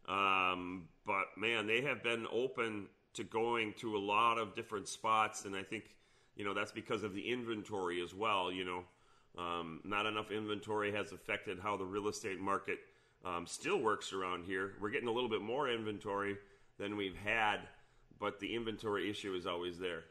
Um, 0.09 0.89
but 1.07 1.27
man, 1.37 1.67
they 1.67 1.83
have 1.83 2.03
been 2.03 2.27
open 2.33 2.87
to 3.15 3.25
going 3.25 3.75
to 3.79 3.97
a 3.97 3.99
lot 3.99 4.39
of 4.39 4.55
different 4.55 4.89
spots. 4.89 5.45
And 5.45 5.55
I 5.55 5.63
think, 5.63 5.85
you 6.37 6.45
know, 6.45 6.55
that's 6.55 6.73
because 6.73 7.03
of 7.03 7.15
the 7.15 7.31
inventory 7.31 8.03
as 8.03 8.15
well, 8.15 8.51
you 8.53 8.65
know, 8.65 8.85
um, 9.39 9.81
not 9.85 10.07
enough 10.07 10.31
inventory 10.31 10.93
has 10.93 11.13
affected 11.13 11.59
how 11.59 11.77
the 11.77 11.85
real 11.85 12.09
estate 12.09 12.41
market 12.41 12.79
um, 13.25 13.47
still 13.47 13.81
works 13.81 14.13
around 14.13 14.45
here. 14.45 14.73
We're 14.81 14.91
getting 14.91 15.09
a 15.09 15.13
little 15.13 15.31
bit 15.31 15.43
more 15.43 15.69
inventory 15.69 16.37
than 16.79 16.97
we've 16.97 17.17
had, 17.17 17.61
but 18.19 18.41
the 18.41 18.55
inventory 18.55 19.11
issue 19.11 19.35
is 19.35 19.47
always 19.47 19.79
there. 19.79 20.05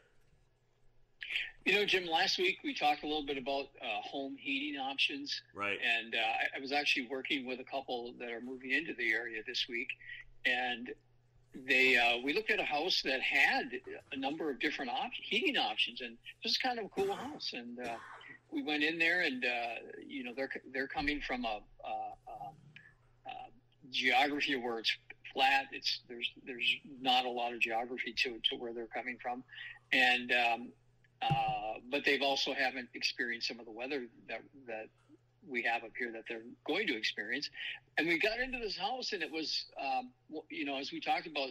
You 1.64 1.74
know, 1.74 1.84
Jim, 1.84 2.06
last 2.06 2.38
week 2.38 2.58
we 2.64 2.74
talked 2.74 3.04
a 3.04 3.06
little 3.06 3.24
bit 3.24 3.38
about 3.38 3.66
uh, 3.80 4.00
home 4.02 4.36
heating 4.36 4.80
options. 4.80 5.40
Right. 5.54 5.78
And 5.96 6.14
uh, 6.14 6.56
I, 6.56 6.60
was 6.60 6.72
actually 6.72 7.06
working 7.08 7.46
with 7.46 7.60
a 7.60 7.64
couple 7.64 8.14
that 8.18 8.32
are 8.32 8.40
moving 8.40 8.72
into 8.72 8.94
the 8.94 9.12
area 9.12 9.42
this 9.46 9.66
week. 9.68 9.88
And 10.44 10.90
they 11.54 11.96
uh, 11.96 12.18
we 12.24 12.32
looked 12.32 12.50
at 12.50 12.58
a 12.58 12.64
house 12.64 13.02
that 13.04 13.20
had 13.20 13.70
a 14.12 14.16
number 14.16 14.50
of 14.50 14.58
different 14.58 14.90
op- 14.90 15.12
heating 15.12 15.56
options, 15.56 16.00
and 16.00 16.16
this 16.42 16.52
is 16.52 16.58
kind 16.58 16.78
of 16.78 16.86
a 16.86 16.88
cool 16.88 17.14
house. 17.14 17.52
And 17.52 17.78
uh, 17.78 17.94
we 18.50 18.62
went 18.62 18.82
in 18.82 18.98
there, 18.98 19.20
and 19.20 19.44
uh, 19.44 19.74
you 20.04 20.24
know 20.24 20.32
they're 20.34 20.50
they're 20.72 20.88
coming 20.88 21.20
from 21.20 21.44
a, 21.44 21.60
a, 21.84 21.90
a, 22.28 23.28
a, 23.28 23.32
geography 23.90 24.56
where 24.56 24.78
it's 24.78 24.96
flat. 25.34 25.66
It's 25.72 26.00
there's 26.08 26.30
there's 26.46 26.76
not 27.00 27.26
a 27.26 27.30
lot 27.30 27.52
of 27.52 27.60
geography 27.60 28.14
to 28.24 28.38
to 28.50 28.56
where 28.56 28.72
they're 28.72 28.86
coming 28.86 29.18
from, 29.22 29.44
and 29.92 30.32
um, 30.32 30.72
uh, 31.22 31.74
but 31.90 32.04
they've 32.04 32.22
also 32.22 32.52
haven't 32.52 32.88
experienced 32.94 33.48
some 33.48 33.58
of 33.60 33.66
the 33.66 33.72
weather 33.72 34.06
that 34.28 34.42
that 34.66 34.86
we 35.46 35.62
have 35.62 35.82
up 35.82 35.90
here 35.98 36.12
that 36.12 36.22
they're 36.28 36.42
going 36.66 36.86
to 36.86 36.96
experience. 36.96 37.50
And 37.98 38.06
we 38.06 38.18
got 38.18 38.38
into 38.38 38.58
this 38.58 38.78
house, 38.78 39.12
and 39.12 39.22
it 39.22 39.30
was 39.30 39.64
um, 39.80 40.10
you 40.48 40.64
know 40.64 40.76
as 40.76 40.92
we 40.92 41.00
talked 41.00 41.26
about, 41.26 41.48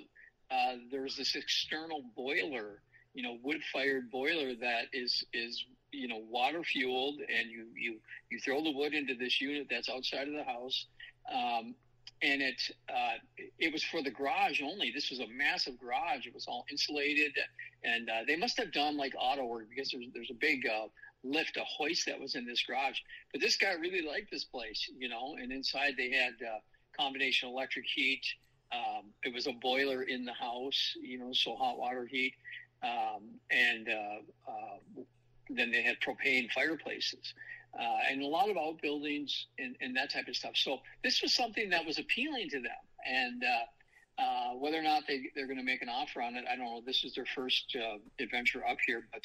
uh, 0.50 0.76
there 0.92 1.02
was 1.02 1.16
this 1.16 1.36
external 1.36 2.04
boiler 2.16 2.82
you 3.14 3.24
know 3.24 3.38
wood 3.44 3.62
fired 3.74 4.10
boiler 4.10 4.56
that 4.56 4.86
is 4.94 5.24
is 5.34 5.66
you 5.92 6.08
know 6.08 6.22
water 6.30 6.64
fueled 6.64 7.20
and 7.20 7.50
you 7.50 7.68
you 7.76 8.00
you 8.30 8.40
throw 8.40 8.64
the 8.64 8.72
wood 8.72 8.94
into 8.94 9.16
this 9.16 9.42
unit 9.42 9.68
that's 9.70 9.90
outside 9.90 10.28
of 10.28 10.34
the 10.34 10.44
house 10.44 10.86
um, 11.34 11.76
and 12.22 12.42
it 12.42 12.62
uh, 12.90 13.18
it 13.60 13.74
was 13.74 13.84
for 13.84 14.02
the 14.02 14.12
garage 14.12 14.62
only. 14.62 14.92
This 14.92 15.10
was 15.10 15.20
a 15.20 15.28
massive 15.28 15.80
garage. 15.80 16.26
It 16.26 16.34
was 16.34 16.46
all 16.48 16.66
insulated 16.70 17.34
and 17.84 18.10
uh, 18.10 18.20
they 18.28 18.36
must 18.36 18.58
have 18.58 18.72
done 18.72 18.98
like 18.98 19.14
auto 19.20 19.46
work 19.46 19.68
because 19.70 19.92
there's 19.92 20.06
there's 20.14 20.32
a 20.32 20.36
big 20.36 20.68
uh, 20.68 20.88
lift 21.24 21.58
a 21.58 21.64
hoist 21.64 22.06
that 22.08 22.20
was 22.20 22.36
in 22.36 22.46
this 22.46 22.64
garage. 22.64 22.98
But 23.32 23.42
this 23.42 23.58
guy 23.58 23.74
really 23.74 24.02
liked 24.02 24.32
this 24.32 24.44
place 24.44 24.90
you 24.98 25.10
know 25.10 25.36
and 25.42 25.52
inside 25.52 25.96
they 25.98 26.12
had 26.12 26.34
uh, 26.42 26.60
combination 26.98 27.50
electric 27.50 27.86
heat. 27.86 28.24
Um, 28.72 29.08
it 29.24 29.34
was 29.34 29.48
a 29.48 29.54
boiler 29.54 30.04
in 30.04 30.26
the 30.26 30.34
house 30.34 30.96
you 31.02 31.18
know 31.20 31.34
so 31.34 31.56
hot 31.56 31.78
water 31.78 32.06
heat. 32.06 32.34
Um, 32.84 33.40
and 33.52 33.88
uh, 33.90 34.52
uh, 34.52 35.04
then 35.50 35.72
they 35.72 35.82
had 35.82 35.98
propane 36.00 36.50
fireplaces. 36.52 37.34
Uh, 37.80 37.98
and 38.10 38.22
a 38.22 38.28
lot 38.28 38.50
of 38.50 38.58
outbuildings 38.58 39.48
and, 39.58 39.78
and, 39.80 39.96
that 39.96 40.12
type 40.12 40.28
of 40.28 40.36
stuff. 40.36 40.52
So 40.56 40.80
this 41.06 41.22
was 41.22 41.34
something 41.34 41.70
that 41.70 41.86
was 41.86 42.00
appealing 42.00 42.50
to 42.50 42.60
them. 42.60 42.72
And 43.08 43.42
uh, 43.44 44.22
uh, 44.22 44.50
whether 44.56 44.78
or 44.78 44.84
not 44.84 45.04
they, 45.08 45.22
they're 45.36 45.48
going 45.48 45.58
to 45.58 45.64
make 45.64 45.82
an 45.82 45.88
offer 45.88 46.22
on 46.22 46.36
it, 46.36 46.44
I 46.52 46.58
don't 46.58 46.66
know. 46.66 46.82
This 46.86 47.06
is 47.06 47.16
their 47.16 47.26
first 47.34 47.74
uh, 47.78 47.98
adventure 48.22 48.62
up 48.68 48.78
here. 48.86 49.08
But 49.14 49.24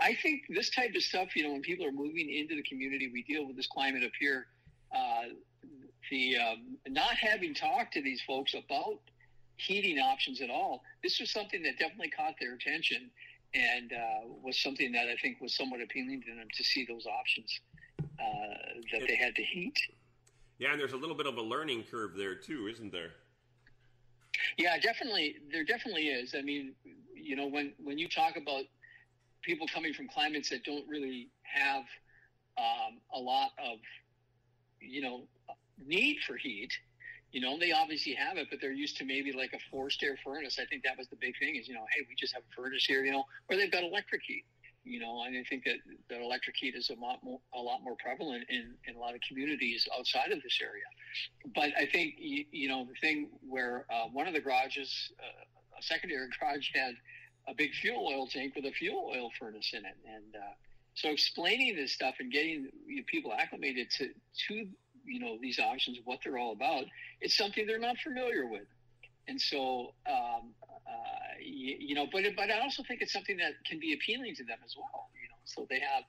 I 0.00 0.14
think 0.22 0.44
this 0.48 0.70
type 0.70 0.94
of 0.96 1.02
stuff, 1.02 1.36
you 1.36 1.42
know, 1.42 1.52
when 1.52 1.60
people 1.60 1.84
are 1.84 1.92
moving 1.92 2.30
into 2.30 2.56
the 2.56 2.62
community, 2.62 3.10
we 3.12 3.22
deal 3.22 3.46
with 3.46 3.54
this 3.54 3.66
climate 3.66 4.02
up 4.02 4.12
here. 4.18 4.46
the 6.10 6.38
um, 6.38 6.78
not 6.88 7.14
having 7.16 7.52
talked 7.52 7.92
to 7.94 8.02
these 8.02 8.22
folks 8.22 8.54
about 8.54 8.98
heating 9.56 9.98
options 9.98 10.40
at 10.40 10.48
all, 10.48 10.82
this 11.02 11.20
was 11.20 11.30
something 11.30 11.62
that 11.64 11.78
definitely 11.78 12.10
caught 12.10 12.34
their 12.40 12.54
attention 12.54 13.10
and 13.54 13.92
uh, 13.92 14.26
was 14.42 14.58
something 14.58 14.92
that 14.92 15.06
I 15.08 15.16
think 15.22 15.40
was 15.40 15.54
somewhat 15.54 15.80
appealing 15.80 16.22
to 16.22 16.34
them 16.34 16.48
to 16.56 16.64
see 16.64 16.84
those 16.84 17.06
options 17.06 17.60
uh, 17.66 17.73
that 17.98 19.08
they 19.08 19.16
had 19.16 19.34
to 19.36 19.42
heat. 19.42 19.78
Yeah, 20.58 20.72
and 20.72 20.80
there's 20.80 20.92
a 20.92 20.96
little 20.96 21.16
bit 21.16 21.26
of 21.26 21.36
a 21.36 21.42
learning 21.42 21.84
curve 21.90 22.14
there 22.16 22.34
too, 22.34 22.68
isn't 22.68 22.92
there? 22.92 23.10
Yeah, 24.56 24.78
definitely. 24.78 25.36
There 25.50 25.64
definitely 25.64 26.08
is. 26.08 26.34
I 26.36 26.42
mean, 26.42 26.74
you 27.14 27.36
know, 27.36 27.46
when 27.46 27.72
when 27.82 27.98
you 27.98 28.08
talk 28.08 28.36
about 28.36 28.64
people 29.42 29.66
coming 29.72 29.92
from 29.92 30.08
climates 30.08 30.50
that 30.50 30.64
don't 30.64 30.86
really 30.88 31.28
have 31.42 31.84
um, 32.56 33.00
a 33.12 33.18
lot 33.18 33.50
of, 33.58 33.78
you 34.80 35.02
know, 35.02 35.24
need 35.84 36.18
for 36.26 36.36
heat, 36.36 36.72
you 37.32 37.40
know, 37.40 37.58
they 37.58 37.72
obviously 37.72 38.14
have 38.14 38.36
it, 38.38 38.46
but 38.48 38.60
they're 38.60 38.72
used 38.72 38.96
to 38.96 39.04
maybe 39.04 39.32
like 39.32 39.52
a 39.52 39.58
forced 39.70 40.02
air 40.02 40.16
furnace. 40.24 40.58
I 40.60 40.64
think 40.66 40.84
that 40.84 40.96
was 40.96 41.08
the 41.08 41.16
big 41.16 41.34
thing 41.38 41.56
is, 41.56 41.68
you 41.68 41.74
know, 41.74 41.84
hey, 41.94 42.06
we 42.08 42.14
just 42.14 42.32
have 42.32 42.42
a 42.50 42.54
furnace 42.54 42.84
here, 42.86 43.04
you 43.04 43.12
know, 43.12 43.24
or 43.50 43.56
they've 43.56 43.70
got 43.70 43.82
electric 43.82 44.22
heat, 44.22 44.44
you 44.84 45.00
know, 45.00 45.22
and 45.24 45.36
I 45.36 45.44
think 45.48 45.64
that, 45.64 45.76
that 46.10 46.20
electric 46.20 46.56
heat 46.56 46.74
is 46.74 46.90
a 46.90 47.00
lot 47.00 47.22
more, 47.22 47.40
a 47.54 47.58
lot 47.60 47.82
more 47.82 47.96
prevalent 47.98 48.44
in, 48.48 48.74
in 48.86 48.96
a 48.96 48.98
lot 48.98 49.14
of 49.14 49.20
communities 49.26 49.88
outside 49.98 50.30
of 50.32 50.42
this 50.42 50.58
area. 50.62 50.84
But 51.54 51.70
I 51.78 51.86
think, 51.86 52.14
you, 52.18 52.44
you 52.50 52.68
know, 52.68 52.84
the 52.84 52.94
thing 53.00 53.30
where 53.48 53.86
uh, 53.90 54.08
one 54.12 54.26
of 54.28 54.34
the 54.34 54.40
garages, 54.40 55.12
uh, 55.18 55.78
a 55.78 55.82
secondary 55.82 56.28
garage 56.40 56.68
had 56.74 56.94
a 57.48 57.54
big 57.54 57.72
fuel 57.74 58.06
oil 58.06 58.26
tank 58.26 58.54
with 58.54 58.64
a 58.66 58.72
fuel 58.72 59.10
oil 59.14 59.30
furnace 59.38 59.72
in 59.72 59.84
it. 59.84 59.96
And, 60.06 60.36
uh, 60.36 60.54
so 60.94 61.08
explaining 61.08 61.74
this 61.74 61.92
stuff 61.92 62.14
and 62.20 62.30
getting 62.30 62.68
people 63.06 63.32
acclimated 63.32 63.90
to, 63.98 64.08
to 64.48 64.66
you 65.04 65.20
know 65.20 65.38
these 65.40 65.58
options, 65.58 65.98
what 66.04 66.20
they're 66.24 66.38
all 66.38 66.52
about. 66.52 66.84
It's 67.20 67.36
something 67.36 67.66
they're 67.66 67.78
not 67.78 67.98
familiar 67.98 68.46
with, 68.46 68.66
and 69.28 69.40
so 69.40 69.94
um, 70.08 70.54
uh, 70.86 71.13
you, 71.44 71.76
you, 71.78 71.94
know. 71.94 72.06
But 72.10 72.24
but 72.36 72.50
I 72.50 72.60
also 72.60 72.82
think 72.82 73.02
it's 73.02 73.12
something 73.12 73.36
that 73.38 73.52
can 73.64 73.78
be 73.78 73.92
appealing 73.94 74.34
to 74.36 74.44
them 74.44 74.58
as 74.64 74.74
well. 74.76 75.08
You 75.20 75.28
know, 75.28 75.40
so 75.44 75.66
they 75.68 75.80
have 75.80 76.04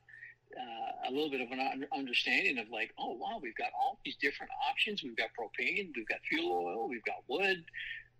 uh, 0.57 1.09
a 1.09 1.11
little 1.11 1.29
bit 1.29 1.41
of 1.41 1.51
an 1.51 1.85
understanding 1.95 2.57
of 2.57 2.69
like, 2.69 2.91
oh 2.97 3.13
wow, 3.13 3.39
we've 3.41 3.55
got 3.55 3.69
all 3.79 3.99
these 4.05 4.15
different 4.17 4.51
options. 4.69 5.03
We've 5.03 5.17
got 5.17 5.29
propane, 5.37 5.91
we've 5.95 6.07
got 6.07 6.19
fuel 6.29 6.51
oil, 6.51 6.87
we've 6.87 7.03
got 7.03 7.23
wood, 7.27 7.63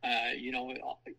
uh, 0.04 0.34
you 0.38 0.52
know, 0.52 0.74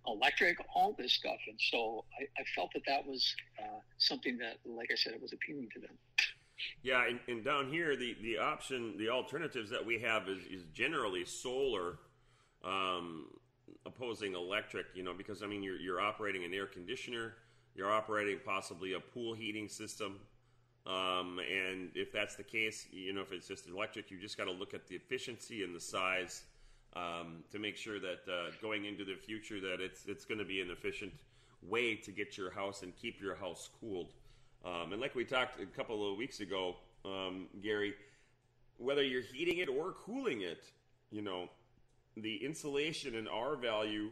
electric, 0.06 0.59
all 0.74 0.94
this 0.98 1.12
stuff. 1.12 1.38
And 1.48 1.59
so 1.70 2.04
I, 2.20 2.24
I 2.40 2.44
felt 2.54 2.70
that 2.74 2.82
that 2.87 3.06
was 3.06 3.35
uh, 3.59 3.80
something 3.98 4.38
that, 4.38 4.59
like 4.64 4.90
I 4.92 4.96
said, 4.96 5.12
it 5.12 5.22
was 5.22 5.32
appealing 5.32 5.68
to 5.74 5.80
them. 5.80 5.96
Yeah, 6.82 7.06
and, 7.06 7.20
and, 7.28 7.44
down 7.44 7.70
here, 7.70 7.96
the, 7.96 8.16
the 8.22 8.38
option, 8.38 8.96
the 8.96 9.11
alternatives 9.11 9.70
that 9.70 9.85
we 9.85 9.98
have 10.00 10.28
is, 10.28 10.44
is 10.46 10.64
generally 10.72 11.24
solar 11.24 11.98
um, 12.64 13.26
opposing 13.85 14.35
electric, 14.35 14.87
you 14.94 15.02
know, 15.02 15.14
because, 15.14 15.42
I 15.42 15.46
mean, 15.46 15.62
you're, 15.62 15.76
you're 15.76 16.00
operating 16.00 16.44
an 16.44 16.55
air 16.55 16.66
conditioner, 16.66 17.35
you're 17.74 17.92
operating 17.92 18.38
possibly 18.44 18.94
a 18.94 19.00
pool 19.00 19.35
heating 19.35 19.68
system. 19.68 20.20
Um, 20.87 21.40
and 21.40 21.90
if 21.94 22.12
that's 22.12 22.37
the 22.37 22.44
case, 22.44 22.87
you 22.92 23.12
know, 23.12 23.20
if 23.20 23.33
it's 23.33 23.48
just 23.48 23.68
electric, 23.68 24.11
you 24.11 24.20
just 24.20 24.38
got 24.38 24.44
to 24.44 24.52
look 24.52 24.72
at 24.72 24.87
the 24.87 24.94
efficiency 24.94 25.64
and 25.64 25.74
the 25.74 25.81
size 25.81 26.44
um, 26.94 27.44
to 27.50 27.59
make 27.59 27.76
sure 27.76 27.98
that 27.98 28.20
uh, 28.29 28.50
going 28.62 28.85
into 28.85 29.05
the 29.05 29.16
future 29.16 29.61
that 29.61 29.81
it's 29.81 30.07
it's 30.07 30.24
going 30.24 30.38
to 30.38 30.44
be 30.44 30.61
an 30.61 30.70
efficient 30.70 31.12
way 31.62 31.96
to 31.96 32.11
get 32.12 32.38
your 32.38 32.50
house 32.50 32.83
and 32.83 32.96
keep 32.96 33.20
your 33.20 33.35
house 33.35 33.68
cooled. 33.81 34.12
Um, 34.64 34.92
and 34.92 35.00
like 35.00 35.14
we 35.14 35.24
talked 35.24 35.61
a 35.61 35.66
couple 35.66 36.11
of 36.11 36.16
weeks 36.16 36.40
ago, 36.40 36.76
um, 37.05 37.48
Gary, 37.62 37.94
whether 38.79 39.02
you're 39.02 39.22
heating 39.22 39.59
it 39.59 39.68
or 39.68 39.92
cooling 39.92 40.42
it, 40.42 40.64
you 41.11 41.22
know, 41.22 41.48
the 42.16 42.44
insulation 42.44 43.16
and 43.16 43.29
R 43.29 43.57
value 43.57 44.11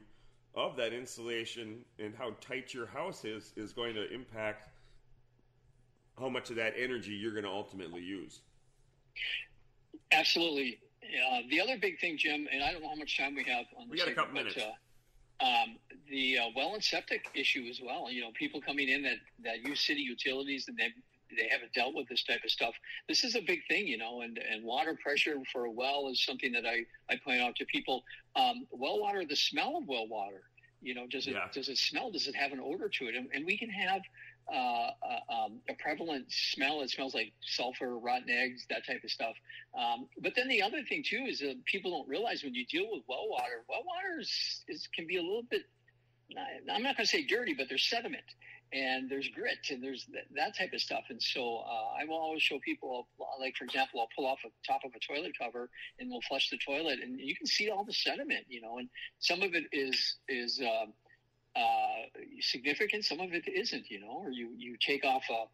of 0.54 0.76
that 0.76 0.92
insulation 0.92 1.84
and 1.98 2.14
how 2.14 2.34
tight 2.40 2.72
your 2.72 2.86
house 2.86 3.24
is 3.24 3.52
is 3.56 3.72
going 3.72 3.94
to 3.94 4.12
impact 4.12 4.68
how 6.18 6.28
much 6.28 6.50
of 6.50 6.56
that 6.56 6.74
energy 6.78 7.12
you're 7.12 7.32
going 7.32 7.44
to 7.44 7.50
ultimately 7.50 8.02
use. 8.02 8.40
Absolutely. 10.12 10.78
Uh, 11.02 11.40
the 11.50 11.60
other 11.60 11.76
big 11.76 11.98
thing, 11.98 12.16
Jim, 12.16 12.46
and 12.52 12.62
I 12.62 12.72
don't 12.72 12.82
know 12.82 12.88
how 12.88 12.94
much 12.94 13.18
time 13.18 13.34
we 13.34 13.44
have 13.44 13.66
on. 13.78 13.88
We 13.88 13.98
got 13.98 14.08
a 14.08 14.14
couple 14.14 14.34
minutes. 14.34 14.56
Uh, 14.56 15.44
um, 15.44 15.76
the 16.08 16.38
uh, 16.38 16.44
well 16.54 16.74
and 16.74 16.82
septic 16.82 17.26
issue 17.34 17.66
as 17.68 17.80
well. 17.84 18.10
You 18.10 18.22
know, 18.22 18.30
people 18.34 18.60
coming 18.60 18.88
in 18.88 19.02
that 19.02 19.16
that 19.42 19.66
use 19.66 19.80
city 19.80 20.00
utilities 20.00 20.66
and 20.68 20.76
they 20.76 20.88
they 21.36 21.48
haven't 21.48 21.72
dealt 21.72 21.94
with 21.94 22.08
this 22.08 22.24
type 22.24 22.40
of 22.44 22.50
stuff. 22.50 22.74
This 23.08 23.24
is 23.24 23.34
a 23.34 23.40
big 23.40 23.60
thing, 23.68 23.86
you 23.86 23.98
know, 23.98 24.22
and, 24.22 24.38
and 24.38 24.64
water 24.64 24.96
pressure 25.02 25.36
for 25.52 25.64
a 25.64 25.70
well 25.70 26.08
is 26.10 26.24
something 26.24 26.52
that 26.52 26.64
I, 26.66 26.84
I 27.10 27.18
point 27.24 27.40
out 27.40 27.56
to 27.56 27.64
people. 27.66 28.04
Um, 28.36 28.66
well 28.70 29.00
water, 29.00 29.24
the 29.24 29.36
smell 29.36 29.76
of 29.78 29.88
well 29.88 30.08
water, 30.08 30.42
you 30.80 30.94
know, 30.94 31.06
does 31.06 31.26
it, 31.26 31.32
yeah. 31.32 31.48
does 31.52 31.68
it 31.68 31.78
smell? 31.78 32.10
Does 32.10 32.28
it 32.28 32.34
have 32.34 32.52
an 32.52 32.60
odor 32.60 32.88
to 32.88 33.08
it? 33.08 33.14
And, 33.14 33.28
and 33.32 33.46
we 33.46 33.56
can 33.56 33.70
have 33.70 34.02
uh, 34.52 34.56
uh, 34.56 35.32
um, 35.32 35.60
a 35.70 35.74
prevalent 35.74 36.26
smell. 36.28 36.82
It 36.82 36.90
smells 36.90 37.14
like 37.14 37.32
sulfur, 37.42 37.98
rotten 37.98 38.28
eggs, 38.28 38.66
that 38.68 38.86
type 38.86 39.02
of 39.02 39.10
stuff. 39.10 39.34
Um, 39.78 40.06
but 40.20 40.34
then 40.36 40.48
the 40.48 40.62
other 40.62 40.82
thing 40.82 41.02
too 41.02 41.24
is 41.26 41.40
that 41.40 41.64
people 41.64 41.90
don't 41.90 42.08
realize 42.08 42.44
when 42.44 42.54
you 42.54 42.66
deal 42.66 42.86
with 42.90 43.02
well 43.08 43.26
water, 43.28 43.64
well 43.68 43.82
water 43.84 44.20
is, 44.20 44.62
is 44.68 44.86
can 44.94 45.06
be 45.06 45.16
a 45.16 45.22
little 45.22 45.44
bit. 45.48 45.62
I'm 46.70 46.82
not 46.82 46.96
going 46.96 47.06
to 47.06 47.10
say 47.10 47.24
dirty, 47.24 47.54
but 47.54 47.68
there's 47.68 47.84
sediment 47.84 48.24
and 48.74 49.08
there's 49.08 49.28
grit 49.28 49.58
and 49.70 49.82
there's 49.82 50.04
that, 50.12 50.24
that 50.34 50.58
type 50.58 50.72
of 50.72 50.80
stuff. 50.80 51.04
And 51.08 51.22
so 51.22 51.58
uh, 51.58 52.00
I 52.00 52.04
will 52.06 52.16
always 52.16 52.42
show 52.42 52.58
people, 52.58 53.06
like 53.40 53.56
for 53.56 53.64
example, 53.64 54.00
I'll 54.00 54.08
pull 54.14 54.26
off 54.26 54.40
the 54.42 54.50
top 54.66 54.80
of 54.84 54.90
a 54.94 55.12
toilet 55.12 55.32
cover 55.38 55.70
and 56.00 56.10
we'll 56.10 56.20
flush 56.28 56.50
the 56.50 56.58
toilet, 56.58 56.98
and 57.02 57.20
you 57.20 57.36
can 57.36 57.46
see 57.46 57.70
all 57.70 57.84
the 57.84 57.92
sediment, 57.92 58.44
you 58.48 58.60
know. 58.60 58.78
And 58.78 58.88
some 59.20 59.42
of 59.42 59.54
it 59.54 59.64
is 59.72 60.16
is 60.28 60.60
uh, 60.60 60.86
uh, 61.58 62.02
significant. 62.40 63.04
Some 63.04 63.20
of 63.20 63.32
it 63.32 63.46
isn't, 63.46 63.90
you 63.90 64.00
know, 64.00 64.22
or 64.24 64.30
you, 64.30 64.50
you 64.56 64.76
take 64.80 65.04
off 65.04 65.22
a, 65.30 65.44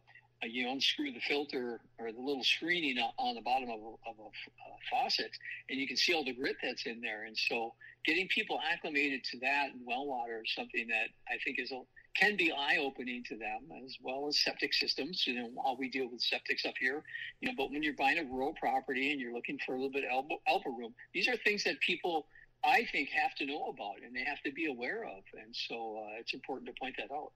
you 0.49 0.69
unscrew 0.69 1.11
the 1.11 1.19
filter 1.19 1.79
or 1.99 2.11
the 2.11 2.19
little 2.19 2.43
screening 2.43 2.97
on 2.97 3.35
the 3.35 3.41
bottom 3.41 3.69
of 3.69 3.79
a, 3.79 4.09
of 4.09 4.15
a, 4.19 4.27
a 4.27 4.77
faucet 4.89 5.31
and 5.69 5.79
you 5.79 5.87
can 5.87 5.97
see 5.97 6.13
all 6.13 6.23
the 6.23 6.33
grit 6.33 6.55
that's 6.63 6.85
in 6.85 7.01
there. 7.01 7.25
And 7.25 7.37
so 7.37 7.73
getting 8.05 8.27
people 8.27 8.59
acclimated 8.71 9.23
to 9.25 9.39
that 9.39 9.69
and 9.73 9.81
well 9.85 10.07
water 10.07 10.41
is 10.43 10.53
something 10.55 10.87
that 10.87 11.09
I 11.31 11.37
think 11.43 11.59
is 11.59 11.71
a, 11.71 11.81
can 12.15 12.35
be 12.35 12.51
eye 12.51 12.77
opening 12.81 13.23
to 13.25 13.37
them 13.37 13.69
as 13.85 13.95
well 14.01 14.27
as 14.27 14.39
septic 14.39 14.73
systems. 14.73 15.25
You 15.25 15.35
know, 15.35 15.49
while 15.53 15.77
we 15.77 15.89
deal 15.89 16.09
with 16.11 16.21
septics 16.21 16.67
up 16.67 16.75
here, 16.79 17.03
you 17.39 17.47
know, 17.47 17.53
but 17.57 17.71
when 17.71 17.83
you're 17.83 17.93
buying 17.93 18.19
a 18.19 18.23
rural 18.23 18.53
property 18.59 19.11
and 19.11 19.21
you're 19.21 19.33
looking 19.33 19.59
for 19.65 19.73
a 19.73 19.75
little 19.75 19.91
bit 19.91 20.03
of 20.05 20.11
elbow, 20.11 20.41
elbow 20.47 20.71
room, 20.71 20.93
these 21.13 21.27
are 21.27 21.37
things 21.37 21.63
that 21.63 21.79
people 21.79 22.27
I 22.63 22.85
think 22.91 23.09
have 23.09 23.33
to 23.35 23.45
know 23.45 23.73
about 23.73 23.95
and 24.05 24.15
they 24.15 24.23
have 24.23 24.41
to 24.43 24.51
be 24.51 24.67
aware 24.67 25.03
of. 25.03 25.23
And 25.33 25.55
so 25.55 26.03
uh, 26.03 26.19
it's 26.19 26.33
important 26.33 26.67
to 26.67 26.79
point 26.79 26.95
that 26.97 27.13
out. 27.13 27.31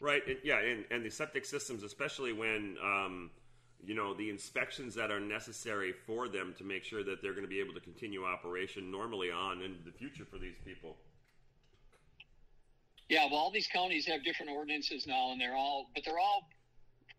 Right. 0.00 0.22
yeah. 0.42 0.58
And, 0.58 0.84
and 0.90 1.04
the 1.04 1.10
septic 1.10 1.44
systems, 1.44 1.82
especially 1.82 2.32
when, 2.32 2.76
um, 2.82 3.30
you 3.84 3.94
know, 3.94 4.14
the 4.14 4.30
inspections 4.30 4.94
that 4.94 5.10
are 5.10 5.20
necessary 5.20 5.92
for 6.06 6.28
them 6.28 6.54
to 6.58 6.64
make 6.64 6.84
sure 6.84 7.04
that 7.04 7.22
they're 7.22 7.32
going 7.32 7.44
to 7.44 7.48
be 7.48 7.60
able 7.60 7.74
to 7.74 7.80
continue 7.80 8.24
operation 8.24 8.90
normally 8.90 9.30
on 9.30 9.62
in 9.62 9.76
the 9.84 9.92
future 9.92 10.24
for 10.24 10.38
these 10.38 10.56
people. 10.64 10.96
Yeah, 13.08 13.26
well, 13.30 13.36
all 13.36 13.50
these 13.52 13.68
counties 13.68 14.06
have 14.06 14.24
different 14.24 14.50
ordinances 14.50 15.06
now, 15.06 15.30
and 15.30 15.40
they're 15.40 15.54
all, 15.54 15.90
but 15.94 16.04
they're 16.04 16.18
all 16.18 16.48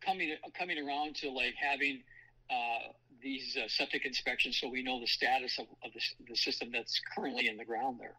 coming 0.06 0.36
coming 0.58 0.78
around 0.86 1.16
to 1.16 1.32
like 1.32 1.56
having 1.56 2.04
uh, 2.50 2.92
these 3.22 3.58
uh, 3.58 3.68
septic 3.68 4.06
inspections 4.06 4.60
so 4.60 4.70
we 4.70 4.84
know 4.84 5.00
the 5.00 5.08
status 5.08 5.58
of, 5.60 5.66
of 5.84 5.92
the, 5.94 6.02
the, 6.30 6.36
system 6.36 6.70
that's 6.72 7.02
currently 7.16 7.48
in 7.48 7.58
the 7.58 7.66
ground 7.66 8.00
there. 8.00 8.16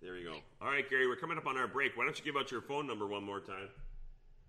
There 0.00 0.16
you 0.16 0.24
go. 0.24 0.36
All 0.60 0.68
right, 0.68 0.88
Gary, 0.88 1.06
we're 1.06 1.16
coming 1.16 1.38
up 1.38 1.46
on 1.46 1.56
our 1.56 1.68
break. 1.68 1.96
Why 1.96 2.04
don't 2.04 2.18
you 2.18 2.24
give 2.24 2.36
out 2.36 2.50
your 2.50 2.60
phone 2.60 2.86
number 2.86 3.06
one 3.06 3.22
more 3.22 3.40
time? 3.40 3.68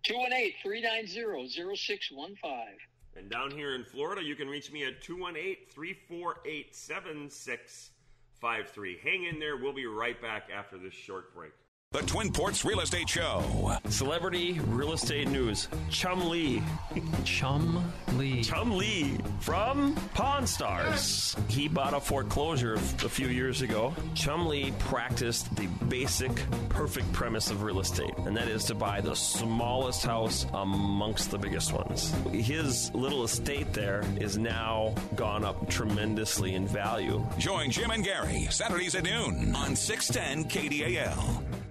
218 0.03 0.53
390 0.61 1.75
0615. 1.75 2.77
And 3.15 3.29
down 3.29 3.51
here 3.51 3.75
in 3.75 3.85
Florida, 3.85 4.23
you 4.23 4.35
can 4.35 4.47
reach 4.47 4.71
me 4.71 4.85
at 4.85 5.01
218 5.01 5.57
348 5.69 6.75
7653. 6.75 8.97
Hang 9.03 9.25
in 9.25 9.39
there. 9.39 9.57
We'll 9.57 9.73
be 9.73 9.85
right 9.85 10.19
back 10.21 10.49
after 10.53 10.77
this 10.77 10.93
short 10.93 11.33
break. 11.33 11.53
The 11.93 11.99
Twin 11.99 12.31
Ports 12.31 12.65
Real 12.65 12.79
Estate 12.79 13.07
Show. 13.07 13.77
Celebrity 13.87 14.59
real 14.69 14.93
estate 14.93 15.27
news. 15.27 15.67
Chumlee. 15.91 16.63
Chum 17.23 17.83
Lee. 18.17 18.41
Chumlee 18.41 19.23
from 19.39 19.93
Pawn 20.15 20.47
Stars. 20.47 21.35
He 21.47 21.67
bought 21.67 21.93
a 21.93 21.99
foreclosure 21.99 22.73
a 22.73 23.09
few 23.09 23.27
years 23.27 23.61
ago. 23.61 23.93
Chumlee 24.15 24.75
practiced 24.79 25.55
the 25.55 25.67
basic, 25.87 26.31
perfect 26.67 27.13
premise 27.13 27.51
of 27.51 27.61
real 27.61 27.79
estate, 27.79 28.17
and 28.25 28.35
that 28.37 28.47
is 28.47 28.63
to 28.65 28.73
buy 28.73 28.99
the 28.99 29.15
smallest 29.15 30.03
house 30.03 30.47
amongst 30.51 31.29
the 31.29 31.37
biggest 31.37 31.73
ones. 31.73 32.11
His 32.31 32.91
little 32.95 33.23
estate 33.23 33.71
there 33.71 34.03
is 34.19 34.35
now 34.35 34.95
gone 35.15 35.45
up 35.45 35.69
tremendously 35.69 36.55
in 36.55 36.65
value. 36.65 37.23
Join 37.37 37.69
Jim 37.69 37.91
and 37.91 38.03
Gary 38.03 38.47
Saturdays 38.49 38.95
at 38.95 39.03
noon 39.03 39.53
on 39.55 39.75
610 39.75 40.45
KDAL. 40.49 41.62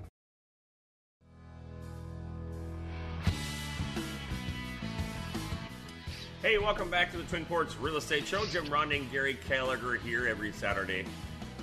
Hey, 6.42 6.58
welcome 6.58 6.90
back 6.90 7.12
to 7.12 7.18
the 7.18 7.22
Twin 7.22 7.44
Ports 7.44 7.76
Real 7.76 7.98
Estate 7.98 8.26
Show. 8.26 8.44
Jim 8.46 8.64
Ronding, 8.64 9.08
Gary 9.12 9.38
Gallagher 9.48 9.94
here 9.94 10.26
every 10.26 10.50
Saturday 10.50 11.04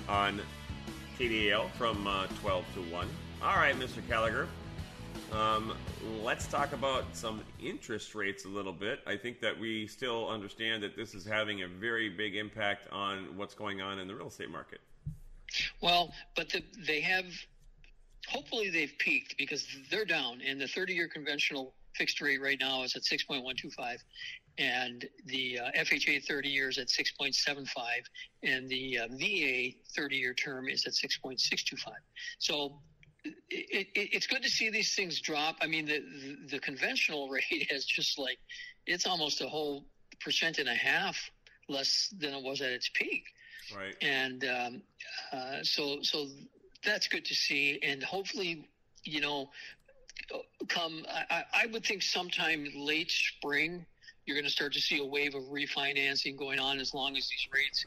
on 0.08 0.40
KDAL 1.18 1.70
from 1.72 2.06
uh, 2.06 2.26
12 2.40 2.64
to 2.76 2.80
1. 2.84 3.08
All 3.42 3.56
right, 3.56 3.78
Mr. 3.78 4.00
Gallagher, 4.08 4.48
um, 5.32 5.76
let's 6.22 6.46
talk 6.46 6.72
about 6.72 7.04
some 7.12 7.42
interest 7.62 8.14
rates 8.14 8.46
a 8.46 8.48
little 8.48 8.72
bit. 8.72 9.00
I 9.06 9.18
think 9.18 9.38
that 9.42 9.60
we 9.60 9.86
still 9.86 10.26
understand 10.30 10.82
that 10.82 10.96
this 10.96 11.12
is 11.12 11.26
having 11.26 11.60
a 11.60 11.68
very 11.68 12.08
big 12.08 12.34
impact 12.34 12.90
on 12.90 13.36
what's 13.36 13.52
going 13.52 13.82
on 13.82 13.98
in 13.98 14.08
the 14.08 14.14
real 14.14 14.28
estate 14.28 14.50
market. 14.50 14.80
Well, 15.82 16.10
but 16.34 16.48
the, 16.48 16.64
they 16.86 17.02
have, 17.02 17.26
hopefully, 18.28 18.70
they've 18.70 18.94
peaked 18.98 19.36
because 19.36 19.66
they're 19.90 20.06
down, 20.06 20.40
and 20.40 20.58
the 20.58 20.68
30 20.68 20.94
year 20.94 21.06
conventional 21.06 21.74
fixed 21.94 22.20
rate 22.20 22.40
right 22.40 22.58
now 22.60 22.82
is 22.82 22.96
at 22.96 23.02
6.125 23.02 23.98
and 24.58 25.08
the 25.26 25.58
uh, 25.58 25.70
FHA 25.78 26.24
30 26.24 26.48
years 26.48 26.78
at 26.78 26.88
6.75, 26.88 27.74
and 28.42 28.68
the 28.68 28.98
uh, 28.98 29.06
VA 29.12 29.70
30 29.94 30.16
year 30.16 30.34
term 30.34 30.68
is 30.68 30.86
at 30.86 30.92
6.625. 30.92 31.92
So 32.38 32.74
it, 33.24 33.34
it, 33.48 33.88
it's 33.94 34.26
good 34.26 34.42
to 34.42 34.50
see 34.50 34.70
these 34.70 34.94
things 34.94 35.20
drop. 35.20 35.56
I 35.62 35.66
mean, 35.66 35.86
the, 35.86 36.00
the, 36.00 36.56
the 36.56 36.58
conventional 36.58 37.28
rate 37.30 37.68
has 37.70 37.84
just 37.84 38.18
like 38.18 38.38
it's 38.86 39.06
almost 39.06 39.40
a 39.40 39.48
whole 39.48 39.84
percent 40.20 40.58
and 40.58 40.68
a 40.68 40.74
half 40.74 41.16
less 41.68 42.12
than 42.18 42.34
it 42.34 42.42
was 42.42 42.60
at 42.60 42.70
its 42.70 42.90
peak. 42.92 43.24
Right. 43.74 43.94
And 44.02 44.44
um, 44.44 44.82
uh, 45.32 45.62
so 45.62 46.02
so 46.02 46.26
that's 46.84 47.08
good 47.08 47.24
to 47.26 47.34
see, 47.34 47.78
and 47.82 48.02
hopefully, 48.02 48.68
you 49.04 49.20
know, 49.20 49.50
come 50.68 51.04
I, 51.30 51.44
I 51.52 51.66
would 51.66 51.84
think 51.84 52.02
sometime 52.02 52.66
late 52.76 53.10
spring 53.10 53.84
you're 54.26 54.36
going 54.36 54.44
to 54.44 54.50
start 54.50 54.72
to 54.74 54.80
see 54.80 54.98
a 54.98 55.04
wave 55.04 55.34
of 55.34 55.42
refinancing 55.44 56.36
going 56.36 56.60
on 56.60 56.78
as 56.78 56.94
long 56.94 57.16
as 57.16 57.28
these 57.28 57.48
rates 57.52 57.84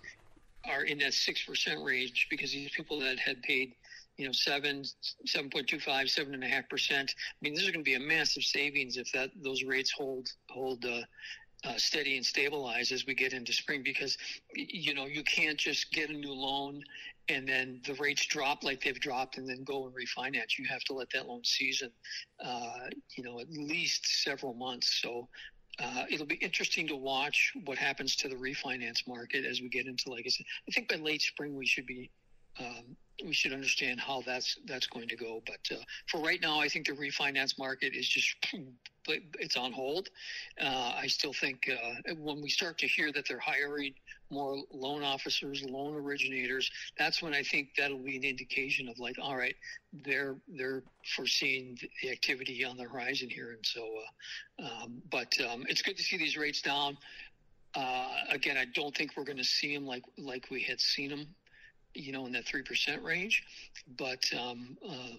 are 0.65 0.83
in 0.83 0.97
that 0.99 1.13
six 1.13 1.43
percent 1.43 1.83
range 1.83 2.27
because 2.29 2.51
these 2.51 2.71
people 2.71 2.99
that 2.99 3.19
had 3.19 3.41
paid 3.43 3.73
you 4.17 4.25
know 4.25 4.31
seven 4.31 4.83
seven 5.25 5.49
point 5.49 5.67
two 5.67 5.79
five 5.79 6.09
seven 6.09 6.33
and 6.33 6.43
a 6.43 6.47
half 6.47 6.67
percent 6.69 7.13
i 7.17 7.37
mean 7.41 7.53
this 7.53 7.63
is 7.63 7.69
going 7.69 7.83
to 7.83 7.89
be 7.89 7.95
a 7.95 7.99
massive 7.99 8.43
savings 8.43 8.97
if 8.97 9.11
that 9.11 9.29
those 9.43 9.63
rates 9.63 9.91
hold 9.91 10.27
hold 10.49 10.85
uh, 10.85 11.01
uh, 11.65 11.77
steady 11.77 12.17
and 12.17 12.25
stabilize 12.25 12.91
as 12.91 13.05
we 13.05 13.13
get 13.13 13.33
into 13.33 13.53
spring 13.53 13.81
because 13.83 14.17
you 14.53 14.93
know 14.93 15.05
you 15.05 15.23
can't 15.23 15.57
just 15.57 15.91
get 15.91 16.09
a 16.09 16.13
new 16.13 16.33
loan 16.33 16.83
and 17.29 17.47
then 17.47 17.81
the 17.85 17.93
rates 17.95 18.25
drop 18.25 18.63
like 18.63 18.83
they've 18.83 18.99
dropped 18.99 19.37
and 19.37 19.47
then 19.47 19.63
go 19.63 19.85
and 19.85 19.95
refinance 19.95 20.57
you 20.57 20.65
have 20.65 20.83
to 20.83 20.93
let 20.93 21.09
that 21.11 21.27
loan 21.27 21.43
season 21.43 21.89
uh, 22.43 22.87
you 23.15 23.23
know 23.23 23.39
at 23.39 23.49
least 23.49 24.23
several 24.23 24.53
months 24.53 24.99
so 25.01 25.27
uh, 25.79 26.03
it'll 26.09 26.25
be 26.25 26.35
interesting 26.35 26.87
to 26.87 26.95
watch 26.95 27.51
what 27.65 27.77
happens 27.77 28.15
to 28.15 28.27
the 28.27 28.35
refinance 28.35 29.07
market 29.07 29.45
as 29.45 29.61
we 29.61 29.69
get 29.69 29.87
into 29.87 30.09
like 30.09 30.23
i 30.25 30.29
said 30.29 30.45
i 30.67 30.71
think 30.71 30.89
by 30.89 30.95
late 30.95 31.21
spring 31.21 31.55
we 31.55 31.65
should 31.65 31.85
be 31.85 32.09
um, 32.59 32.95
we 33.25 33.33
should 33.33 33.53
understand 33.53 33.99
how 33.99 34.21
that's 34.25 34.57
that's 34.65 34.87
going 34.87 35.07
to 35.07 35.15
go. 35.15 35.41
But 35.45 35.75
uh, 35.75 35.81
for 36.07 36.21
right 36.21 36.41
now, 36.41 36.59
I 36.59 36.67
think 36.67 36.87
the 36.87 36.93
refinance 36.93 37.57
market 37.57 37.95
is 37.95 38.07
just 38.07 38.35
it's 39.07 39.57
on 39.57 39.71
hold. 39.71 40.09
Uh, 40.61 40.93
I 40.95 41.07
still 41.07 41.33
think 41.33 41.69
uh, 41.71 42.13
when 42.17 42.41
we 42.41 42.49
start 42.49 42.77
to 42.79 42.87
hear 42.87 43.11
that 43.11 43.27
they're 43.27 43.39
hiring 43.39 43.93
more 44.29 44.57
loan 44.71 45.03
officers, 45.03 45.63
loan 45.63 45.95
originators, 45.95 46.69
that's 46.97 47.21
when 47.21 47.33
I 47.33 47.43
think 47.43 47.69
that'll 47.77 47.97
be 47.97 48.17
an 48.17 48.23
indication 48.23 48.87
of 48.87 48.99
like, 48.99 49.15
all 49.21 49.37
right, 49.37 49.55
they're 50.05 50.35
they're 50.47 50.83
foreseeing 51.15 51.77
the 52.01 52.11
activity 52.11 52.63
on 52.65 52.77
the 52.77 52.83
horizon 52.83 53.29
here, 53.29 53.51
and 53.51 53.65
so. 53.65 53.81
Uh, 53.81 54.63
um, 54.63 55.01
but 55.11 55.35
um, 55.51 55.65
it's 55.67 55.81
good 55.81 55.97
to 55.97 56.03
see 56.03 56.17
these 56.17 56.37
rates 56.37 56.61
down. 56.61 56.97
Uh, 57.75 58.07
again, 58.29 58.55
I 58.55 58.65
don't 58.65 58.95
think 58.95 59.11
we're 59.17 59.23
going 59.23 59.37
to 59.37 59.43
see 59.43 59.73
them 59.73 59.85
like 59.85 60.03
like 60.17 60.47
we 60.51 60.61
had 60.61 60.79
seen 60.79 61.09
them 61.09 61.27
you 61.95 62.11
know, 62.11 62.25
in 62.25 62.31
that 62.33 62.45
3% 62.45 63.03
range. 63.03 63.43
But 63.97 64.23
um, 64.39 64.77
uh, 64.87 65.17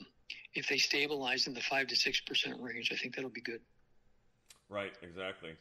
if 0.54 0.68
they 0.68 0.78
stabilize 0.78 1.46
in 1.46 1.54
the 1.54 1.60
5 1.60 1.86
to 1.88 1.94
6% 1.94 2.62
range, 2.62 2.92
I 2.92 2.96
think 2.96 3.14
that'll 3.14 3.30
be 3.30 3.40
good. 3.40 3.60
Right, 4.68 4.92
exactly. 5.02 5.56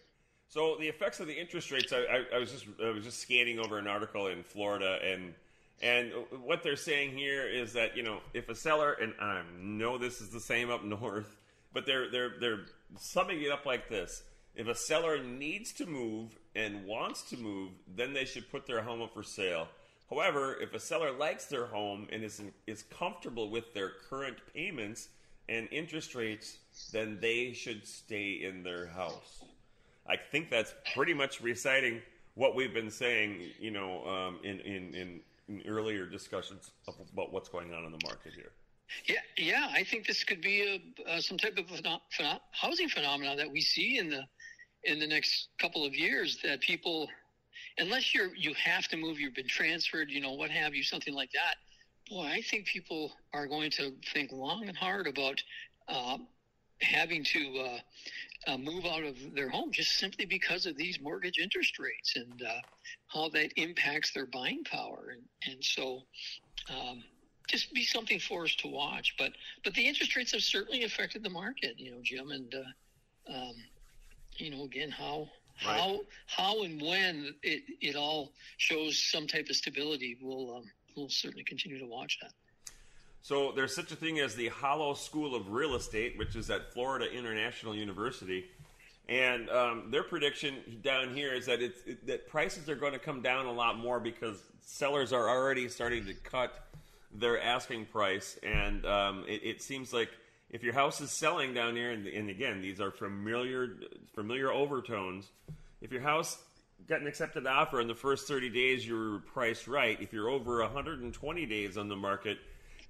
So 0.47 0.75
the 0.79 0.87
effects 0.87 1.19
of 1.19 1.27
the 1.27 1.33
interest 1.33 1.71
rates, 1.71 1.91
I, 1.91 1.97
I, 1.97 2.35
I 2.35 2.39
was 2.39 2.51
just 2.51 2.65
I 2.83 2.89
was 2.89 3.03
just 3.03 3.19
scanning 3.19 3.59
over 3.59 3.77
an 3.77 3.87
article 3.87 4.27
in 4.27 4.43
Florida, 4.43 4.99
and 5.03 5.33
and 5.81 6.11
what 6.43 6.63
they're 6.63 6.75
saying 6.75 7.17
here 7.17 7.47
is 7.47 7.73
that 7.73 7.97
you 7.97 8.03
know 8.03 8.19
if 8.33 8.49
a 8.49 8.55
seller, 8.55 8.93
and 8.93 9.13
I 9.19 9.41
know 9.59 9.97
this 9.97 10.21
is 10.21 10.29
the 10.29 10.39
same 10.39 10.69
up 10.69 10.83
north, 11.01 11.37
but 11.73 11.85
they're 11.85 12.09
they're 12.11 12.33
they're 12.39 12.65
summing 12.99 13.41
it 13.41 13.51
up 13.51 13.65
like 13.65 13.89
this: 13.89 14.23
if 14.55 14.67
a 14.67 14.75
seller 14.75 15.23
needs 15.23 15.73
to 15.73 15.85
move 15.85 16.37
and 16.55 16.85
wants 16.85 17.23
to 17.31 17.37
move, 17.37 17.71
then 17.87 18.13
they 18.13 18.25
should 18.25 18.49
put 18.51 18.67
their 18.67 18.83
home 18.83 19.01
up 19.01 19.13
for 19.13 19.23
sale. 19.23 19.67
However, 20.09 20.55
if 20.61 20.73
a 20.73 20.79
seller 20.79 21.11
likes 21.11 21.45
their 21.45 21.65
home 21.65 22.07
and 22.11 22.23
is, 22.23 22.39
is 22.67 22.83
comfortable 22.83 23.49
with 23.49 23.73
their 23.73 23.93
current 24.09 24.37
payments 24.53 25.09
and 25.49 25.67
interest 25.71 26.15
rates, 26.15 26.57
then 26.91 27.17
they 27.21 27.53
should 27.53 27.85
stay 27.87 28.43
in 28.43 28.63
their 28.63 28.87
house. 28.87 29.43
I 30.07 30.15
think 30.17 30.49
that's 30.49 30.73
pretty 30.93 31.13
much 31.13 31.41
reciting 31.41 32.01
what 32.35 32.55
we've 32.55 32.73
been 32.73 32.91
saying, 32.91 33.41
you 33.59 33.71
know, 33.71 34.05
um, 34.05 34.39
in, 34.43 34.59
in, 34.61 34.95
in, 34.95 35.19
in, 35.47 35.61
earlier 35.67 36.05
discussions 36.05 36.71
about 36.87 37.31
what's 37.31 37.49
going 37.49 37.73
on 37.73 37.85
in 37.85 37.91
the 37.91 37.99
market 38.05 38.33
here. 38.33 38.51
Yeah, 39.05 39.15
yeah, 39.37 39.69
I 39.73 39.83
think 39.83 40.05
this 40.05 40.23
could 40.23 40.41
be 40.41 40.83
a, 41.07 41.11
uh, 41.11 41.21
some 41.21 41.37
type 41.37 41.57
of 41.57 41.65
phenom- 41.67 42.39
housing 42.51 42.89
phenomenon 42.89 43.37
that 43.37 43.49
we 43.49 43.61
see 43.61 43.97
in 43.97 44.09
the 44.09 44.23
in 44.83 44.99
the 44.99 45.07
next 45.07 45.47
couple 45.59 45.85
of 45.85 45.95
years 45.95 46.39
that 46.43 46.59
people 46.59 47.07
unless 47.77 48.13
you're 48.13 48.35
you 48.35 48.53
have 48.55 48.87
to 48.89 48.97
move, 48.97 49.19
you've 49.19 49.35
been 49.35 49.47
transferred, 49.47 50.09
you 50.09 50.21
know, 50.21 50.33
what 50.33 50.51
have 50.51 50.75
you, 50.75 50.83
something 50.83 51.13
like 51.13 51.31
that. 51.31 51.55
Boy, 52.13 52.27
I 52.27 52.41
think 52.43 52.67
people 52.67 53.11
are 53.33 53.47
going 53.47 53.71
to 53.71 53.91
think 54.13 54.31
long 54.31 54.67
and 54.67 54.77
hard 54.77 55.07
about 55.07 55.41
uh, 55.87 56.19
having 56.79 57.23
to 57.23 57.57
uh, 57.57 58.51
uh, 58.51 58.57
move 58.57 58.85
out 58.85 59.03
of 59.03 59.17
their 59.33 59.49
home 59.49 59.71
just 59.71 59.97
simply 59.97 60.25
because 60.25 60.67
of 60.67 60.77
these 60.77 61.01
mortgage 61.01 61.39
interest 61.39 61.79
rates 61.79 62.15
and 62.15 62.43
uh, 62.43 62.61
how 63.07 63.29
that 63.29 63.51
impacts 63.55 64.13
their 64.13 64.27
buying 64.27 64.63
power. 64.63 65.13
And, 65.13 65.23
and 65.51 65.63
so, 65.63 66.03
um, 66.69 67.03
just 67.47 67.73
be 67.73 67.83
something 67.83 68.19
for 68.19 68.43
us 68.43 68.53
to 68.57 68.67
watch. 68.67 69.15
But 69.17 69.31
but 69.63 69.73
the 69.73 69.87
interest 69.87 70.15
rates 70.15 70.33
have 70.33 70.43
certainly 70.43 70.83
affected 70.83 71.23
the 71.23 71.31
market, 71.31 71.79
you 71.79 71.93
know, 71.93 71.97
Jim. 72.03 72.29
And 72.29 72.53
uh, 72.53 73.33
um, 73.33 73.55
you 74.37 74.51
know, 74.51 74.65
again, 74.65 74.91
how 74.91 75.29
Right. 75.65 75.79
How 75.79 75.99
how 76.25 76.63
and 76.63 76.81
when 76.81 77.35
it, 77.43 77.63
it 77.79 77.95
all 77.95 78.33
shows 78.57 78.97
some 78.97 79.27
type 79.27 79.49
of 79.49 79.55
stability, 79.55 80.17
we'll 80.19 80.57
um, 80.57 80.63
we'll 80.95 81.09
certainly 81.09 81.43
continue 81.43 81.79
to 81.79 81.85
watch 81.85 82.19
that. 82.21 82.31
So 83.21 83.53
there's 83.53 83.73
such 83.73 83.91
a 83.91 83.95
thing 83.95 84.19
as 84.19 84.35
the 84.35 84.49
Hollo 84.49 84.93
School 84.95 85.33
of 85.33 85.49
Real 85.49 85.75
Estate, 85.75 86.17
which 86.17 86.35
is 86.35 86.49
at 86.49 86.73
Florida 86.73 87.09
International 87.09 87.73
University, 87.73 88.45
and 89.07 89.49
um, 89.49 89.91
their 89.91 90.03
prediction 90.03 90.55
down 90.81 91.15
here 91.15 91.33
is 91.33 91.45
that 91.45 91.61
it's 91.61 91.81
it, 91.85 92.05
that 92.07 92.27
prices 92.27 92.69
are 92.69 92.75
going 92.75 92.93
to 92.93 92.99
come 92.99 93.21
down 93.21 93.45
a 93.45 93.51
lot 93.51 93.77
more 93.77 93.99
because 93.99 94.37
sellers 94.61 95.13
are 95.13 95.29
already 95.29 95.69
starting 95.69 96.05
to 96.05 96.13
cut 96.13 96.67
their 97.13 97.41
asking 97.41 97.85
price, 97.85 98.37
and 98.43 98.85
um, 98.85 99.23
it, 99.27 99.41
it 99.43 99.61
seems 99.61 99.93
like 99.93 100.09
if 100.49 100.61
your 100.61 100.73
house 100.73 101.01
is 101.01 101.09
selling 101.09 101.53
down 101.53 101.75
here, 101.75 101.91
and, 101.91 102.05
and 102.07 102.29
again, 102.29 102.61
these 102.61 102.81
are 102.81 102.91
familiar 102.91 103.69
familiar 104.13 104.51
overtones. 104.51 105.29
If 105.81 105.91
your 105.91 106.01
house 106.01 106.37
got 106.87 107.01
an 107.01 107.07
accepted 107.07 107.47
offer 107.47 107.79
in 107.79 107.87
the 107.87 107.95
first 107.95 108.27
30 108.27 108.49
days, 108.49 108.85
you 108.85 108.95
were 108.95 109.19
priced 109.19 109.67
right. 109.67 109.99
If 110.01 110.13
you're 110.13 110.29
over 110.29 110.61
120 110.61 111.45
days 111.45 111.77
on 111.77 111.87
the 111.87 111.95
market, 111.95 112.37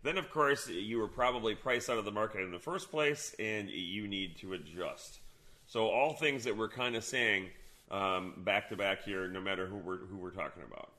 then 0.03 0.17
of 0.17 0.29
course 0.29 0.67
you 0.67 0.97
were 0.99 1.07
probably 1.07 1.55
priced 1.55 1.89
out 1.89 1.97
of 1.97 2.05
the 2.05 2.11
market 2.11 2.41
in 2.41 2.51
the 2.51 2.59
first 2.59 2.91
place, 2.91 3.35
and 3.39 3.69
you 3.69 4.07
need 4.07 4.37
to 4.37 4.53
adjust. 4.53 5.19
So 5.65 5.87
all 5.87 6.13
things 6.13 6.43
that 6.43 6.55
we're 6.55 6.69
kind 6.69 6.95
of 6.95 7.03
saying 7.03 7.49
um, 7.89 8.33
back 8.37 8.69
to 8.69 8.75
back 8.75 9.03
here, 9.03 9.27
no 9.27 9.39
matter 9.39 9.65
who 9.65 9.77
we're 9.77 9.97
who 9.97 10.17
we're 10.17 10.31
talking 10.31 10.63
about. 10.63 10.91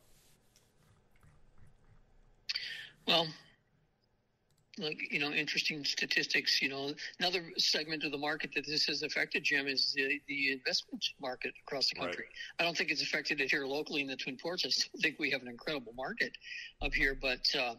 Well, 3.06 3.26
like 4.78 4.98
you 5.10 5.18
know 5.18 5.30
interesting 5.30 5.84
statistics 5.84 6.60
you 6.60 6.68
know 6.68 6.92
another 7.20 7.50
segment 7.58 8.04
of 8.04 8.12
the 8.12 8.18
market 8.18 8.50
that 8.54 8.66
this 8.66 8.86
has 8.86 9.02
affected 9.02 9.42
jim 9.44 9.66
is 9.66 9.92
the, 9.94 10.20
the 10.28 10.52
investment 10.52 11.04
market 11.20 11.52
across 11.66 11.88
the 11.90 11.94
country 11.94 12.24
right. 12.24 12.60
i 12.60 12.64
don't 12.64 12.76
think 12.76 12.90
it's 12.90 13.02
affected 13.02 13.40
it 13.40 13.50
here 13.50 13.66
locally 13.66 14.00
in 14.00 14.06
the 14.06 14.16
twin 14.16 14.36
ports 14.36 14.64
i 14.64 14.68
still 14.68 15.00
think 15.00 15.18
we 15.18 15.30
have 15.30 15.42
an 15.42 15.48
incredible 15.48 15.92
market 15.96 16.32
up 16.82 16.92
here 16.92 17.16
but 17.20 17.46
uh, 17.58 17.74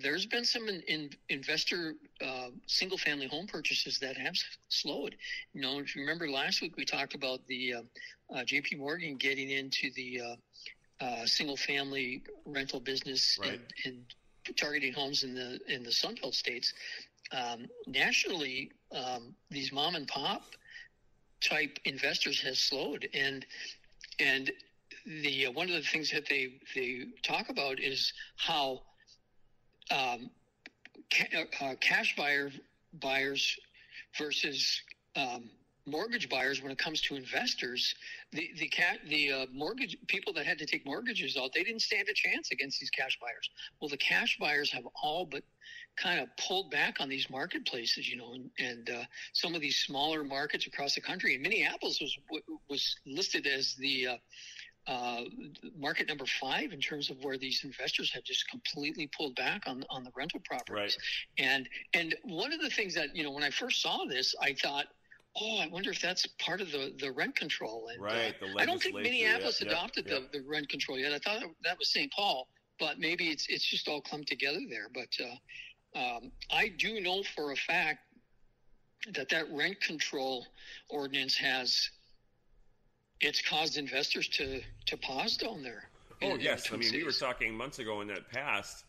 there's 0.00 0.26
been 0.26 0.44
some 0.44 0.68
in, 0.68 0.80
in 0.88 1.10
investor 1.28 1.94
uh, 2.22 2.48
single 2.66 2.98
family 2.98 3.26
home 3.26 3.46
purchases 3.46 3.98
that 3.98 4.16
have 4.16 4.34
slowed 4.68 5.14
you 5.52 5.60
know 5.60 5.78
if 5.78 5.94
you 5.94 6.02
remember 6.02 6.28
last 6.28 6.60
week 6.62 6.76
we 6.76 6.84
talked 6.84 7.14
about 7.14 7.40
the 7.46 7.74
uh, 7.74 7.82
uh 8.34 8.44
jp 8.44 8.78
morgan 8.78 9.16
getting 9.16 9.50
into 9.50 9.90
the 9.94 10.20
uh, 10.20 10.36
uh, 11.00 11.26
single 11.26 11.56
family 11.56 12.22
rental 12.46 12.80
business 12.80 13.38
right. 13.40 13.52
and, 13.52 13.60
and 13.84 14.14
targeting 14.52 14.92
homes 14.92 15.22
in 15.24 15.34
the 15.34 15.60
in 15.68 15.82
the 15.82 15.90
Sunbelt 15.90 16.34
states. 16.34 16.72
Um, 17.32 17.66
nationally, 17.86 18.70
um, 18.92 19.34
these 19.50 19.72
mom 19.72 19.94
and 19.94 20.06
pop 20.06 20.42
type 21.40 21.78
investors 21.84 22.40
has 22.40 22.58
slowed, 22.58 23.08
and 23.14 23.44
and 24.20 24.50
the 25.06 25.46
uh, 25.46 25.50
one 25.50 25.68
of 25.68 25.74
the 25.74 25.82
things 25.82 26.10
that 26.10 26.26
they 26.28 26.54
they 26.74 27.04
talk 27.22 27.48
about 27.48 27.80
is 27.80 28.12
how 28.36 28.82
um, 29.90 30.30
ca- 31.12 31.46
uh, 31.60 31.74
cash 31.80 32.14
buyer 32.16 32.50
buyers 33.00 33.56
versus 34.18 34.80
um, 35.16 35.50
mortgage 35.86 36.28
buyers 36.28 36.62
when 36.62 36.72
it 36.72 36.78
comes 36.78 37.00
to 37.02 37.16
investors 37.16 37.94
the 38.34 38.50
the 38.58 38.68
cat 38.68 38.98
the 39.08 39.32
uh, 39.32 39.46
mortgage 39.52 39.96
people 40.08 40.32
that 40.32 40.44
had 40.44 40.58
to 40.58 40.66
take 40.66 40.84
mortgages 40.84 41.36
out 41.36 41.50
they 41.54 41.62
didn't 41.62 41.82
stand 41.82 42.08
a 42.08 42.14
chance 42.14 42.50
against 42.50 42.80
these 42.80 42.90
cash 42.90 43.18
buyers 43.20 43.48
well 43.80 43.88
the 43.88 43.96
cash 43.96 44.36
buyers 44.38 44.70
have 44.70 44.84
all 45.02 45.24
but 45.24 45.42
kind 45.96 46.20
of 46.20 46.28
pulled 46.36 46.70
back 46.70 46.96
on 47.00 47.08
these 47.08 47.30
marketplaces 47.30 48.08
you 48.08 48.16
know 48.16 48.34
and, 48.34 48.50
and 48.58 48.90
uh, 48.90 49.04
some 49.32 49.54
of 49.54 49.60
these 49.60 49.78
smaller 49.78 50.24
markets 50.24 50.66
across 50.66 50.94
the 50.94 51.00
country 51.00 51.34
and 51.34 51.42
minneapolis 51.42 52.00
was 52.00 52.18
was 52.68 52.96
listed 53.06 53.46
as 53.46 53.74
the 53.76 54.08
uh, 54.08 54.16
uh, 54.86 55.22
market 55.78 56.08
number 56.08 56.26
five 56.26 56.72
in 56.72 56.80
terms 56.80 57.08
of 57.08 57.22
where 57.24 57.38
these 57.38 57.64
investors 57.64 58.10
have 58.12 58.22
just 58.22 58.48
completely 58.50 59.08
pulled 59.16 59.34
back 59.34 59.62
on 59.66 59.82
on 59.88 60.04
the 60.04 60.10
rental 60.14 60.40
properties. 60.44 60.98
Right. 61.38 61.46
And 61.46 61.68
and 61.94 62.14
one 62.24 62.52
of 62.52 62.60
the 62.60 62.68
things 62.68 62.94
that 62.94 63.16
you 63.16 63.24
know 63.24 63.30
when 63.30 63.42
I 63.42 63.50
first 63.50 63.80
saw 63.80 64.04
this, 64.04 64.34
I 64.42 64.52
thought, 64.52 64.86
oh, 65.40 65.58
I 65.60 65.68
wonder 65.68 65.90
if 65.90 66.00
that's 66.00 66.26
part 66.38 66.60
of 66.60 66.70
the, 66.70 66.92
the 66.98 67.10
rent 67.12 67.36
control. 67.36 67.88
And, 67.90 68.00
uh, 68.00 68.04
right. 68.04 68.34
Uh, 68.40 68.58
I 68.58 68.66
don't 68.66 68.82
think 68.82 68.94
Minneapolis 68.94 69.60
adopted 69.60 70.06
The, 70.06 70.26
the 70.32 70.42
rent 70.42 70.68
control 70.68 70.98
yet. 70.98 71.12
I 71.12 71.18
thought 71.18 71.42
that 71.64 71.78
was 71.78 71.88
St. 71.88 72.12
Paul, 72.12 72.48
but 72.78 72.98
maybe 72.98 73.28
it's 73.28 73.46
it's 73.48 73.64
just 73.64 73.88
all 73.88 74.00
clumped 74.00 74.28
together 74.28 74.60
there. 74.68 74.88
But 74.92 75.08
uh, 75.20 76.16
um, 76.16 76.32
I 76.50 76.68
do 76.68 77.00
know 77.00 77.22
for 77.34 77.52
a 77.52 77.56
fact 77.56 78.00
that 79.12 79.28
that 79.28 79.50
rent 79.52 79.80
control 79.80 80.46
ordinance 80.88 81.36
has 81.36 81.90
it's 83.20 83.42
caused 83.42 83.76
investors 83.76 84.28
to 84.28 84.60
to 84.86 84.96
pause 84.96 85.36
down 85.36 85.62
there. 85.62 85.88
Oh 86.22 86.36
yes, 86.36 86.68
I 86.70 86.76
mean 86.76 86.82
cities. 86.82 86.92
we 86.92 87.04
were 87.04 87.12
talking 87.12 87.54
months 87.54 87.78
ago 87.78 87.98
when 87.98 88.08
that 88.08 88.30
passed 88.30 88.84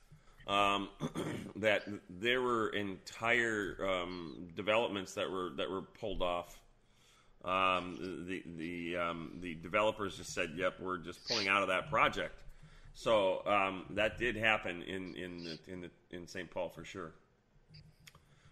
um, 0.47 0.89
that 1.57 1.83
there 2.09 2.41
were 2.41 2.69
entire 2.69 3.77
um, 3.83 4.49
developments 4.55 5.13
that 5.15 5.29
were 5.31 5.51
that 5.57 5.69
were 5.69 5.81
pulled 5.83 6.21
off 6.21 6.57
Um, 7.43 8.25
the 8.27 8.43
the 8.57 8.97
um, 8.97 9.37
the 9.41 9.55
developers 9.55 10.17
just 10.17 10.33
said, 10.33 10.51
"Yep, 10.57 10.79
we're 10.81 10.97
just 10.99 11.27
pulling 11.27 11.47
out 11.47 11.61
of 11.63 11.69
that 11.69 11.89
project." 11.89 12.35
So 12.93 13.45
um, 13.47 13.85
that 13.91 14.19
did 14.19 14.35
happen 14.35 14.81
in 14.83 15.15
in 15.15 15.43
the, 15.45 15.59
in 15.67 15.81
the, 15.81 15.91
in 16.11 16.27
St. 16.27 16.49
Paul 16.51 16.69
for 16.69 16.85
sure. 16.85 17.13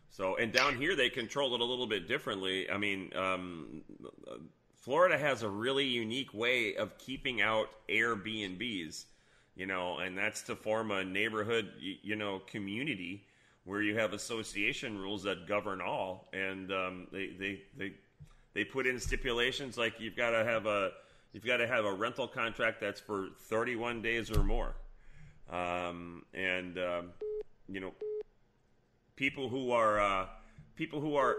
So 0.09 0.37
and 0.37 0.53
down 0.53 0.77
here 0.77 0.95
they 0.95 1.09
control 1.09 1.55
it 1.55 1.61
a 1.61 1.65
little 1.65 1.87
bit 1.87 2.07
differently. 2.07 2.69
I 2.69 2.77
mean, 2.77 3.11
um, 3.15 3.83
Florida 4.77 5.17
has 5.17 5.43
a 5.43 5.49
really 5.49 5.85
unique 5.85 6.33
way 6.33 6.75
of 6.75 6.97
keeping 6.97 7.41
out 7.41 7.67
Airbnbs, 7.89 9.05
you 9.55 9.65
know, 9.65 9.97
and 9.99 10.17
that's 10.17 10.41
to 10.43 10.55
form 10.55 10.91
a 10.91 11.03
neighborhood, 11.03 11.71
you 11.79 12.15
know, 12.15 12.39
community 12.47 13.23
where 13.65 13.81
you 13.81 13.97
have 13.97 14.13
association 14.13 14.97
rules 14.97 15.23
that 15.23 15.47
govern 15.47 15.81
all, 15.81 16.27
and 16.33 16.71
um, 16.71 17.07
they 17.11 17.27
they 17.39 17.61
they 17.77 17.93
they 18.53 18.63
put 18.63 18.85
in 18.85 18.99
stipulations 18.99 19.77
like 19.77 19.99
you've 19.99 20.15
got 20.15 20.31
to 20.31 20.43
have 20.43 20.65
a 20.65 20.91
you've 21.31 21.45
got 21.45 21.57
to 21.57 21.67
have 21.67 21.85
a 21.85 21.93
rental 21.93 22.27
contract 22.27 22.81
that's 22.81 22.99
for 22.99 23.29
31 23.39 24.01
days 24.01 24.29
or 24.31 24.43
more, 24.43 24.75
um, 25.49 26.25
and 26.33 26.77
um, 26.77 27.09
you 27.69 27.79
know 27.79 27.93
people 29.15 29.49
who 29.49 29.71
are 29.71 29.99
uh, 29.99 30.25
people 30.75 30.99
who 30.99 31.15
are 31.15 31.37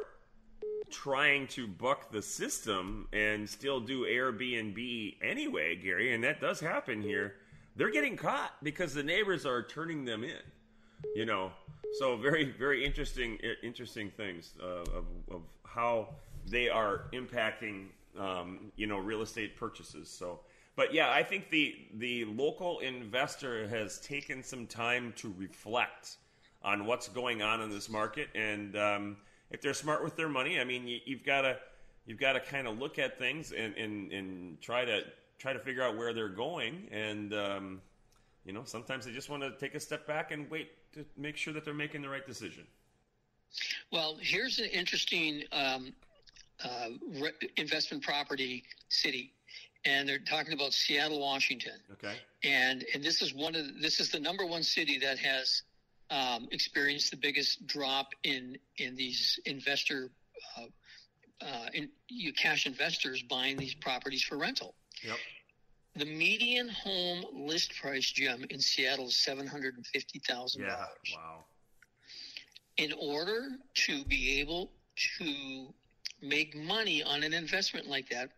trying 0.91 1.47
to 1.49 1.67
buck 1.67 2.11
the 2.11 2.23
system 2.23 3.09
and 3.12 3.49
still 3.49 3.81
do 3.81 4.05
Airbnb 4.05 5.17
anyway, 5.23 5.77
Gary, 5.77 6.15
and 6.15 6.23
that 6.25 6.41
does 6.41 6.61
happen 6.61 7.03
here. 7.03 7.35
They're 7.77 7.91
getting 7.91 8.16
caught 8.16 8.53
because 8.62 8.95
the 8.95 9.03
neighbors 9.03 9.45
are 9.47 9.62
turning 9.62 10.05
them 10.05 10.25
in. 10.25 10.43
You 11.14 11.27
know, 11.27 11.53
so 11.99 12.16
very 12.16 12.51
very 12.53 12.85
interesting 12.85 13.39
interesting 13.62 14.11
things 14.11 14.55
uh, 14.62 14.83
of, 14.97 15.07
of 15.31 15.43
how 15.64 16.09
they 16.47 16.68
are 16.68 17.07
impacting 17.12 17.87
um, 18.18 18.72
you 18.77 18.87
know 18.87 18.99
real 18.99 19.22
estate 19.22 19.57
purchases. 19.57 20.09
So, 20.09 20.41
but 20.77 20.95
yeah, 20.95 21.11
I 21.11 21.22
think 21.22 21.51
the 21.51 21.75
the 21.95 22.25
local 22.25 22.79
investor 22.81 23.68
has 23.68 24.01
taken 24.01 24.43
some 24.43 24.66
time 24.66 25.12
to 25.16 25.35
reflect 25.37 26.16
on 26.62 26.87
what's 26.87 27.09
going 27.09 27.43
on 27.43 27.61
in 27.61 27.70
this 27.70 27.91
market, 27.91 28.29
and 28.35 28.77
um, 28.77 29.16
if 29.51 29.61
they're 29.61 29.75
smart 29.75 30.03
with 30.03 30.16
their 30.16 30.29
money, 30.29 30.59
I 30.59 30.64
mean, 30.64 30.89
you, 30.89 30.99
you've 31.05 31.25
got 31.25 31.43
to 31.43 31.59
you've 32.07 32.18
got 32.18 32.33
to 32.33 32.41
kind 32.41 32.66
of 32.66 32.79
look 32.79 32.99
at 32.99 33.18
things 33.18 33.53
and, 33.53 33.75
and, 33.77 34.12
and 34.12 34.61
try 34.61 34.85
to 34.85 35.03
try 35.39 35.53
to 35.53 35.59
figure 35.59 35.82
out 35.82 35.97
where 35.97 36.12
they're 36.12 36.28
going, 36.28 36.89
and 36.91 37.32
um, 37.35 37.82
you 38.45 38.53
know, 38.53 38.62
sometimes 38.64 39.05
they 39.05 39.12
just 39.12 39.28
want 39.28 39.43
to 39.43 39.53
take 39.59 39.74
a 39.74 39.80
step 39.80 40.07
back 40.07 40.30
and 40.30 40.51
wait 40.51 40.70
to 40.93 41.05
make 41.16 41.37
sure 41.37 41.53
that 41.53 41.64
they're 41.64 41.74
making 41.74 42.03
the 42.03 42.09
right 42.09 42.26
decision. 42.26 42.66
Well, 43.91 44.16
here's 44.20 44.59
an 44.59 44.66
interesting 44.66 45.45
um, 45.53 45.93
uh, 46.62 46.89
re- 47.20 47.49
investment 47.57 48.03
property 48.03 48.64
city, 48.89 49.32
and 49.85 50.09
they're 50.09 50.18
talking 50.18 50.53
about 50.53 50.72
Seattle, 50.72 51.20
Washington. 51.20 51.80
Okay. 51.93 52.14
And 52.43 52.85
and 52.95 53.03
this 53.03 53.22
is 53.22 53.35
one 53.35 53.55
of 53.55 53.66
the, 53.66 53.72
this 53.80 54.01
is 54.01 54.11
the 54.11 54.20
number 54.20 54.47
one 54.47 54.62
city 54.62 54.99
that 54.99 55.18
has 55.18 55.62
um, 56.11 56.49
experienced 56.51 57.11
the 57.11 57.16
biggest 57.16 57.66
drop 57.66 58.09
in 58.22 58.59
in 58.78 58.97
these 58.97 59.39
investor 59.45 60.11
uh, 60.59 60.64
uh, 61.41 61.66
in, 61.72 61.89
you 62.09 62.32
cash 62.32 62.66
investors 62.66 63.22
buying 63.22 63.57
these 63.57 63.74
properties 63.74 64.22
for 64.22 64.37
rental. 64.37 64.74
Yep. 65.05 65.16
The 65.96 66.05
median 66.07 66.68
home 66.68 67.24
list 67.32 67.74
price, 67.80 68.11
Jim, 68.11 68.44
in 68.50 68.61
Seattle 68.61 69.07
is 69.07 69.16
seven 69.16 69.46
hundred 69.46 69.76
and 69.76 69.86
fifty 69.86 70.18
thousand 70.20 70.62
Yeah. 70.62 70.70
dollars. 70.70 71.14
Wow. 71.14 71.44
In 72.78 72.92
order 73.00 73.50
to 73.74 74.05
be 74.05 74.40
able 74.40 74.72
to 75.18 75.72
make 76.20 76.57
money 76.57 77.02
on 77.02 77.22
an 77.22 77.32
investment 77.32 77.86
like 77.86 78.09
that 78.09 78.30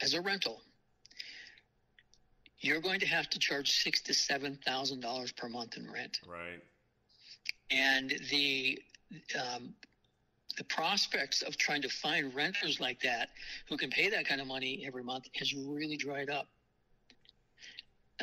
as 0.00 0.14
a 0.14 0.20
rental, 0.20 0.62
you're 2.58 2.80
going 2.80 2.98
to 3.00 3.06
have 3.06 3.28
to 3.30 3.38
charge 3.38 3.70
six 3.70 4.00
to 4.02 4.14
seven 4.14 4.58
thousand 4.66 5.00
dollars 5.00 5.30
per 5.32 5.48
month 5.48 5.76
in 5.76 5.90
rent. 5.90 6.20
Right. 6.26 6.60
and 7.70 8.10
the 8.30 8.80
um, 9.40 9.74
the 10.56 10.64
prospects 10.64 11.42
of 11.42 11.56
trying 11.56 11.82
to 11.82 11.88
find 11.88 12.34
renters 12.34 12.80
like 12.80 13.00
that 13.02 13.30
who 13.68 13.76
can 13.76 13.90
pay 13.90 14.10
that 14.10 14.26
kind 14.26 14.40
of 14.40 14.46
money 14.46 14.84
every 14.86 15.02
month 15.02 15.28
has 15.34 15.54
really 15.54 15.96
dried 15.96 16.30
up. 16.30 16.48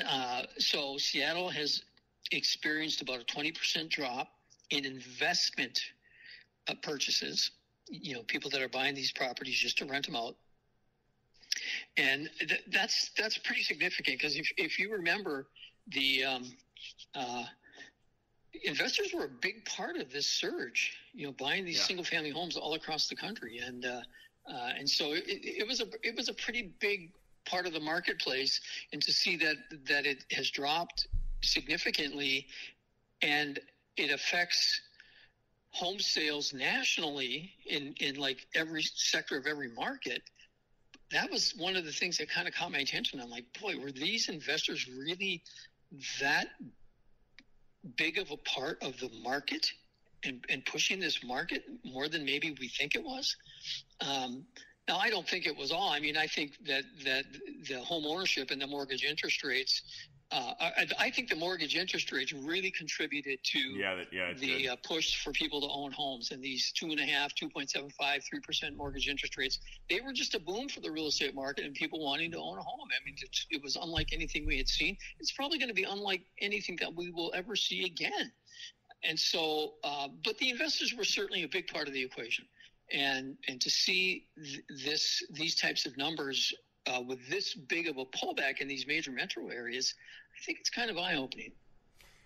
Uh, 0.08 0.44
so 0.58 0.98
Seattle 0.98 1.50
has 1.50 1.84
experienced 2.32 3.02
about 3.02 3.20
a 3.20 3.24
twenty 3.24 3.52
percent 3.52 3.90
drop 3.90 4.30
in 4.70 4.86
investment 4.86 5.80
uh, 6.68 6.76
purchases. 6.82 7.52
You 7.90 8.16
know, 8.16 8.24
people 8.24 8.50
that 8.52 8.62
are 8.62 8.70
buying 8.70 8.96
these 8.96 9.12
properties 9.12 9.56
just 9.56 9.78
to 9.80 9.86
rent 9.86 10.06
them 10.06 10.16
out, 10.16 10.36
and 11.98 12.30
th- 12.40 12.64
that's 12.72 13.10
that's 13.18 13.38
pretty 13.38 13.64
significant 13.64 14.20
because 14.20 14.36
if 14.36 14.52
if 14.58 14.80
you 14.80 14.92
remember 14.92 15.48
the 15.88 16.24
um, 16.24 16.44
uh, 17.16 17.44
investors 18.64 19.14
were 19.14 19.26
a 19.26 19.30
big 19.30 19.66
part 19.66 19.96
of 19.98 20.12
this 20.12 20.28
surge. 20.28 20.98
You 21.14 21.28
know, 21.28 21.34
buying 21.34 21.66
these 21.66 21.78
Yeah. 21.78 21.84
single 21.84 22.06
family 22.06 22.32
homes 22.32 22.58
all 22.58 22.74
across 22.74 23.08
the 23.08 23.16
country, 23.16 23.60
and 23.60 23.86
uh, 23.86 24.02
uh, 24.48 24.74
and 24.78 24.90
so 24.90 25.14
it, 25.14 25.24
it 25.28 25.68
was 25.68 25.82
a 25.82 25.88
it 26.04 26.16
was 26.16 26.30
a 26.30 26.34
pretty 26.34 26.74
big 26.80 27.12
part 27.46 27.66
of 27.66 27.74
the 27.74 27.80
marketplace. 27.80 28.60
And 28.94 29.02
to 29.02 29.12
see 29.12 29.36
that 29.38 29.58
that 29.88 30.06
it 30.06 30.26
has 30.32 30.50
dropped 30.50 31.08
significantly, 31.44 32.48
and 33.22 33.60
it 33.98 34.12
affects 34.12 34.82
home 35.72 36.00
sales 36.00 36.54
nationally 36.54 37.54
in 37.66 37.94
in 38.00 38.16
like 38.16 38.48
every 38.56 38.84
sector 38.84 39.38
of 39.38 39.46
every 39.46 39.70
market. 39.70 40.22
That 41.12 41.32
was 41.32 41.56
one 41.56 41.76
of 41.76 41.86
the 41.86 41.92
things 41.92 42.18
that 42.18 42.30
kind 42.30 42.48
of 42.48 42.54
caught 42.54 42.72
my 42.72 42.80
attention. 42.80 43.20
I'm 43.20 43.32
like, 43.32 43.46
boy, 43.60 43.80
were 43.80 43.92
these 43.92 44.30
investors 44.30 44.88
really 44.88 45.42
that 46.22 46.50
big 47.98 48.18
of 48.18 48.32
a 48.32 48.38
part 48.38 48.82
of 48.84 48.98
the 49.00 49.10
market 49.24 49.72
and, 50.24 50.44
and 50.50 50.66
pushing 50.66 51.00
this 51.00 51.24
market 51.24 51.64
more 51.84 52.08
than 52.10 52.26
maybe 52.26 52.56
we 52.60 52.68
think 52.68 52.96
it 52.96 53.04
was. 53.04 53.36
Um, 54.02 54.46
now, 54.90 54.98
I 54.98 55.10
don't 55.12 55.28
think 55.28 55.46
it 55.46 55.56
was 55.56 55.72
all. 55.72 55.90
I 55.90 56.00
mean, 56.00 56.18
I 56.18 56.26
think 56.26 56.54
that 56.66 56.84
that 57.06 57.26
the 57.68 57.80
home 57.80 58.06
ownership 58.06 58.50
and 58.52 58.60
the 58.60 58.68
mortgage 58.68 59.04
interest 59.04 59.44
rates. 59.44 59.82
Uh, 60.32 60.54
I, 60.60 60.88
I 61.00 61.10
think 61.10 61.28
the 61.28 61.36
mortgage 61.36 61.76
interest 61.76 62.12
rates 62.12 62.34
really 62.34 62.70
contributed 62.70 63.40
to 63.44 63.60
Yeah. 63.60 63.96
That, 63.96 64.14
yeah. 64.14 64.34
the 64.34 64.70
uh, 64.70 64.76
push 64.84 65.24
for 65.24 65.32
people 65.32 65.60
to 65.62 65.68
own 65.68 65.92
homes 65.92 66.30
and 66.30 66.40
these 66.40 66.72
two 66.72 66.92
and 66.92 67.00
a 67.00 67.04
half, 67.04 67.34
2.75, 67.34 67.90
3% 68.00 68.76
mortgage 68.76 69.08
interest 69.08 69.38
rates, 69.38 69.58
they 69.90 70.02
were 70.02 70.14
just 70.14 70.36
a 70.36 70.40
boom 70.40 70.70
for 70.70 70.82
the 70.82 70.92
real 70.92 71.08
estate 71.08 71.34
market 71.34 71.66
and 71.66 71.74
people 71.74 72.06
wanting 72.06 72.30
to 72.30 72.38
own 72.38 72.60
a 72.60 72.62
home. 72.62 72.90
I 72.92 73.04
mean, 73.04 73.16
it, 73.20 73.38
it 73.50 73.64
was 73.64 73.76
unlike 73.76 74.10
anything 74.14 74.46
we 74.46 74.58
had 74.60 74.68
seen. 74.68 74.96
It's 75.20 75.32
probably 75.32 75.58
going 75.58 75.70
to 75.70 75.74
be 75.74 75.86
unlike 75.86 76.22
anything 76.40 76.78
that 76.80 76.94
we 76.94 77.10
will 77.10 77.32
ever 77.34 77.56
see 77.56 77.86
again. 77.86 78.32
And 79.04 79.20
so, 79.20 79.74
uh, 79.84 80.10
but 80.24 80.38
the 80.38 80.52
investors 80.52 80.94
were 80.94 81.06
certainly 81.06 81.42
a 81.42 81.48
big 81.48 81.66
part 81.70 81.88
of 81.88 81.96
the 81.96 82.04
equation. 82.04 82.46
And, 82.92 83.38
and 83.48 83.62
to 83.62 83.70
see 83.70 84.28
th- 84.44 84.64
this, 84.86 85.24
these 85.32 85.56
types 85.56 85.86
of 85.86 85.98
numbers 85.98 86.54
uh, 86.88 87.02
with 87.02 87.28
this 87.30 87.54
big 87.54 87.88
of 87.88 87.98
a 87.98 88.06
pullback 88.06 88.62
in 88.62 88.68
these 88.68 88.88
major 88.88 89.12
metro 89.12 89.48
areas, 89.50 89.94
I 90.36 90.44
think 90.46 90.60
it's 90.60 90.70
kind 90.70 90.90
of 90.90 90.98
eye 90.98 91.16
opening. 91.16 91.52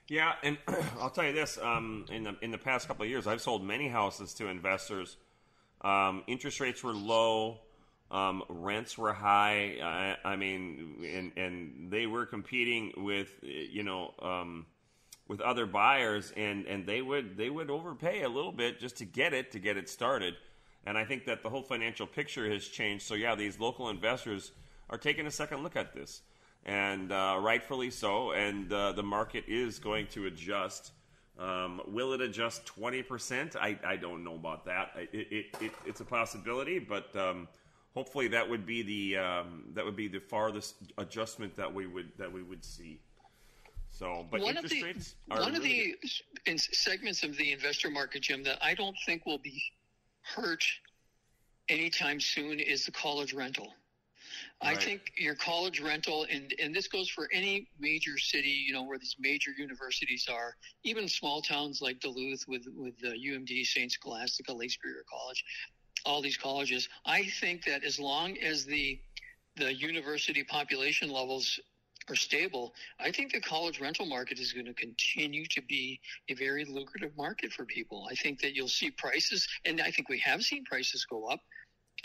Yeah, 0.08 0.34
and 0.44 0.58
I'll 1.00 1.10
tell 1.10 1.26
you 1.26 1.34
this: 1.34 1.58
um, 1.62 2.06
in 2.12 2.24
the 2.24 2.36
in 2.42 2.52
the 2.52 2.58
past 2.58 2.88
couple 2.88 3.04
of 3.04 3.10
years, 3.10 3.26
I've 3.26 3.42
sold 3.42 3.64
many 3.64 3.88
houses 3.88 4.34
to 4.36 4.48
investors. 4.48 5.18
Um, 5.82 6.24
interest 6.28 6.60
rates 6.60 6.84
were 6.84 6.94
low, 6.94 7.60
um, 8.12 8.44
rents 8.48 8.98
were 8.98 9.12
high. 9.12 9.78
I, 9.82 10.34
I 10.34 10.36
mean, 10.36 11.04
and 11.04 11.32
and 11.36 11.92
they 11.92 12.06
were 12.06 12.26
competing 12.26 12.94
with 12.98 13.40
you 13.42 13.84
know 13.84 14.14
um, 14.22 14.68
with 15.28 15.42
other 15.42 15.66
buyers, 15.66 16.32
and 16.38 16.66
and 16.68 16.86
they 16.86 17.02
would 17.02 17.38
they 17.38 17.50
would 17.50 17.70
overpay 17.70 18.22
a 18.22 18.30
little 18.30 18.52
bit 18.52 18.80
just 18.80 18.98
to 18.98 19.06
get 19.06 19.34
it 19.34 19.52
to 19.54 19.60
get 19.60 19.78
it 19.78 19.90
started. 19.90 20.36
And 20.86 20.98
I 20.98 21.06
think 21.06 21.26
that 21.26 21.44
the 21.44 21.50
whole 21.50 21.64
financial 21.64 22.06
picture 22.06 22.50
has 22.52 22.68
changed. 22.68 23.06
So 23.06 23.16
yeah, 23.16 23.36
these 23.36 23.60
local 23.60 23.90
investors 23.90 24.52
are 24.90 24.98
taking 24.98 25.26
a 25.26 25.32
second 25.32 25.64
look 25.64 25.76
at 25.76 25.94
this 25.94 26.22
and 26.66 27.12
uh, 27.12 27.38
rightfully 27.42 27.90
so. 27.90 28.32
And 28.32 28.72
uh, 28.72 28.92
the 28.92 29.04
market 29.04 29.46
is 29.48 29.80
going 29.80 30.08
to 30.08 30.26
adjust. 30.26 30.92
Um, 31.40 31.82
will 31.88 32.14
it 32.14 32.22
adjust 32.22 32.66
twenty 32.66 33.02
percent? 33.02 33.56
I, 33.56 33.80
I 33.86 33.96
don't 33.96 34.24
know 34.24 34.36
about 34.36 34.66
that. 34.66 34.92
It, 34.96 35.28
it, 35.32 35.46
it, 35.62 35.72
it's 35.86 36.00
a 36.00 36.06
possibility, 36.06 36.80
but 36.80 37.16
um, 37.16 37.48
hopefully 37.96 38.28
that 38.30 38.48
would 38.48 38.66
be 38.66 38.84
the 38.84 39.18
um, 39.18 39.64
that 39.74 39.84
would 39.84 39.96
be 39.96 40.08
the 40.08 40.20
farthest 40.20 40.76
adjustment 40.98 41.56
that 41.56 41.74
we 41.74 41.88
would 41.88 42.12
that 42.18 42.32
we 42.32 42.44
would 42.44 42.64
see. 42.64 43.00
So, 43.90 44.26
but 44.30 44.42
one 44.42 44.58
of 44.58 44.70
the 44.70 44.84
rates 44.84 45.16
are 45.32 45.40
one 45.40 45.56
of 45.56 45.64
the 45.64 45.96
in 46.46 46.58
segments 46.58 47.24
of 47.24 47.36
the 47.38 47.52
investor 47.52 47.90
market, 47.90 48.24
Jim, 48.24 48.44
that 48.44 48.60
I 48.62 48.74
don't 48.74 48.96
think 49.06 49.26
will 49.26 49.38
be 49.38 49.62
hurt 50.24 50.64
anytime 51.70 52.20
soon 52.20 52.60
is 52.60 52.86
the 52.86 52.92
college 52.92 53.34
rental. 53.34 53.74
I 54.62 54.76
think 54.76 55.12
your 55.18 55.36
college 55.36 55.82
rental, 55.82 56.26
and 56.32 56.54
and 56.60 56.74
this 56.76 56.88
goes 56.88 57.10
for 57.10 57.30
any 57.34 57.70
major 57.80 58.18
city, 58.18 58.50
you 58.50 58.74
know, 58.74 58.84
where 58.84 58.98
these 58.98 59.16
major 59.20 59.52
universities 59.58 60.28
are, 60.32 60.56
even 60.84 61.08
small 61.10 61.42
towns 61.42 61.82
like 61.82 62.00
Duluth 62.00 62.46
with 62.48 62.66
with 62.76 62.98
the 63.00 63.10
UMD, 63.10 63.66
Saint 63.66 63.92
Scholastica, 63.92 64.54
Lake 64.54 64.72
Superior 64.72 65.04
College. 65.10 65.44
all 66.06 66.22
these 66.22 66.38
colleges. 66.38 66.90
I 67.06 67.26
think 67.42 67.66
that 67.66 67.84
as 67.84 68.00
long 68.00 68.38
as 68.40 68.66
the 68.66 69.00
the 69.58 69.74
university 69.74 70.44
population 70.44 71.12
levels 71.12 71.60
are 72.10 72.16
stable, 72.16 72.74
I 73.00 73.12
think 73.12 73.32
the 73.32 73.40
college 73.40 73.80
rental 73.80 74.06
market 74.06 74.40
is 74.40 74.54
going 74.54 74.66
to 74.66 74.74
continue 74.74 75.46
to 75.48 75.62
be 75.62 76.00
a 76.30 76.34
very 76.34 76.66
lucrative 76.66 77.16
market 77.18 77.52
for 77.52 77.66
people. 77.66 78.08
I 78.12 78.16
think 78.16 78.42
that 78.42 78.56
you'll 78.56 78.68
see 78.68 78.92
prices, 78.92 79.48
and 79.66 79.82
I 79.82 79.92
think 79.92 80.10
we 80.10 80.20
have 80.20 80.42
seen 80.44 80.64
prices 80.66 81.06
go 81.06 81.28
up. 81.28 81.40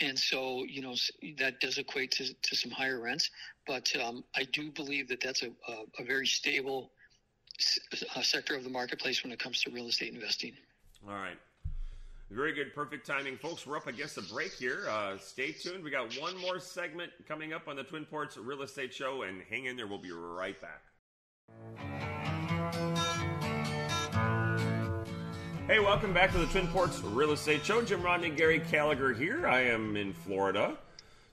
And 0.01 0.17
so, 0.17 0.63
you 0.63 0.81
know, 0.81 0.95
that 1.39 1.59
does 1.59 1.77
equate 1.77 2.11
to, 2.11 2.33
to 2.33 2.55
some 2.55 2.71
higher 2.71 3.01
rents. 3.01 3.29
But 3.67 3.93
um, 4.01 4.23
I 4.35 4.43
do 4.43 4.71
believe 4.71 5.09
that 5.09 5.19
that's 5.21 5.43
a, 5.43 5.47
a, 5.47 6.01
a 6.01 6.05
very 6.05 6.25
stable 6.25 6.91
s- 7.59 7.79
sector 8.21 8.55
of 8.55 8.63
the 8.63 8.69
marketplace 8.69 9.23
when 9.23 9.33
it 9.33 9.39
comes 9.39 9.61
to 9.63 9.71
real 9.71 9.87
estate 9.87 10.13
investing. 10.13 10.53
All 11.05 11.15
right. 11.15 11.37
Very 12.31 12.53
good, 12.53 12.75
perfect 12.75 13.07
timing, 13.07 13.37
folks. 13.37 13.65
We're 13.65 13.77
up 13.77 13.87
against 13.87 14.19
a 14.19 14.21
break 14.21 14.53
here. 14.53 14.87
Uh, 14.87 15.17
stay 15.17 15.51
tuned. 15.51 15.83
We 15.83 15.89
got 15.89 16.15
one 16.19 16.37
more 16.37 16.59
segment 16.59 17.11
coming 17.27 17.53
up 17.53 17.67
on 17.67 17.75
the 17.75 17.83
Twin 17.83 18.05
Ports 18.05 18.37
Real 18.37 18.61
Estate 18.61 18.93
Show, 18.93 19.23
and 19.23 19.41
hang 19.49 19.65
in 19.65 19.75
there. 19.75 19.87
We'll 19.87 19.97
be 19.97 20.11
right 20.11 20.55
back. 20.61 20.83
Hey, 25.65 25.79
welcome 25.79 26.13
back 26.13 26.31
to 26.33 26.37
the 26.37 26.45
Twin 26.45 26.67
Ports 26.67 27.01
Real 27.01 27.31
Estate 27.31 27.65
Show. 27.65 27.81
Jim 27.81 28.03
Rodney, 28.03 28.29
Gary 28.29 28.61
Gallagher 28.71 29.11
here. 29.11 29.47
I 29.47 29.61
am 29.61 29.97
in 29.97 30.13
Florida. 30.13 30.77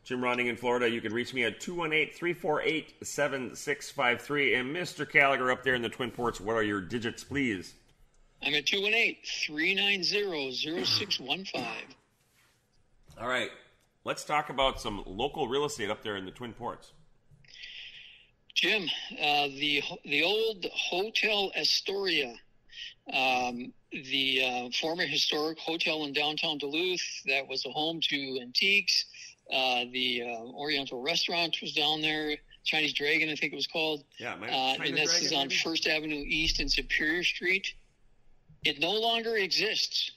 Jim 0.02 0.24
Rodney 0.24 0.48
in 0.48 0.56
Florida. 0.56 0.88
You 0.88 1.02
can 1.02 1.12
reach 1.12 1.34
me 1.34 1.44
at 1.44 1.60
218 1.60 2.14
348 2.14 2.94
7653. 3.06 4.54
And 4.54 4.74
Mr. 4.74 5.10
Gallagher 5.10 5.50
up 5.50 5.62
there 5.62 5.74
in 5.74 5.82
the 5.82 5.90
Twin 5.90 6.10
Ports, 6.10 6.40
what 6.40 6.54
are 6.54 6.62
your 6.62 6.80
digits, 6.80 7.22
please? 7.22 7.74
I'm 8.42 8.54
at 8.54 8.64
218-390-0615. 8.66 11.66
All 13.20 13.28
right. 13.28 13.50
Let's 14.04 14.24
talk 14.24 14.50
about 14.50 14.80
some 14.80 15.02
local 15.06 15.48
real 15.48 15.64
estate 15.64 15.90
up 15.90 16.02
there 16.04 16.16
in 16.16 16.24
the 16.24 16.30
Twin 16.30 16.52
Ports. 16.52 16.92
Jim, 18.54 18.84
uh, 19.20 19.48
the 19.48 19.82
the 20.04 20.22
old 20.22 20.64
Hotel 20.72 21.50
Astoria, 21.58 22.32
um, 23.12 23.72
the 23.92 24.40
uh, 24.42 24.70
former 24.80 25.04
historic 25.04 25.58
hotel 25.58 26.04
in 26.04 26.14
downtown 26.14 26.56
Duluth 26.56 27.02
that 27.26 27.46
was 27.46 27.66
a 27.66 27.70
home 27.70 28.00
to 28.08 28.38
antiques. 28.40 29.04
Uh, 29.52 29.84
the 29.92 30.22
uh, 30.22 30.26
Oriental 30.54 31.02
restaurant 31.02 31.56
was 31.60 31.72
down 31.72 32.00
there. 32.00 32.36
Chinese 32.64 32.94
Dragon, 32.94 33.28
I 33.28 33.34
think 33.36 33.52
it 33.52 33.56
was 33.56 33.66
called. 33.66 34.04
Yeah, 34.18 34.36
my, 34.36 34.48
Uh, 34.48 34.76
and 34.84 34.96
this 34.96 35.10
Dragon, 35.10 35.26
is 35.26 35.32
on 35.32 35.38
maybe? 35.48 35.56
First 35.56 35.86
Avenue 35.86 36.24
East 36.26 36.58
and 36.60 36.70
Superior 36.70 37.24
Street. 37.24 37.74
It 38.66 38.80
no 38.80 38.90
longer 38.90 39.36
exists. 39.36 40.10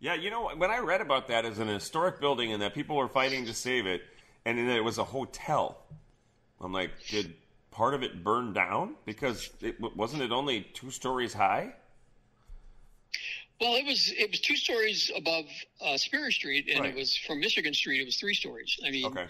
Yeah, 0.00 0.14
you 0.14 0.30
know, 0.30 0.48
when 0.56 0.70
I 0.70 0.78
read 0.78 1.00
about 1.02 1.28
that 1.28 1.44
as 1.44 1.58
an 1.58 1.68
historic 1.68 2.20
building 2.20 2.52
and 2.52 2.62
that 2.62 2.74
people 2.74 2.96
were 2.96 3.06
fighting 3.08 3.44
to 3.46 3.52
save 3.54 3.86
it, 3.86 4.02
and 4.46 4.56
then 4.58 4.68
it 4.70 4.82
was 4.82 4.96
a 4.98 5.04
hotel, 5.04 5.76
I'm 6.60 6.72
like, 6.72 6.90
did 7.08 7.34
part 7.70 7.92
of 7.94 8.02
it 8.02 8.24
burn 8.24 8.52
down? 8.54 8.96
Because 9.04 9.50
it 9.60 9.76
wasn't 9.94 10.22
it 10.22 10.32
only 10.32 10.62
two 10.72 10.90
stories 10.90 11.34
high? 11.34 11.74
Well, 13.60 13.74
it 13.76 13.84
was 13.86 14.10
it 14.12 14.30
was 14.30 14.40
two 14.40 14.56
stories 14.56 15.10
above 15.14 15.44
uh, 15.80 15.96
Superior 15.98 16.30
Street, 16.32 16.68
and 16.68 16.80
Right. 16.80 16.90
it 16.90 16.96
was 16.96 17.14
from 17.16 17.38
Michigan 17.38 17.74
Street. 17.74 18.00
It 18.00 18.06
was 18.06 18.16
three 18.16 18.34
stories. 18.34 18.76
I 18.84 18.90
mean, 18.90 19.04
Okay. 19.06 19.26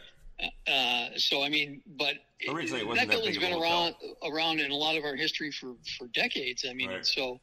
Uh, 0.66 1.10
so 1.18 1.42
I 1.42 1.48
mean, 1.50 1.82
but 1.98 2.14
it- 2.40 2.48
Originally, 2.50 2.80
it 2.80 2.86
wasn't 2.86 3.08
that 3.10 3.14
that 3.14 3.22
building's 3.22 3.38
been 3.38 3.52
around 3.52 3.94
around 4.24 4.60
in 4.60 4.70
a 4.70 4.74
lot 4.76 4.96
of 4.96 5.04
our 5.04 5.16
history 5.16 5.50
for 5.50 5.74
for 5.98 6.06
decades. 6.08 6.64
I 6.68 6.72
mean, 6.72 6.88
Right. 6.90 7.04
so. 7.06 7.40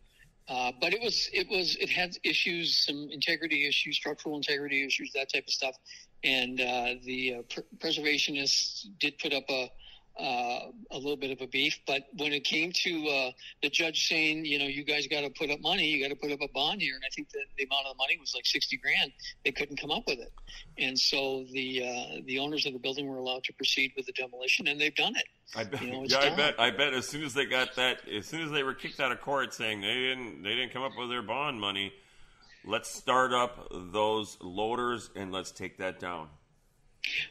Uh, 0.50 0.72
but 0.82 0.94
it 0.94 1.02
was 1.02 1.30
it 1.32 1.48
was 1.50 1.76
it 1.76 1.90
had 1.90 2.18
issues, 2.24 2.86
some 2.86 3.08
integrity 3.12 3.68
issues, 3.68 3.96
structural 3.96 4.36
integrity 4.36 4.84
issues, 4.84 5.12
that 5.14 5.32
type 5.32 5.44
of 5.48 5.54
stuff, 5.54 5.76
and 6.24 6.60
uh, 6.60 6.96
the 7.06 7.36
uh, 7.36 7.42
pr- 7.54 7.62
preservationists 7.78 8.86
did 9.00 9.18
put 9.20 9.32
up 9.32 9.44
a 9.50 9.70
uh, 10.20 10.72
a 10.92 10.98
little 10.98 11.18
bit 11.18 11.32
of 11.32 11.42
a 11.42 11.48
beef. 11.48 11.80
But 11.88 12.04
when 12.18 12.34
it 12.34 12.44
came 12.44 12.72
to 12.72 13.08
uh, 13.08 13.32
the 13.62 13.70
judge 13.70 14.08
saying, 14.08 14.46
you 14.46 14.60
know, 14.60 14.66
you 14.66 14.84
guys 14.84 15.08
got 15.08 15.22
to 15.22 15.30
put 15.30 15.50
up 15.50 15.62
money, 15.62 15.88
you 15.88 16.04
got 16.04 16.14
to 16.14 16.20
put 16.20 16.32
up 16.32 16.42
a 16.42 16.48
bond 16.50 16.82
here, 16.82 16.96
and 16.96 17.04
I 17.06 17.10
think 17.16 17.30
that 17.32 17.46
the 17.58 17.66
amount 17.66 17.86
of 17.88 17.94
the 17.94 17.98
money 17.98 18.18
was 18.20 18.34
like 18.36 18.46
sixty 18.46 18.78
grand. 18.78 19.12
They 19.46 19.52
couldn't 19.52 19.78
come 19.78 19.92
up 19.92 20.04
with 20.08 20.20
it, 20.20 20.32
and 20.78 20.98
so 20.98 21.46
the 21.52 21.84
uh, 21.84 22.22
the 22.26 22.40
owners 22.40 22.66
of 22.66 22.74
the 22.74 22.80
building 22.80 23.08
were 23.08 23.18
allowed 23.18 23.44
to 23.46 23.54
proceed 23.54 23.94
with 23.96 24.06
the 24.06 24.14
demolition, 24.14 24.68
and 24.68 24.80
they've 24.80 24.96
done 24.96 25.16
it. 25.16 25.26
I 25.56 25.64
bet, 25.64 25.82
You 25.82 25.92
know, 25.92 26.04
yeah, 26.06 26.20
I 26.20 26.36
bet. 26.36 26.60
I 26.60 26.72
bet. 26.72 26.94
As 26.94 27.08
soon 27.08 27.24
as 27.24 27.34
they 27.34 27.46
got 27.46 27.76
that, 27.76 28.08
as 28.08 28.26
soon 28.26 28.42
as 28.42 28.52
they 28.52 28.64
were 28.64 28.74
kicked 28.74 29.00
out 29.00 29.12
of 29.12 29.22
court, 29.22 29.54
saying 29.54 29.82
they 29.82 29.88
didn't, 29.88 30.44
they 30.44 30.56
didn't 30.56 30.72
come 30.72 30.84
up 30.84 30.92
with 30.98 31.10
their 31.10 31.22
bond 31.24 31.60
money. 31.60 31.94
Let's 32.66 32.94
start 32.94 33.32
up 33.32 33.72
those 33.72 34.38
loaders 34.42 35.10
and 35.16 35.32
let's 35.32 35.52
take 35.52 35.78
that 35.78 36.00
down. 36.00 36.28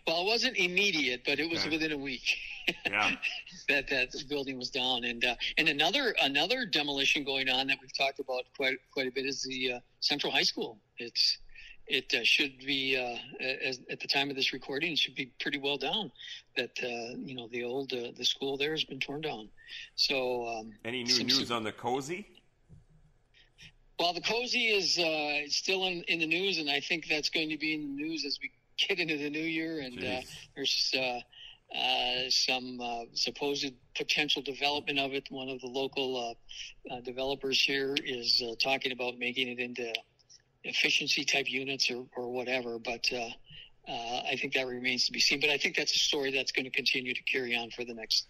Well, 0.06 0.22
it 0.22 0.26
wasn't 0.26 0.56
immediate, 0.56 1.22
but 1.24 1.38
it 1.38 1.48
was 1.48 1.60
Okay. 1.60 1.70
within 1.70 1.92
a 1.92 1.98
week. 1.98 2.36
Yeah. 2.86 3.16
that 3.70 3.88
that 3.88 4.12
building 4.28 4.58
was 4.58 4.68
down, 4.68 5.04
and 5.04 5.24
uh, 5.24 5.36
and 5.56 5.70
another 5.70 6.14
another 6.20 6.66
demolition 6.66 7.24
going 7.24 7.48
on 7.48 7.66
that 7.68 7.78
we've 7.80 7.96
talked 7.96 8.18
about 8.20 8.44
quite 8.54 8.76
quite 8.92 9.06
a 9.06 9.10
bit 9.10 9.24
is 9.24 9.42
the 9.42 9.72
uh, 9.72 9.80
Central 10.00 10.30
High 10.30 10.42
School. 10.42 10.78
It's 10.98 11.38
it 11.86 12.12
uh, 12.12 12.22
should 12.24 12.58
be 12.58 12.94
uh, 12.98 13.42
as, 13.42 13.80
at 13.90 14.00
the 14.00 14.06
time 14.06 14.28
of 14.28 14.36
this 14.36 14.52
recording, 14.52 14.92
it 14.92 14.98
should 14.98 15.14
be 15.14 15.32
pretty 15.40 15.56
well 15.56 15.78
down. 15.78 16.12
That 16.58 16.72
uh, 16.82 17.16
you 17.24 17.34
know 17.34 17.48
the 17.48 17.64
old 17.64 17.90
uh, 17.94 18.12
the 18.14 18.24
school 18.26 18.58
there 18.58 18.72
has 18.72 18.84
been 18.84 19.00
torn 19.00 19.22
down. 19.22 19.48
So 19.94 20.46
um, 20.48 20.72
Any 20.84 21.04
new 21.04 21.10
some- 21.14 21.26
news 21.26 21.50
on 21.50 21.64
the 21.64 21.72
Kozy? 21.72 22.26
well, 23.98 24.12
the 24.12 24.20
Kozy 24.20 24.76
is 24.76 24.98
uh, 24.98 25.48
still 25.50 25.86
in, 25.86 26.02
in 26.06 26.18
the 26.20 26.26
news, 26.26 26.58
and 26.58 26.68
I 26.70 26.80
think 26.80 27.06
that's 27.08 27.30
going 27.30 27.48
to 27.48 27.56
be 27.56 27.72
in 27.74 27.80
the 27.96 28.02
news 28.02 28.24
as 28.26 28.38
we 28.42 28.50
get 28.78 28.98
into 28.98 29.16
the 29.16 29.30
new 29.30 29.38
year. 29.38 29.80
And 29.80 30.02
uh, 30.02 30.20
there's 30.54 30.94
uh, 30.96 31.20
uh, 31.76 32.30
some 32.30 32.80
uh, 32.80 33.04
supposed 33.12 33.72
potential 33.96 34.42
development 34.42 34.98
of 34.98 35.12
it. 35.12 35.26
One 35.30 35.48
of 35.48 35.60
the 35.60 35.66
local 35.66 36.36
uh, 36.90 36.94
uh, 36.94 37.00
developers 37.00 37.60
here 37.60 37.94
is 38.02 38.42
uh, 38.42 38.54
talking 38.62 38.92
about 38.92 39.18
making 39.18 39.48
it 39.48 39.58
into 39.58 39.92
efficiency 40.64 41.24
type 41.24 41.50
units 41.50 41.90
or, 41.90 42.06
or 42.16 42.32
whatever. 42.32 42.78
But 42.78 43.06
uh, 43.12 43.28
uh, 43.88 44.22
I 44.30 44.36
think 44.40 44.54
that 44.54 44.66
remains 44.66 45.06
to 45.06 45.12
be 45.12 45.20
seen. 45.20 45.40
But 45.40 45.50
I 45.50 45.58
think 45.58 45.76
that's 45.76 45.94
a 45.94 45.98
story 45.98 46.30
that's 46.32 46.52
going 46.52 46.64
to 46.64 46.70
continue 46.70 47.14
to 47.14 47.22
carry 47.24 47.56
on 47.56 47.70
for 47.70 47.84
the 47.84 47.94
next 47.94 48.28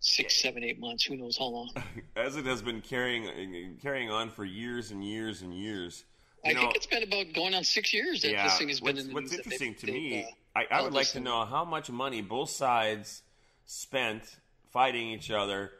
six, 0.00 0.40
seven, 0.40 0.64
eight 0.64 0.80
months. 0.80 1.04
Who 1.04 1.16
knows 1.16 1.38
how 1.38 1.46
long? 1.46 1.70
as 2.16 2.36
it 2.36 2.46
has 2.46 2.62
been 2.62 2.80
carrying 2.80 3.76
carrying 3.82 4.10
on 4.10 4.30
for 4.30 4.44
years 4.44 4.90
and 4.90 5.04
years 5.04 5.42
and 5.42 5.54
years. 5.54 6.04
I 6.44 6.52
know, 6.52 6.60
think 6.60 6.76
it's 6.76 6.86
been 6.86 7.02
about 7.02 7.32
going 7.34 7.54
on 7.54 7.64
six 7.64 7.92
years 7.92 8.22
that 8.22 8.32
yeah. 8.32 8.44
this 8.44 8.58
thing 8.58 8.68
has 8.68 8.80
been 8.80 8.96
what's, 8.96 9.06
in 9.06 9.14
what's 9.14 9.32
interesting 9.32 9.72
they've- 9.72 9.80
to 9.80 9.92
me, 9.92 10.24
uh, 10.24 10.58
I, 10.58 10.66
I 10.70 10.82
would 10.82 10.94
like 10.94 11.08
to 11.08 11.20
know 11.20 11.44
how 11.44 11.64
much 11.64 11.90
money 11.90 12.22
both 12.22 12.50
sides 12.50 13.22
spent 13.66 14.22
fighting 14.72 15.08
each 15.08 15.30
other. 15.30 15.72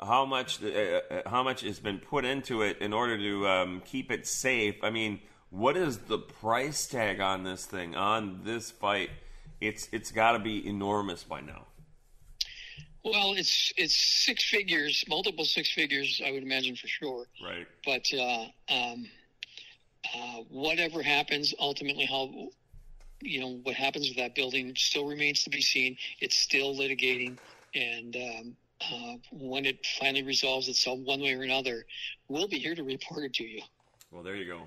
How 0.00 0.24
much 0.24 0.62
uh, 0.62 0.66
uh, 0.68 1.28
how 1.28 1.42
much 1.42 1.62
has 1.62 1.78
been 1.78 1.98
put 1.98 2.24
into 2.24 2.62
it 2.62 2.78
in 2.78 2.92
order 2.92 3.16
to 3.16 3.48
um, 3.48 3.82
keep 3.84 4.10
it 4.10 4.26
safe? 4.26 4.76
I 4.82 4.90
mean, 4.90 5.20
what 5.50 5.76
is 5.76 5.98
the 5.98 6.18
price 6.18 6.86
tag 6.86 7.20
on 7.20 7.44
this 7.44 7.64
thing 7.64 7.94
on 7.94 8.40
this 8.44 8.70
fight? 8.70 9.10
It's 9.60 9.88
it's 9.92 10.10
got 10.10 10.32
to 10.32 10.40
be 10.40 10.66
enormous 10.66 11.22
by 11.22 11.40
now. 11.40 11.66
Well, 13.04 13.34
it's 13.34 13.72
it's 13.76 13.94
six 13.94 14.44
figures, 14.44 15.04
multiple 15.08 15.44
six 15.44 15.70
figures, 15.70 16.20
I 16.26 16.32
would 16.32 16.42
imagine 16.42 16.74
for 16.74 16.88
sure. 16.88 17.26
Right. 17.42 17.66
But 17.84 18.12
uh, 18.12 18.46
um, 18.74 19.06
uh, 20.14 20.42
whatever 20.50 21.02
happens, 21.02 21.54
ultimately, 21.58 22.04
how 22.04 22.48
you 23.20 23.40
know 23.40 23.60
what 23.62 23.74
happens 23.74 24.08
with 24.08 24.16
that 24.18 24.34
building 24.34 24.74
still 24.76 25.06
remains 25.06 25.44
to 25.44 25.50
be 25.50 25.60
seen. 25.60 25.96
It's 26.20 26.36
still 26.36 26.74
litigating, 26.74 27.38
and 27.74 28.16
um, 28.16 28.56
uh, 28.80 29.16
when 29.32 29.64
it 29.64 29.84
finally 29.98 30.22
resolves 30.22 30.68
itself 30.68 30.98
one 31.00 31.20
way 31.20 31.34
or 31.34 31.42
another, 31.42 31.86
we'll 32.28 32.48
be 32.48 32.58
here 32.58 32.74
to 32.74 32.82
report 32.82 33.24
it 33.24 33.34
to 33.34 33.44
you. 33.44 33.62
Well, 34.10 34.22
there 34.22 34.36
you 34.36 34.44
go. 34.44 34.62